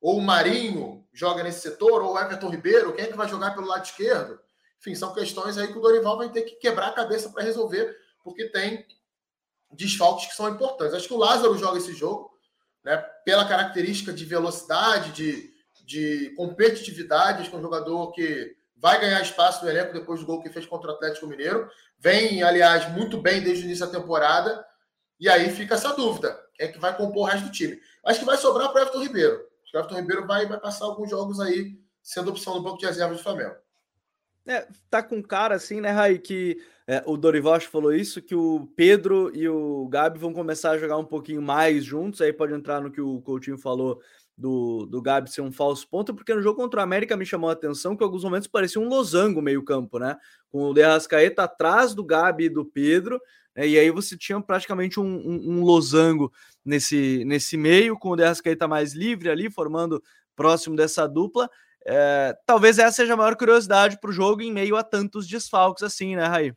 [0.00, 2.02] Ou o Marinho joga nesse setor?
[2.02, 2.94] Ou o Everton Ribeiro?
[2.94, 4.40] Quem é que vai jogar pelo lado esquerdo?
[4.80, 7.94] Enfim, são questões aí que o Dorival vai ter que quebrar a cabeça para resolver,
[8.24, 8.86] porque tem
[9.70, 10.94] desfalques que são importantes.
[10.94, 12.30] Acho que o Lázaro joga esse jogo,
[12.82, 15.52] né, pela característica de velocidade, de,
[15.84, 20.42] de competitividade, que é um jogador que vai ganhar espaço no elenco depois do gol
[20.42, 21.70] que fez contra o Atlético Mineiro.
[21.98, 24.64] Vem, aliás, muito bem desde o início da temporada.
[25.18, 27.78] E aí fica essa dúvida: quem é que vai compor o resto do time?
[28.04, 29.46] Acho que vai sobrar para o Everton Ribeiro.
[29.62, 32.78] Acho que o Everton Ribeiro vai, vai passar alguns jogos aí, sendo opção do banco
[32.78, 33.54] de reservas do Flamengo.
[34.46, 38.66] É, tá com cara assim, né, Raí, que é, o Dorival falou isso, que o
[38.74, 42.80] Pedro e o Gabi vão começar a jogar um pouquinho mais juntos, aí pode entrar
[42.80, 44.00] no que o Coutinho falou
[44.36, 47.50] do, do Gabi ser um falso ponto, porque no jogo contra o América me chamou
[47.50, 50.16] a atenção que em alguns momentos parecia um losango meio campo, né,
[50.50, 53.20] com o De Arrascaeta atrás do Gabi e do Pedro,
[53.54, 56.32] né, e aí você tinha praticamente um, um, um losango
[56.64, 60.02] nesse, nesse meio, com o De Arrascaeta mais livre ali, formando
[60.34, 61.48] próximo dessa dupla,
[61.86, 65.82] é, talvez essa seja a maior curiosidade para o jogo em meio a tantos desfalques
[65.82, 66.52] assim, né, Raí?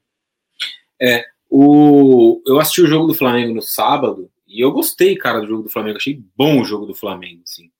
[1.02, 2.41] É, o...
[2.45, 5.70] eu assisti o jogo do Flamengo no sábado e eu gostei, cara, do jogo do
[5.70, 5.98] Flamengo.
[5.98, 7.72] Achei bom o jogo do Flamengo, assim.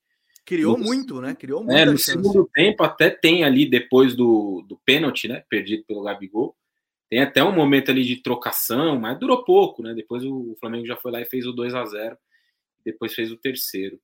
[0.46, 0.84] Criou no...
[0.84, 1.36] muito, né?
[1.36, 1.78] Criou muito.
[1.78, 2.12] É, no chance.
[2.12, 5.44] segundo tempo até tem ali, depois do, do pênalti, né?
[5.50, 6.56] Perdido pelo Gabigol.
[7.10, 9.94] Tem até um momento ali de trocação, mas durou pouco, né?
[9.94, 12.18] Depois o Flamengo já foi lá e fez o 2 a 0
[12.84, 14.00] Depois fez o terceiro.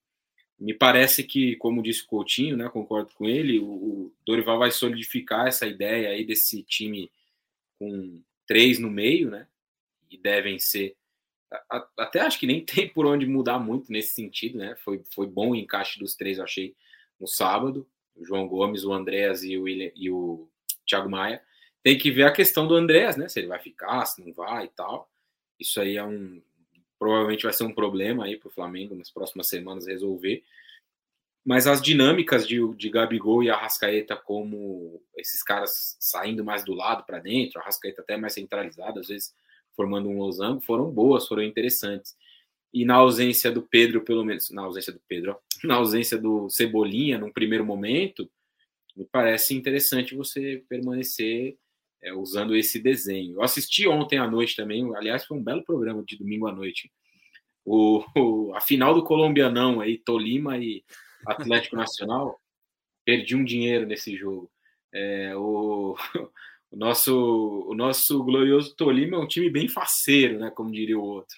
[0.59, 5.47] Me parece que, como disse o Coutinho, né, concordo com ele, o, Dorival vai solidificar
[5.47, 7.09] essa ideia aí desse time
[7.77, 9.47] com três no meio, né?
[10.11, 10.95] E devem ser.
[11.97, 14.75] Até acho que nem tem por onde mudar muito nesse sentido, né?
[14.83, 16.75] Foi, foi bom o encaixe dos três, eu achei,
[17.19, 17.87] no sábado.
[18.15, 20.49] O João Gomes, o Andréas e o, e o
[20.85, 21.41] Thiago Maia.
[21.81, 23.29] Tem que ver a questão do Andréas, né?
[23.29, 25.09] Se ele vai ficar, se não vai e tal.
[25.57, 26.41] Isso aí é um,
[26.99, 30.43] provavelmente vai ser um problema aí para o Flamengo nas próximas semanas resolver.
[31.45, 37.05] Mas as dinâmicas de, de Gabigol e Arrascaeta, como esses caras saindo mais do lado
[37.05, 39.33] para dentro, Arrascaeta até mais centralizado, às vezes
[39.75, 42.15] formando um losango, foram boas, foram interessantes.
[42.73, 47.17] E na ausência do Pedro, pelo menos, na ausência do Pedro, na ausência do Cebolinha,
[47.17, 48.29] num primeiro momento,
[48.95, 51.57] me parece interessante você permanecer
[52.01, 53.35] é, usando esse desenho.
[53.35, 56.91] Eu assisti ontem à noite também, aliás, foi um belo programa de domingo à noite.
[57.65, 60.83] O, o a final do Colombianão aí, Tolima e
[61.25, 62.39] Atlético Nacional,
[63.05, 64.49] perdi um dinheiro nesse jogo.
[64.91, 65.95] É, o,
[66.71, 70.49] o, nosso, o nosso glorioso Tolima é um time bem faceiro, né?
[70.49, 71.37] Como diria o outro.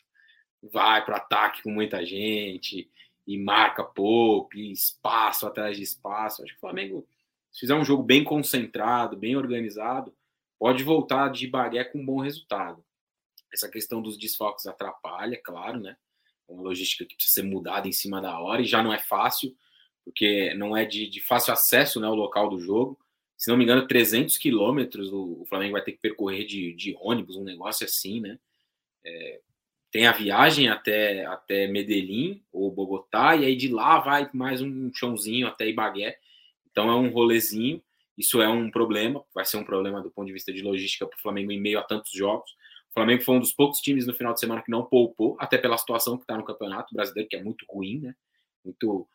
[0.61, 2.89] Vai para ataque com muita gente
[3.25, 6.43] e marca pouco, e espaço atrás de espaço.
[6.43, 7.07] Acho que o Flamengo,
[7.51, 10.13] se fizer um jogo bem concentrado, bem organizado,
[10.61, 12.85] pode voltar de Bagué com um bom resultado.
[13.51, 15.97] Essa questão dos desfalques atrapalha, claro, né?
[16.47, 18.99] É uma logística que precisa ser mudada em cima da hora e já não é
[18.99, 19.57] fácil,
[20.05, 22.99] porque não é de, de fácil acesso né, o local do jogo.
[23.35, 26.95] Se não me engano, 300 quilômetros o, o, Flamengo vai ter que percorrer de, de
[27.01, 28.37] ônibus, um negócio assim, né?
[29.03, 29.41] É,
[29.89, 34.93] tem a viagem até, até Medellín ou Bogotá, e aí de lá vai mais um
[34.93, 36.19] chãozinho até Ibagué.
[36.69, 37.81] Então é um rolezinho.
[38.21, 41.17] Isso é um problema, vai ser um problema do ponto de vista de logística para
[41.17, 42.51] o Flamengo em meio a tantos jogos.
[42.91, 45.57] O Flamengo foi um dos poucos times no final de semana que não poupou, até
[45.57, 48.15] pela situação que está no Campeonato Brasileiro, que é muito ruim, né?
[48.63, 49.07] Muito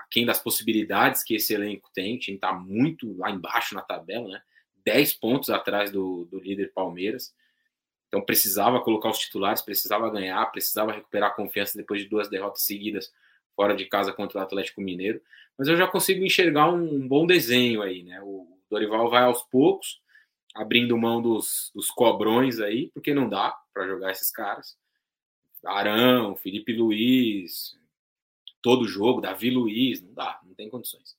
[0.00, 2.16] aquém das possibilidades que esse elenco tem.
[2.16, 4.42] O time está muito lá embaixo na tabela, né?
[4.84, 7.34] 10 pontos atrás do, do líder Palmeiras.
[8.08, 12.62] Então precisava colocar os titulares, precisava ganhar, precisava recuperar a confiança depois de duas derrotas
[12.64, 13.10] seguidas
[13.56, 15.20] fora de casa contra o Atlético Mineiro
[15.58, 18.20] mas eu já consigo enxergar um, um bom desenho aí, né?
[18.22, 20.00] O Dorival vai aos poucos,
[20.54, 24.76] abrindo mão dos, dos cobrões aí, porque não dá para jogar esses caras.
[25.64, 27.76] Arão, Felipe Luiz,
[28.62, 31.16] todo jogo, Davi Luiz, não dá, não tem condições.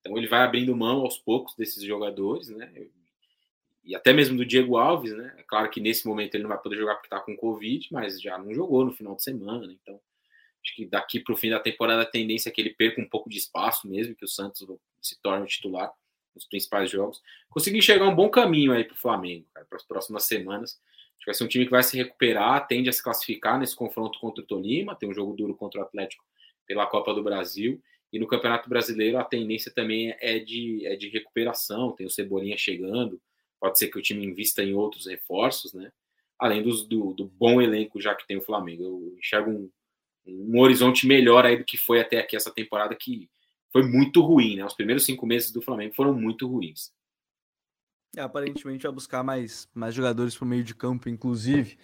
[0.00, 2.72] Então ele vai abrindo mão aos poucos desses jogadores, né?
[3.84, 5.32] e até mesmo do Diego Alves, né?
[5.38, 8.20] É claro que nesse momento ele não vai poder jogar porque está com Covid, mas
[8.20, 10.00] já não jogou no final de semana, então
[10.66, 13.08] acho que daqui para o fim da temporada a tendência é que ele perca um
[13.08, 14.66] pouco de espaço mesmo, que o Santos
[15.00, 15.92] se torne titular
[16.34, 17.22] nos principais jogos.
[17.48, 20.80] Consegui enxergar um bom caminho aí para o Flamengo, para as próximas semanas.
[21.14, 23.76] Acho que vai ser um time que vai se recuperar, tende a se classificar nesse
[23.76, 26.24] confronto contra o Tolima, tem um jogo duro contra o Atlético
[26.66, 27.80] pela Copa do Brasil.
[28.12, 32.56] E no Campeonato Brasileiro a tendência também é de, é de recuperação, tem o Cebolinha
[32.56, 33.20] chegando,
[33.60, 35.92] pode ser que o time invista em outros reforços, né?
[36.38, 38.82] Além dos, do, do bom elenco já que tem o Flamengo.
[38.82, 39.70] Eu enxergo um,
[40.26, 43.28] um horizonte melhor aí do que foi até aqui essa temporada, que
[43.72, 44.64] foi muito ruim, né?
[44.64, 46.90] Os primeiros cinco meses do Flamengo foram muito ruins.
[48.16, 51.76] É, aparentemente vai buscar mais, mais jogadores para o meio de campo, inclusive.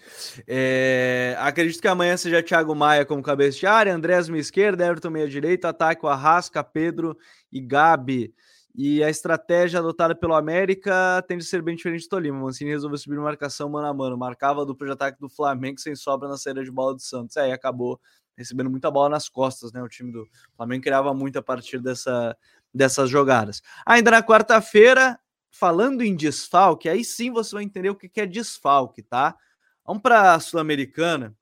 [0.49, 5.11] É, acredito que amanhã seja Thiago Maia como cabeça de área, Andrés meia esquerda, Everton
[5.11, 7.19] meia direita, ataque o Arrasca, Pedro
[7.53, 8.33] e Gabi.
[8.75, 12.41] E a estratégia adotada pelo América tende a ser bem diferente do Tolima.
[12.41, 14.17] Mancini resolveu subir marcação mano a mano.
[14.17, 17.37] Marcava a dupla de ataque do Flamengo sem sobra na saída de bola do Santos.
[17.37, 18.01] Aí acabou
[18.37, 19.83] recebendo muita bola nas costas, né?
[19.83, 22.37] O time do Flamengo criava muito a partir dessa,
[22.73, 23.63] dessas jogadas.
[23.85, 25.19] Ainda na quarta-feira,
[25.51, 29.37] falando em desfalque, aí sim você vai entender o que é desfalque, tá?
[29.85, 31.37] Vamos para a Sul-Americana,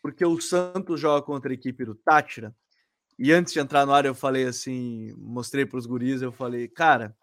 [0.00, 2.54] porque o Santos joga contra a equipe do Tátira.
[3.18, 6.66] E antes de entrar no ar, eu falei assim, mostrei para os guris, eu falei,
[6.66, 7.16] cara,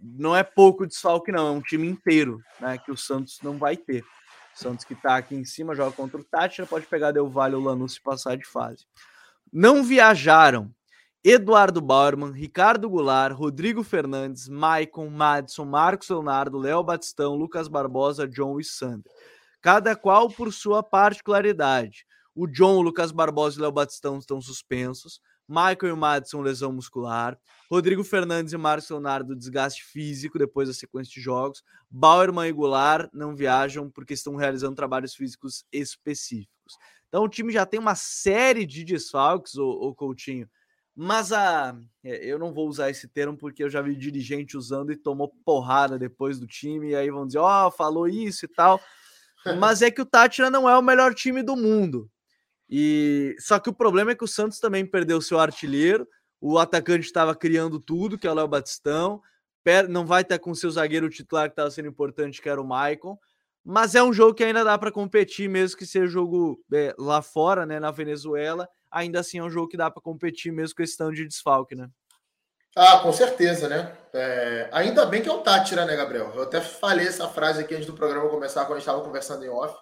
[0.00, 2.78] não é pouco desfalque, não, é um time inteiro, né?
[2.78, 4.04] Que o Santos não vai ter.
[4.58, 7.62] Santos que está aqui em cima joga contra o Tátira, pode pegar Del Valle ou
[7.62, 8.86] Lanús e passar de fase.
[9.52, 10.74] Não viajaram
[11.24, 18.58] Eduardo Bauerman, Ricardo Goulart, Rodrigo Fernandes, Maicon, Madison, Marcos Leonardo, Léo Batistão, Lucas Barbosa, John
[18.58, 19.12] e Sander.
[19.60, 22.06] Cada qual por sua particularidade.
[22.34, 25.20] O John, o Lucas Barbosa e Léo Batistão estão suspensos.
[25.48, 27.38] Michael e Madison, lesão muscular.
[27.70, 31.62] Rodrigo Fernandes e Márcio Leonardo, desgaste físico depois da sequência de jogos.
[31.90, 36.76] Bauerman e Goulart não viajam porque estão realizando trabalhos físicos específicos.
[37.08, 40.48] Então o time já tem uma série de desfalques, o, o Coutinho.
[40.94, 41.78] Mas a.
[42.02, 45.32] É, eu não vou usar esse termo porque eu já vi dirigente usando e tomou
[45.44, 46.90] porrada depois do time.
[46.90, 48.80] E aí vão dizer, ó, oh, falou isso e tal.
[49.58, 52.10] Mas é que o Tátira não é o melhor time do mundo.
[52.68, 56.06] E só que o problema é que o Santos também perdeu seu artilheiro.
[56.40, 59.22] O atacante estava criando tudo, que é o Léo Batistão.
[59.88, 63.18] Não vai estar com seu zagueiro titular que estava sendo importante, que era o Maicon.
[63.64, 67.20] Mas é um jogo que ainda dá para competir, mesmo que seja jogo é, lá
[67.20, 68.66] fora, né, na Venezuela.
[68.90, 71.74] Ainda assim é um jogo que dá para competir, mesmo com esse tanto de desfalque,
[71.74, 71.88] né?
[72.74, 73.92] Ah, com certeza, né?
[74.14, 76.32] É, ainda bem que é o Tátira, né, Gabriel?
[76.34, 79.44] Eu até falei essa frase aqui antes do programa começar, quando a gente estava conversando
[79.44, 79.76] em off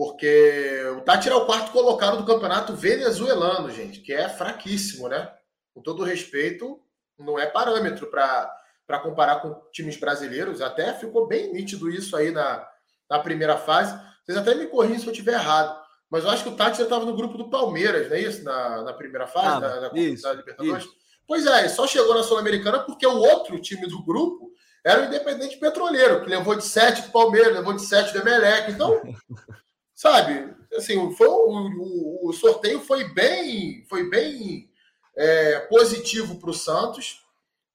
[0.00, 5.30] porque o Tátira é o quarto colocado do campeonato venezuelano, gente, que é fraquíssimo, né?
[5.74, 6.80] Com todo respeito,
[7.18, 10.62] não é parâmetro para comparar com times brasileiros.
[10.62, 12.66] Até ficou bem nítido isso aí na,
[13.10, 13.94] na primeira fase.
[14.24, 15.78] Vocês até me corrigem se eu estiver errado.
[16.08, 18.42] Mas eu acho que o Tátira estava no grupo do Palmeiras, não é isso?
[18.42, 20.82] Na, na primeira fase ah, da, da, isso, da Libertadores.
[20.82, 20.94] Isso.
[21.26, 24.50] Pois é, só chegou na Sul-Americana porque o outro time do grupo
[24.82, 28.72] era o Independente Petroleiro, que levou de 7 do Palmeiras, levou de 7 do Emelec.
[28.72, 28.98] Então,
[30.00, 30.56] sabe?
[30.74, 34.70] Assim, foi, o, o, sorteio foi bem, foi bem
[35.14, 37.22] é, positivo para o Santos.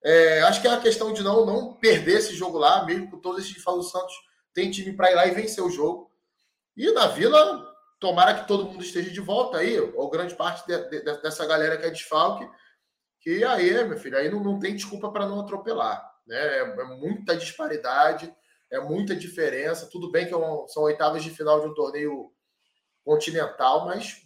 [0.02, 3.20] É, acho que é a questão de não, não perder esse jogo lá, mesmo com
[3.20, 4.12] todos esses falam, o Santos
[4.52, 6.10] tem time para ir lá e vencer o jogo.
[6.76, 7.64] E na Vila,
[8.00, 11.78] tomara que todo mundo esteja de volta aí, ou grande parte de, de, dessa galera
[11.78, 12.48] que é desfalque,
[13.20, 16.04] que aí, meu filho, aí não, não tem desculpa para não atropelar.
[16.26, 16.36] Né?
[16.36, 18.34] É, é muita disparidade
[18.70, 19.88] é muita diferença.
[19.90, 22.32] Tudo bem que é são oitavas de final de um torneio
[23.04, 24.22] continental, mas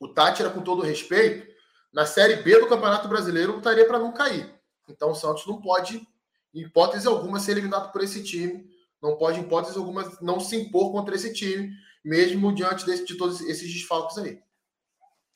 [0.00, 1.46] o Tátira, com todo respeito,
[1.92, 4.52] na Série B do Campeonato Brasileiro, lutaria para não cair.
[4.88, 6.06] Então o Santos não pode,
[6.54, 8.68] em hipótese alguma, ser eliminado por esse time.
[9.02, 11.70] Não pode, em hipótese alguma, não se impor contra esse time,
[12.04, 14.40] mesmo diante desse, de todos esses desfalques aí.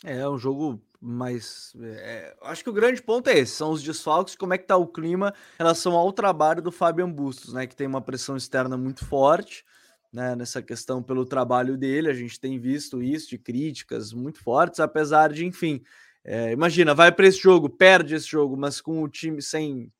[0.05, 4.37] É um jogo mas é, acho que o grande ponto é esse: são os desfalques,
[4.37, 7.67] como é que tá o clima em relação ao trabalho do Fabian Bustos, né?
[7.67, 9.65] Que tem uma pressão externa muito forte.
[10.13, 14.79] Né, nessa questão pelo trabalho dele, a gente tem visto isso de críticas muito fortes,
[14.79, 15.83] apesar de, enfim,
[16.23, 19.91] é, imagina, vai para esse jogo, perde esse jogo, mas com o time sem.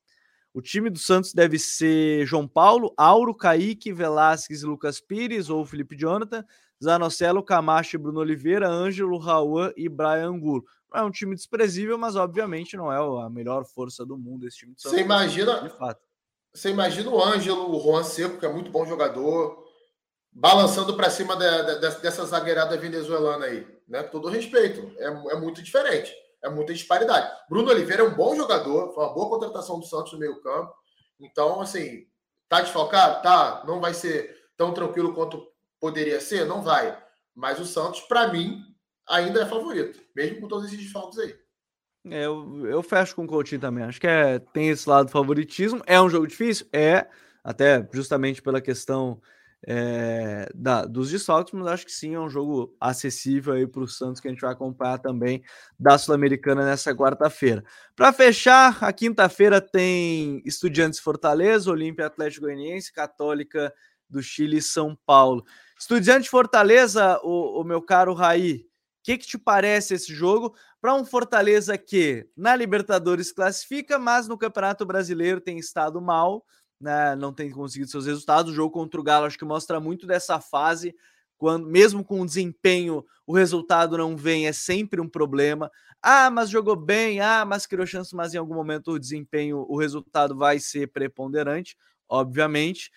[0.53, 5.65] O time do Santos deve ser João Paulo, Auro, Kaique, Velasquez e Lucas Pires ou
[5.65, 6.45] Felipe Jonathan,
[6.81, 10.63] Zanocelo, Camacho, Bruno Oliveira, Ângelo, Raul e Brian Angulo
[10.93, 14.73] é um time desprezível, mas obviamente não é a melhor força do mundo esse time.
[14.77, 16.01] Você imagina, de fato.
[16.53, 19.63] Você imagina o Ângelo, o Juan Seco, que é muito bom jogador,
[20.31, 24.03] balançando para cima de, de, dessa zagueirada venezuelana aí, né?
[24.03, 26.13] Com todo respeito, é, é muito diferente,
[26.43, 27.29] é muita disparidade.
[27.49, 30.73] Bruno Oliveira é um bom jogador, foi uma boa contratação do Santos no meio campo.
[31.19, 32.05] Então, assim,
[32.53, 33.23] Tá desfalcado?
[33.23, 33.63] Tá.
[33.65, 35.43] Não vai ser tão tranquilo quanto
[35.79, 36.45] poderia ser?
[36.45, 36.95] Não vai.
[37.33, 38.61] Mas o Santos, para mim,
[39.07, 41.35] ainda é favorito, mesmo com todos esses desfalques aí.
[42.05, 43.83] É, eu, eu fecho com o Coutinho também.
[43.83, 45.81] Acho que é, tem esse lado do favoritismo.
[45.85, 46.67] É um jogo difícil?
[46.73, 47.07] É,
[47.43, 49.21] até justamente pela questão
[49.65, 53.87] é, da, dos desfalques, mas acho que sim, é um jogo acessível aí para o
[53.87, 55.41] Santos que a gente vai acompanhar também
[55.79, 57.63] da Sul-Americana nessa quarta-feira.
[57.95, 63.73] Para fechar, a quinta-feira tem Estudiantes Fortaleza, Olímpia Atlético Goianiense, Católica
[64.09, 65.45] do Chile e São Paulo.
[65.79, 68.65] Estudiante Fortaleza, o, o meu caro Raí,
[69.03, 70.55] que, que te parece esse jogo?
[70.81, 76.45] Para um Fortaleza que na Libertadores classifica, mas no Campeonato Brasileiro tem estado mal,
[76.79, 78.51] né, não tem conseguido seus resultados.
[78.51, 80.95] O jogo contra o Galo acho que mostra muito dessa fase,
[81.37, 85.69] quando mesmo com o desempenho, o resultado não vem, é sempre um problema.
[86.01, 89.77] Ah, mas jogou bem, ah, mas criou chance, mas em algum momento o desempenho, o
[89.77, 91.77] resultado vai ser preponderante,
[92.07, 92.89] obviamente.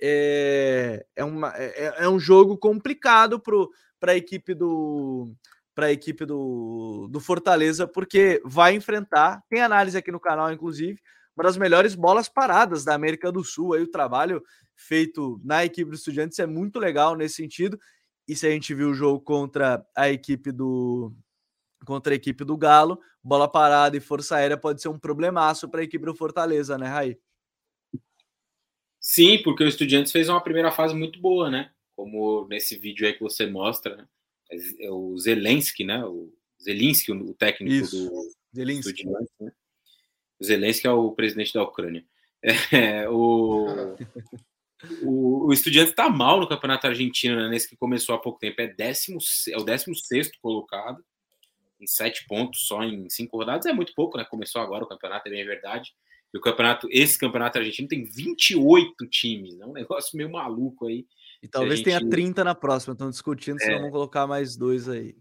[0.00, 5.32] É, é, uma, é, é um jogo complicado para a equipe do
[5.74, 11.00] para a equipe do, do Fortaleza, porque vai enfrentar, tem análise aqui no canal, inclusive,
[11.36, 13.74] uma das melhores bolas paradas da América do Sul.
[13.74, 14.42] Aí o trabalho
[14.76, 17.78] feito na equipe do Estudiantes é muito legal nesse sentido.
[18.26, 21.12] E se a gente viu o jogo contra a equipe do
[21.84, 25.80] contra a equipe do Galo, bola parada e força aérea pode ser um problemaço para
[25.80, 27.18] a equipe do Fortaleza, né, Raí?
[28.98, 31.70] Sim, porque o Estudiantes fez uma primeira fase muito boa, né?
[31.94, 34.06] Como nesse vídeo aí que você mostra, né?
[34.50, 36.04] É o Zelensky, né?
[36.04, 38.08] O Zelensky, o técnico Isso.
[38.08, 38.90] do Zelensky.
[38.90, 39.52] Estudiantes, né?
[40.44, 42.04] Zelensky é o presidente da Ucrânia.
[42.70, 43.96] É, o,
[45.02, 48.60] o, o Estudiante está mal no campeonato argentino, né, nesse que começou há pouco tempo.
[48.60, 49.18] É, décimo,
[49.48, 51.02] é o 16 colocado,
[51.80, 53.64] em sete pontos só em cinco rodadas.
[53.64, 54.24] É muito pouco, né?
[54.24, 55.94] Começou agora o campeonato, é bem verdade.
[56.34, 61.06] E o campeonato, esse campeonato argentino tem 28 times, é um negócio meio maluco aí.
[61.44, 61.84] E talvez gente...
[61.84, 63.74] tenha 30 na próxima, estão discutindo se é...
[63.74, 65.14] não vão colocar mais dois aí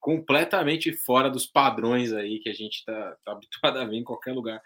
[0.00, 4.32] completamente fora dos padrões aí que a gente está tá habituado a ver em qualquer
[4.32, 4.60] lugar.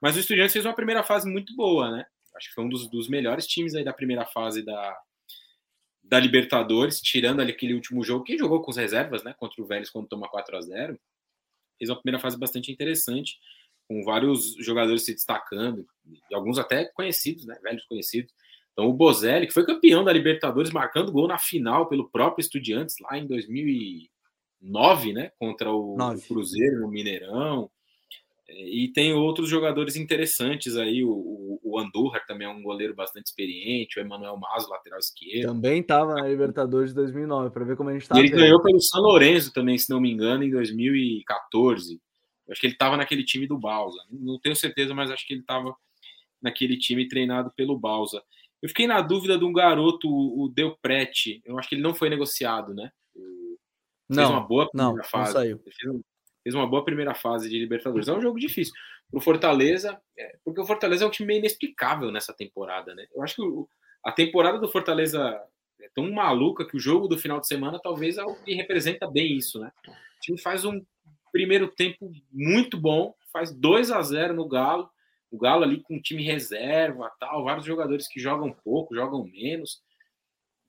[0.00, 2.04] Mas o Estudiantes fez uma primeira fase muito boa, né?
[2.34, 4.98] Acho que foi um dos, dos melhores times aí da primeira fase da,
[6.02, 9.34] da Libertadores, tirando ali aquele último jogo, que jogou com as reservas, né?
[9.38, 10.98] Contra o Vélez quando toma 4 a 0
[11.78, 13.38] Fez uma primeira fase bastante interessante,
[13.88, 15.86] com vários jogadores se destacando,
[16.30, 17.58] e alguns até conhecidos, né?
[17.62, 18.32] Velhos conhecidos.
[18.80, 22.96] Então o Bozelli, que foi campeão da Libertadores, marcando gol na final pelo próprio Estudiantes
[22.98, 24.08] lá em 2000
[24.62, 25.30] nove, né?
[25.38, 27.70] Contra o, o Cruzeiro no Mineirão.
[28.48, 31.04] É, e tem outros jogadores interessantes aí.
[31.04, 33.98] O, o, Andorra também é um goleiro bastante experiente.
[33.98, 35.48] O Emanuel Mazo, lateral esquerdo.
[35.48, 38.18] Também estava na Libertadores de 2009, para ver como a gente está.
[38.18, 38.38] Ele vendo.
[38.38, 42.00] ganhou pelo São Lourenço também, se não me engano, em 2014.
[42.46, 43.98] Eu acho que ele estava naquele time do Balsa.
[44.10, 45.76] Não tenho certeza, mas acho que ele estava
[46.40, 48.22] naquele time treinado pelo Balsa.
[48.62, 51.40] Eu fiquei na dúvida de um garoto, o Del Prete.
[51.44, 52.90] Eu acho que ele não foi negociado, né?
[54.08, 55.34] Não, fez uma boa primeira não, fase.
[55.34, 55.62] Não saiu.
[56.42, 58.08] Fez, uma boa primeira fase de Libertadores.
[58.08, 58.74] É um jogo difícil.
[59.10, 63.06] Pro Fortaleza, é, porque o Fortaleza é um time meio inexplicável nessa temporada, né?
[63.14, 63.68] Eu acho que o,
[64.04, 65.40] a temporada do Fortaleza
[65.80, 69.08] é tão maluca que o jogo do final de semana talvez é o que representa
[69.08, 69.70] bem isso, né?
[69.86, 70.84] O time faz um
[71.32, 74.90] primeiro tempo muito bom, faz 2 a 0 no Galo.
[75.30, 79.80] O Galo ali com time reserva, tal, vários jogadores que jogam pouco, jogam menos.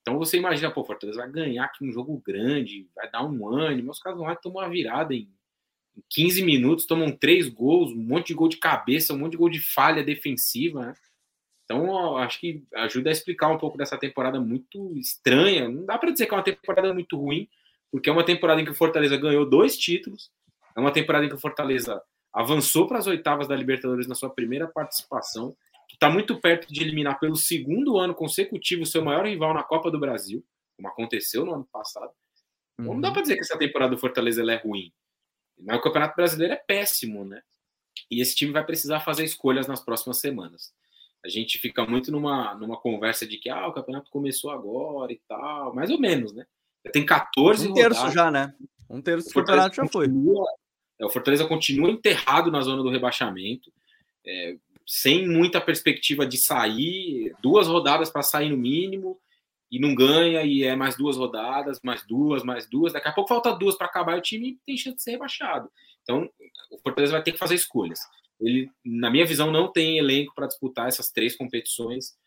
[0.02, 3.92] Então você imagina, pô, Fortaleza vai ganhar aqui um jogo grande, vai dar um ânimo.
[3.92, 5.28] Os caras vão lá tomam uma virada em,
[6.10, 9.50] 15 minutos, tomam três gols, um monte de gol de cabeça, um monte de gol
[9.50, 10.94] de falha defensiva, né?
[11.64, 15.70] Então, acho que ajuda a explicar um pouco dessa temporada muito estranha.
[15.70, 17.48] Não dá para dizer que é uma temporada muito ruim,
[17.90, 20.32] porque é uma temporada em que o Fortaleza ganhou dois títulos,
[20.76, 22.02] é uma temporada em que o Fortaleza
[22.34, 25.56] avançou para as oitavas da Libertadores na sua primeira participação,
[25.92, 29.92] está muito perto de eliminar pelo segundo ano consecutivo o seu maior rival na Copa
[29.92, 30.44] do Brasil,
[30.76, 32.12] como aconteceu no ano passado.
[32.80, 32.86] Uhum.
[32.86, 33.14] Não dá uhum.
[33.14, 34.92] para dizer que essa temporada do Fortaleza é ruim.
[35.60, 37.42] Mas o Campeonato Brasileiro é péssimo, né?
[38.10, 40.74] E esse time vai precisar fazer escolhas nas próximas semanas.
[41.24, 45.22] A gente fica muito numa, numa conversa de que ah, o campeonato começou agora e
[45.28, 46.46] tal, mais ou menos, né?
[46.92, 48.14] Tem 14 Um terço rodadas.
[48.14, 48.56] já, né?
[48.90, 50.08] Um terço do campeonato já foi.
[51.02, 53.74] É, o Fortaleza continua enterrado na zona do rebaixamento.
[54.26, 54.56] É,
[54.86, 59.18] sem muita perspectiva de sair, duas rodadas para sair no mínimo,
[59.72, 62.92] e não ganha, e é mais duas rodadas, mais duas, mais duas.
[62.92, 65.72] Daqui a pouco falta duas para acabar o time tem chance de ser rebaixado.
[66.04, 66.30] Então,
[66.70, 68.02] o Fortaleza vai ter que fazer escolhas.
[68.40, 72.18] Ele, na minha visão, não tem elenco para disputar essas três competições.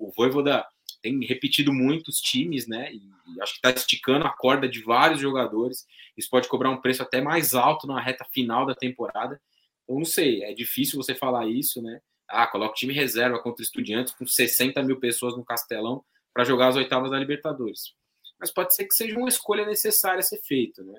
[0.00, 0.66] O Voivoda
[1.00, 2.92] tem repetido muitos times, né?
[2.92, 5.86] E acho que está esticando a corda de vários jogadores.
[6.16, 9.40] Isso pode cobrar um preço até mais alto na reta final da temporada.
[9.88, 12.00] Eu não sei, é difícil você falar isso, né?
[12.28, 16.04] Ah, coloca o time reserva contra estudiantes com 60 mil pessoas no Castelão
[16.34, 17.94] para jogar as oitavas da Libertadores.
[18.38, 20.98] Mas pode ser que seja uma escolha necessária a ser feita, né?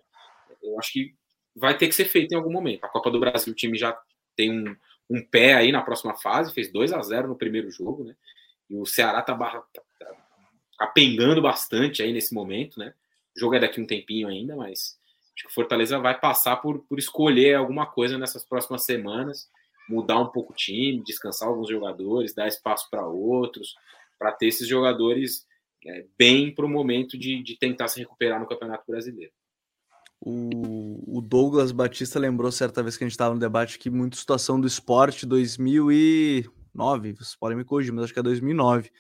[0.62, 1.14] Eu acho que
[1.56, 2.84] vai ter que ser feito em algum momento.
[2.84, 3.98] A Copa do Brasil, o time já
[4.36, 4.76] tem um,
[5.10, 8.16] um pé aí na próxima fase, fez 2 a 0 no primeiro jogo, né?
[8.70, 9.82] E o Ceará tá, barra, tá,
[10.80, 12.94] tá apengando bastante aí nesse momento, né?
[13.36, 14.98] O jogo é daqui um tempinho ainda, mas
[15.36, 19.48] acho que o Fortaleza vai passar por, por escolher alguma coisa nessas próximas semanas,
[19.88, 23.76] mudar um pouco o time, descansar alguns jogadores, dar espaço para outros,
[24.18, 25.46] para ter esses jogadores
[25.86, 29.32] é, bem para o momento de, de tentar se recuperar no Campeonato Brasileiro.
[30.22, 34.60] O, Douglas Batista lembrou certa vez que a gente estava no debate que muito situação
[34.60, 38.92] do esporte 2009, vocês podem me corrigir, mas acho que é 2009,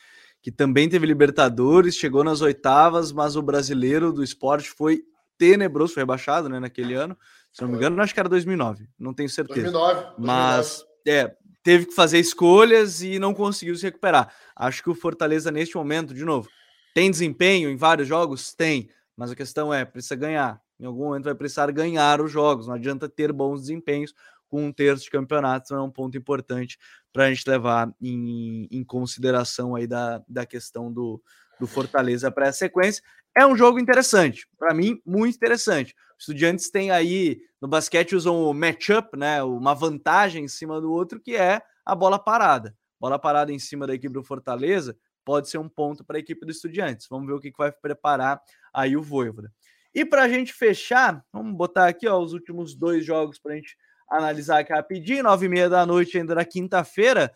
[0.42, 5.04] que também teve Libertadores, chegou nas oitavas, mas o brasileiro do esporte foi
[5.38, 7.18] tenebroso, foi rebaixado né, naquele ano.
[7.52, 9.72] Se não me engano, acho que era 2009, não tenho certeza.
[9.72, 9.94] 2009.
[9.94, 10.16] 2009.
[10.20, 14.34] Mas é, teve que fazer escolhas e não conseguiu se recuperar.
[14.56, 16.48] Acho que o Fortaleza, neste momento, de novo,
[16.94, 18.54] tem desempenho em vários jogos?
[18.54, 18.90] Tem.
[19.16, 20.62] Mas a questão é, precisa ganhar.
[20.80, 22.68] Em algum momento vai precisar ganhar os jogos.
[22.68, 24.14] Não adianta ter bons desempenhos
[24.50, 25.74] com um terço de campeonato.
[25.74, 26.78] Não é um ponto importante
[27.14, 31.22] para a gente levar em, em, consideração aí da, da questão do,
[31.60, 33.02] do Fortaleza para a sequência.
[33.38, 34.48] É um jogo interessante.
[34.58, 35.96] Para mim, muito interessante.
[36.18, 39.42] Estudiantes têm aí, no basquete, usam o matchup, né?
[39.44, 42.76] Uma vantagem em cima do outro, que é a bola parada.
[43.00, 46.46] Bola parada em cima da equipe do Fortaleza pode ser um ponto para a equipe
[46.46, 47.08] do Estudiantes.
[47.08, 48.42] Vamos ver o que, vai preparar
[48.74, 49.54] aí o Voivoda.
[49.94, 53.56] E para a gente fechar, vamos botar aqui ó, os últimos dois jogos para a
[53.56, 53.78] gente
[54.10, 55.24] analisar aqui rapidinho.
[55.24, 57.34] Nove e meia da noite, ainda na quinta-feira.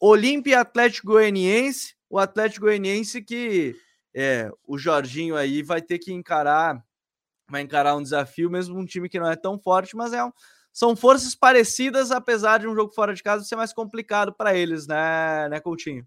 [0.00, 1.94] Olímpia Atlético Goianiense.
[2.08, 3.74] O Atlético Goianiense que
[4.14, 6.82] é, o Jorginho aí vai ter que encarar,
[7.50, 10.32] vai encarar um desafio, mesmo um time que não é tão forte, mas é um,
[10.72, 14.86] são forças parecidas, apesar de um jogo fora de casa ser mais complicado para eles,
[14.86, 16.06] né, né, Coutinho?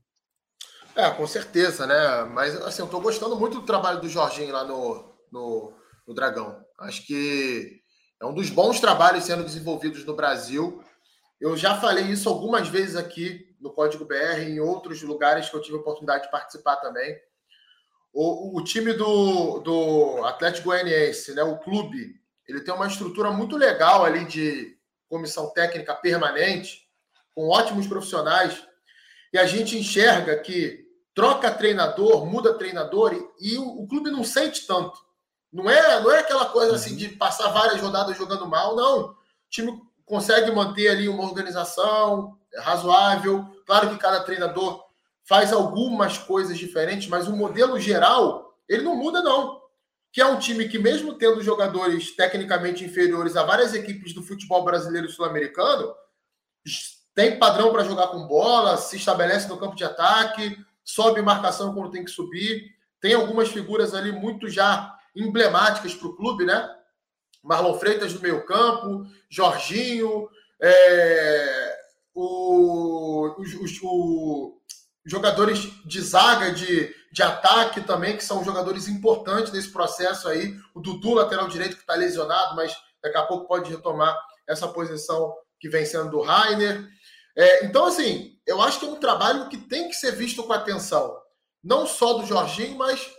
[0.95, 2.23] É, com certeza, né?
[2.33, 5.73] Mas assim, eu tô gostando muito do trabalho do Jorginho lá no, no,
[6.07, 6.65] no Dragão.
[6.79, 7.78] Acho que
[8.21, 10.83] é um dos bons trabalhos sendo desenvolvidos no Brasil.
[11.39, 15.61] Eu já falei isso algumas vezes aqui no Código BR, em outros lugares que eu
[15.61, 17.17] tive a oportunidade de participar também.
[18.11, 23.55] O, o time do, do Atlético Goianiense, né, o clube, ele tem uma estrutura muito
[23.55, 24.77] legal ali de
[25.07, 26.87] comissão técnica permanente,
[27.35, 28.63] com ótimos profissionais
[29.31, 34.23] e a gente enxerga que troca treinador, muda treinador e, e o, o, clube não
[34.23, 34.99] sente tanto.
[35.51, 39.09] Não é, não é aquela coisa assim de passar várias rodadas jogando mal, não.
[39.09, 39.15] O
[39.49, 43.45] time consegue manter ali uma organização razoável.
[43.65, 44.83] Claro que cada treinador
[45.23, 49.59] faz algumas coisas diferentes, mas o modelo geral ele não muda não.
[50.11, 54.63] Que é um time que mesmo tendo jogadores tecnicamente inferiores a várias equipes do futebol
[54.63, 55.93] brasileiro e sul-americano,
[57.13, 61.91] tem padrão para jogar com bola, se estabelece no campo de ataque, sobe marcação quando
[61.91, 62.71] tem que subir.
[62.99, 66.69] Tem algumas figuras ali muito já emblemáticas para o clube, né?
[67.43, 70.29] Marlon Freitas no meio campo, Jorginho,
[70.61, 71.77] é,
[72.13, 74.59] o, os, os, os,
[75.05, 80.55] jogadores de zaga, de, de ataque também, que são jogadores importantes nesse processo aí.
[80.75, 84.17] O Dudu, lateral direito, que está lesionado, mas daqui a pouco pode retomar
[84.47, 86.87] essa posição que vem sendo do Rainer.
[87.35, 90.53] É, então, assim, eu acho que é um trabalho que tem que ser visto com
[90.53, 91.17] atenção.
[91.63, 93.09] Não só do Jorginho, mas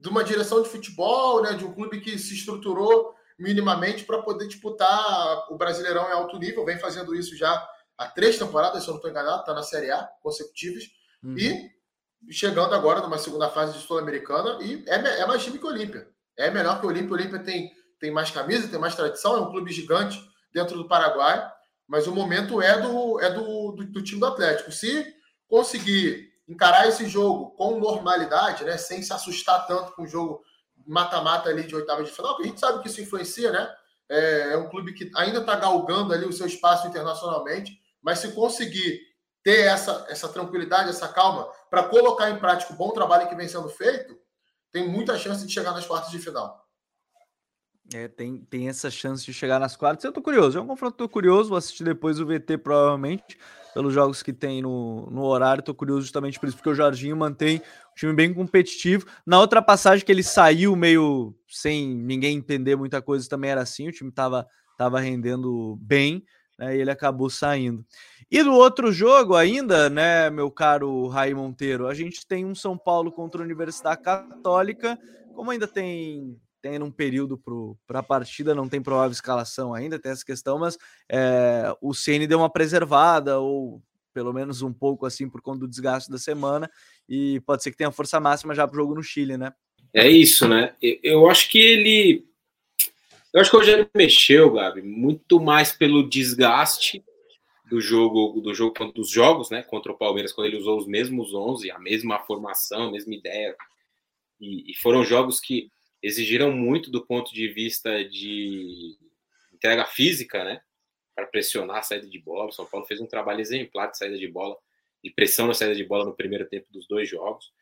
[0.00, 4.46] de uma direção de futebol, né, de um clube que se estruturou minimamente para poder
[4.46, 6.64] disputar o Brasileirão em alto nível.
[6.64, 9.90] Vem fazendo isso já há três temporadas, se eu não estou enganado, está na Série
[9.90, 10.84] A consecutivas.
[11.22, 11.36] Uhum.
[11.36, 11.70] E
[12.30, 14.58] chegando agora numa segunda fase de Sul-Americana.
[14.62, 16.08] E é, é, mais time que o Olímpia.
[16.36, 17.10] É melhor que o Olímpia.
[17.10, 20.20] O Olímpia tem, tem mais camisa, tem mais tradição, é um clube gigante
[20.52, 21.48] dentro do Paraguai
[21.88, 24.70] mas o momento é do, é do, do, do, time do Atlético.
[24.70, 25.06] Se
[25.48, 30.42] conseguir encarar esse jogo com normalidade, né, sem se assustar tanto com o jogo
[30.86, 33.70] mata-mata ali de oitava de final, porque a gente sabe que isso influencia, né?
[34.08, 38.32] É, é um clube que ainda está galgando ali o seu espaço internacionalmente, mas se
[38.32, 38.98] conseguir
[39.44, 43.46] ter essa, essa tranquilidade, essa calma, para colocar em prática o bom trabalho que vem
[43.46, 44.18] sendo feito,
[44.72, 46.66] tem muita chance de chegar nas quartas de final.
[47.94, 50.04] É, tem, tem essa chance de chegar nas quartas.
[50.04, 53.38] Eu tô curioso, é um confronto tô curioso, vou assistir depois o VT provavelmente,
[53.72, 57.16] pelos jogos que tem no, no horário, tô curioso justamente por isso, porque o Jorginho
[57.16, 59.06] mantém um time bem competitivo.
[59.24, 63.88] Na outra passagem que ele saiu meio sem ninguém entender muita coisa, também era assim,
[63.88, 64.46] o time tava,
[64.76, 66.22] tava rendendo bem,
[66.58, 67.86] né, e ele acabou saindo.
[68.30, 72.76] E do outro jogo ainda, né, meu caro Raí Monteiro, a gente tem um São
[72.76, 74.98] Paulo contra a Universidade Católica,
[75.32, 77.40] como ainda tem tem um período
[77.86, 80.76] para a partida, não tem provável escalação ainda, tem essa questão, mas
[81.08, 83.82] é, o CN deu uma preservada, ou
[84.12, 86.70] pelo menos um pouco assim por conta do desgaste da semana,
[87.08, 89.52] e pode ser que tenha força máxima já para o jogo no Chile, né?
[89.94, 90.74] É isso, né?
[90.82, 92.26] Eu acho que ele.
[93.32, 97.02] Eu acho que o Rogério mexeu, Gabi, muito mais pelo desgaste
[97.68, 99.62] do jogo, do jogo dos jogos, né?
[99.62, 103.54] Contra o Palmeiras, quando ele usou os mesmos 11, a mesma formação, a mesma ideia.
[104.40, 105.70] E, e foram jogos que
[106.02, 108.96] exigiram muito do ponto de vista de
[109.52, 110.60] entrega física, né?
[111.14, 112.46] Para pressionar a saída de bola.
[112.48, 114.56] O São Paulo fez um trabalho exemplar de saída de bola,
[115.02, 117.52] de pressão na saída de bola no primeiro tempo dos dois jogos.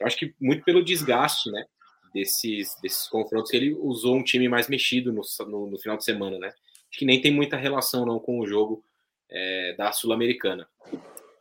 [0.00, 1.66] Eu acho que muito pelo desgaste, né?
[2.12, 6.04] Desses, desses confrontos que ele usou um time mais mexido no, no, no final de
[6.04, 6.48] semana, né?
[6.88, 8.82] Acho que nem tem muita relação não com o jogo
[9.28, 10.68] é, da Sul-Americana.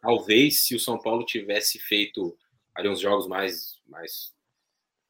[0.01, 2.37] Talvez se o São Paulo tivesse feito
[2.75, 4.34] ali uns jogos mais, mais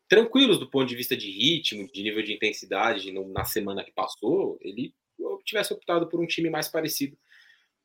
[0.07, 4.57] tranquilos do ponto de vista de ritmo, de nível de intensidade na semana que passou,
[4.61, 4.94] ele
[5.44, 7.18] tivesse optado por um time mais parecido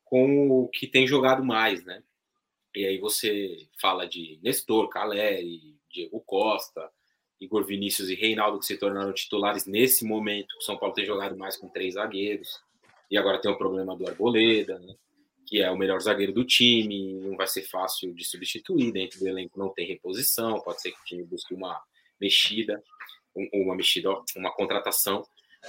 [0.03, 2.03] com o que tem jogado mais, né?
[2.75, 6.89] E aí você fala de Nestor, Caleri, Diego Costa,
[7.39, 10.55] Igor Vinícius e Reinaldo que se tornaram titulares nesse momento.
[10.57, 12.61] O São Paulo tem jogado mais com três zagueiros.
[13.09, 14.95] E agora tem o problema do Arboleda, né?
[15.45, 18.91] que é o melhor zagueiro do time, não vai ser fácil de substituir.
[18.93, 21.81] Dentro do elenco não tem reposição, pode ser que o time busque uma
[22.21, 22.81] mexida,
[23.53, 25.25] uma mexida, uma contratação.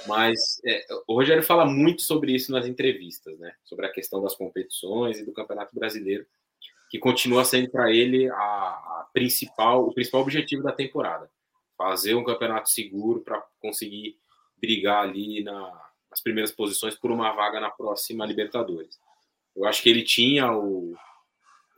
[0.07, 3.53] Mas é, o Rogério fala muito sobre isso nas entrevistas, né?
[3.65, 6.27] Sobre a questão das competições e do Campeonato Brasileiro
[6.93, 11.31] que continua sendo para ele a, a, principal, o principal objetivo da temporada.
[11.75, 14.19] Fazer um campeonato seguro para conseguir
[14.59, 15.73] brigar ali na,
[16.11, 19.01] nas primeiras posições por uma vaga na próxima Libertadores.
[19.57, 20.95] Eu acho que ele tinha o,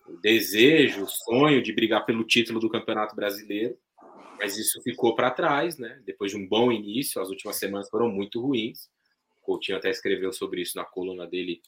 [0.09, 3.79] o desejo, o sonho de brigar pelo título do Campeonato Brasileiro,
[4.39, 6.01] mas isso ficou para trás, né?
[6.05, 8.89] Depois de um bom início, as últimas semanas foram muito ruins.
[9.43, 11.61] O Coutinho até escreveu sobre isso na coluna dele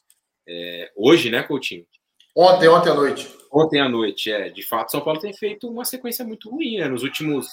[0.48, 1.86] é, hoje, né, Coutinho?
[2.34, 3.36] Ontem, ontem à noite.
[3.50, 4.50] Ontem à noite, é.
[4.50, 6.88] De fato, São Paulo tem feito uma sequência muito ruim, né?
[6.88, 7.48] Nos últimos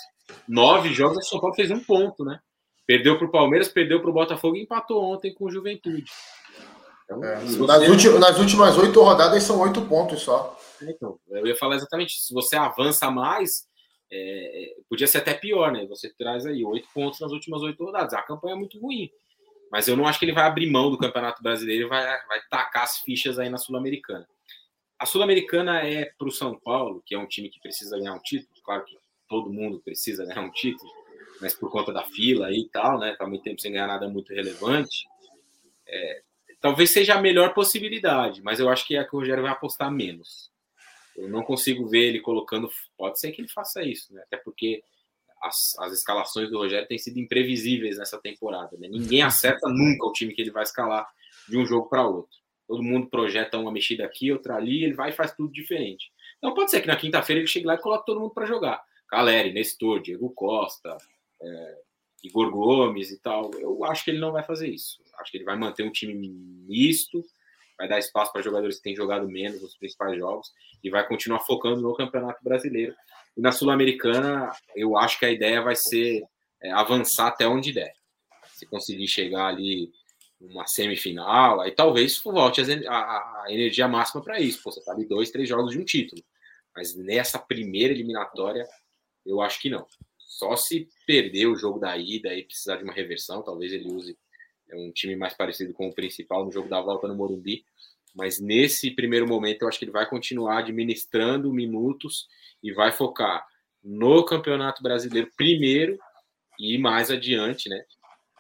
[0.48, 2.40] nove jogos, o São Paulo fez um ponto, né?
[2.86, 6.12] Perdeu para o Palmeiras, perdeu para o Botafogo e empatou ontem com o Juventude.
[7.06, 7.66] Então, é, você...
[7.66, 10.58] nas, últimas, nas, últimas, oito rodadas são oito pontos só.
[10.82, 13.66] Então, eu ia falar exatamente Se você avança mais,
[14.16, 15.86] é, podia ser até pior, né?
[15.88, 18.14] Você traz aí oito pontos nas últimas oito rodadas.
[18.14, 19.10] A campanha é muito ruim.
[19.72, 22.40] Mas eu não acho que ele vai abrir mão do Campeonato Brasileiro e vai, vai
[22.48, 24.28] tacar as fichas aí na Sul-Americana.
[25.00, 28.20] A Sul-Americana é para o São Paulo, que é um time que precisa ganhar um
[28.20, 28.96] título, claro que
[29.28, 30.92] todo mundo precisa ganhar um título,
[31.42, 33.16] mas por conta da fila e tal, né?
[33.18, 35.08] Tá muito tempo sem ganhar nada muito relevante.
[35.88, 36.22] É,
[36.62, 39.52] talvez seja a melhor possibilidade, mas eu acho que é a que o Rogério vai
[39.52, 40.53] apostar menos.
[41.16, 42.70] Eu não consigo ver ele colocando.
[42.98, 44.22] Pode ser que ele faça isso, né?
[44.26, 44.84] Até porque
[45.42, 48.78] as, as escalações do Rogério têm sido imprevisíveis nessa temporada.
[48.78, 48.88] Né?
[48.88, 51.08] Ninguém acerta nunca o time que ele vai escalar
[51.48, 55.10] de um jogo para outro todo mundo projeta uma mexida aqui, outra ali, ele vai
[55.10, 56.12] e faz tudo diferente.
[56.38, 58.84] Então pode ser que na quinta-feira ele chegue lá e coloque todo mundo para jogar.
[59.08, 60.98] Caleri, Nestor, Diego Costa,
[61.42, 61.78] é,
[62.24, 63.52] Igor Gomes e tal.
[63.60, 65.02] Eu acho que ele não vai fazer isso.
[65.20, 67.24] Acho que ele vai manter um time misto,
[67.78, 70.52] vai dar espaço para jogadores que têm jogado menos nos principais jogos
[70.84, 72.96] e vai continuar focando no Campeonato Brasileiro.
[73.36, 76.24] E na Sul-Americana, eu acho que a ideia vai ser
[76.62, 77.94] é, avançar até onde der.
[78.54, 79.92] Se conseguir chegar ali
[80.40, 84.62] uma semifinal, aí talvez volte a, a, a energia máxima para isso.
[84.62, 86.22] Pô, você tá ali dois, três jogos de um título.
[86.76, 88.68] Mas nessa primeira eliminatória,
[89.26, 89.88] eu acho que não.
[90.18, 94.18] Só se perder o jogo da ida e precisar de uma reversão, talvez ele use
[94.70, 97.66] é, um time mais parecido com o principal no jogo da volta no Morumbi.
[98.16, 102.28] Mas nesse primeiro momento, eu acho que ele vai continuar administrando minutos
[102.62, 103.46] e vai focar
[103.84, 105.98] no Campeonato Brasileiro primeiro
[106.60, 107.84] e mais adiante, né?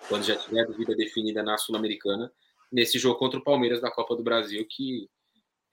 [0.07, 2.31] quando já tiver a dúvida definida na Sul-Americana,
[2.71, 5.09] nesse jogo contra o Palmeiras da Copa do Brasil, que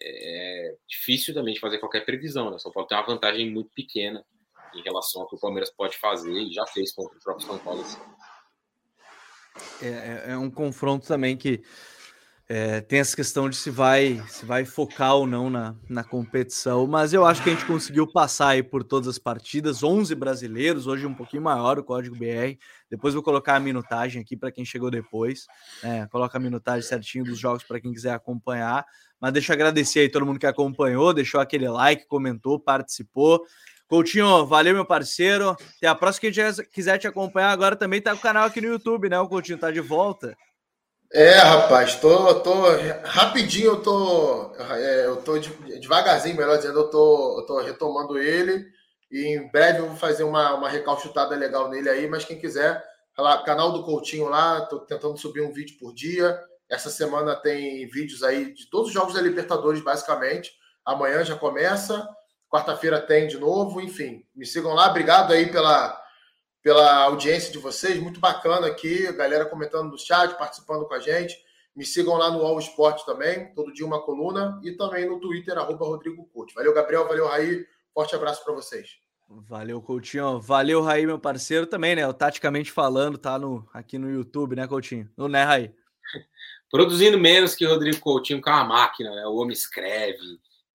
[0.02, 2.50] é difícil também de fazer qualquer previsão.
[2.50, 2.58] Né?
[2.58, 4.24] São Paulo tem uma vantagem muito pequena
[4.74, 7.58] em relação ao que o Palmeiras pode fazer e já fez contra o próprio São
[7.58, 7.82] Paulo.
[7.82, 8.19] É,
[9.82, 11.62] é, é um confronto também que
[12.52, 16.84] é, tem essa questão de se vai se vai focar ou não na, na competição,
[16.84, 20.88] mas eu acho que a gente conseguiu passar aí por todas as partidas, 11 brasileiros,
[20.88, 22.58] hoje um pouquinho maior o código BR.
[22.90, 25.46] Depois vou colocar a minutagem aqui para quem chegou depois,
[25.80, 28.84] é, coloca a minutagem certinho dos jogos para quem quiser acompanhar.
[29.20, 33.44] Mas deixa eu agradecer aí todo mundo que acompanhou, deixou aquele like, comentou, participou.
[33.90, 35.50] Coutinho, valeu, meu parceiro.
[35.50, 36.30] Até a próxima.
[36.30, 39.18] Quem quiser te acompanhar agora também tá com o canal aqui no YouTube, né?
[39.18, 40.36] O Coutinho tá de volta.
[41.12, 42.54] É, rapaz, tô, tô
[43.02, 45.36] rapidinho, eu tô, é, eu tô
[45.80, 48.64] devagarzinho, melhor dizendo, eu tô, eu tô retomando ele
[49.10, 52.80] e em breve eu vou fazer uma, uma recalchutada legal nele aí, mas quem quiser,
[53.18, 56.40] lá, canal do Coutinho lá, tô tentando subir um vídeo por dia.
[56.70, 60.52] Essa semana tem vídeos aí de todos os jogos da Libertadores, basicamente.
[60.86, 62.08] Amanhã já começa.
[62.50, 63.80] Quarta-feira tem de novo.
[63.80, 64.90] Enfim, me sigam lá.
[64.90, 65.96] Obrigado aí pela,
[66.62, 68.02] pela audiência de vocês.
[68.02, 69.06] Muito bacana aqui.
[69.06, 71.38] A galera comentando no chat, participando com a gente.
[71.76, 73.54] Me sigam lá no All Sport também.
[73.54, 74.60] Todo dia uma coluna.
[74.64, 76.52] E também no Twitter, arroba Rodrigo Couto.
[76.54, 77.06] Valeu, Gabriel.
[77.06, 77.64] Valeu, Raí.
[77.94, 78.98] Forte abraço para vocês.
[79.28, 80.40] Valeu, Coutinho.
[80.40, 82.06] Valeu, Raí, meu parceiro, também, né?
[82.06, 85.08] O Taticamente Falando tá no, aqui no YouTube, né, Coutinho?
[85.16, 85.72] No Né, Raí?
[86.68, 89.24] Produzindo menos que Rodrigo Coutinho com a máquina, né?
[89.26, 90.18] O homem escreve.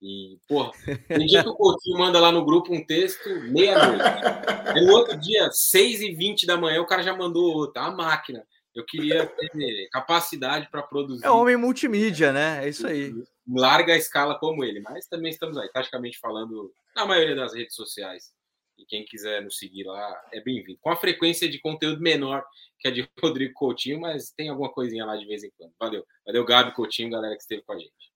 [0.08, 0.72] E, porra,
[1.08, 4.84] tem dia que o Coutinho manda lá no grupo um texto meia-noite.
[4.86, 7.82] No outro dia, 6 e 20 da manhã, o cara já mandou outro.
[7.82, 8.46] A máquina.
[8.76, 11.26] Eu queria ter capacidade para produzir.
[11.26, 12.64] É homem multimídia, né?
[12.64, 13.16] É isso aí.
[13.48, 17.74] Larga a escala como ele, mas também estamos aí, praticamente falando na maioria das redes
[17.74, 18.32] sociais.
[18.78, 20.78] E quem quiser nos seguir lá é bem-vindo.
[20.82, 22.46] Com a frequência de conteúdo menor
[22.78, 25.74] que a de Rodrigo Coutinho, mas tem alguma coisinha lá de vez em quando.
[25.80, 26.06] Valeu.
[26.28, 28.15] Valeu, Gabi Coutinho, galera que esteve com a gente.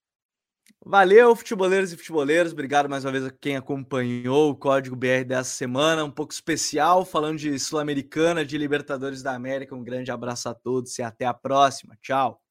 [0.85, 2.53] Valeu, futeboleiros e futeboleiros.
[2.53, 7.05] Obrigado mais uma vez a quem acompanhou o Código BR dessa semana, um pouco especial,
[7.05, 9.75] falando de Sul-Americana, de Libertadores da América.
[9.75, 11.97] Um grande abraço a todos e até a próxima.
[12.01, 12.41] Tchau.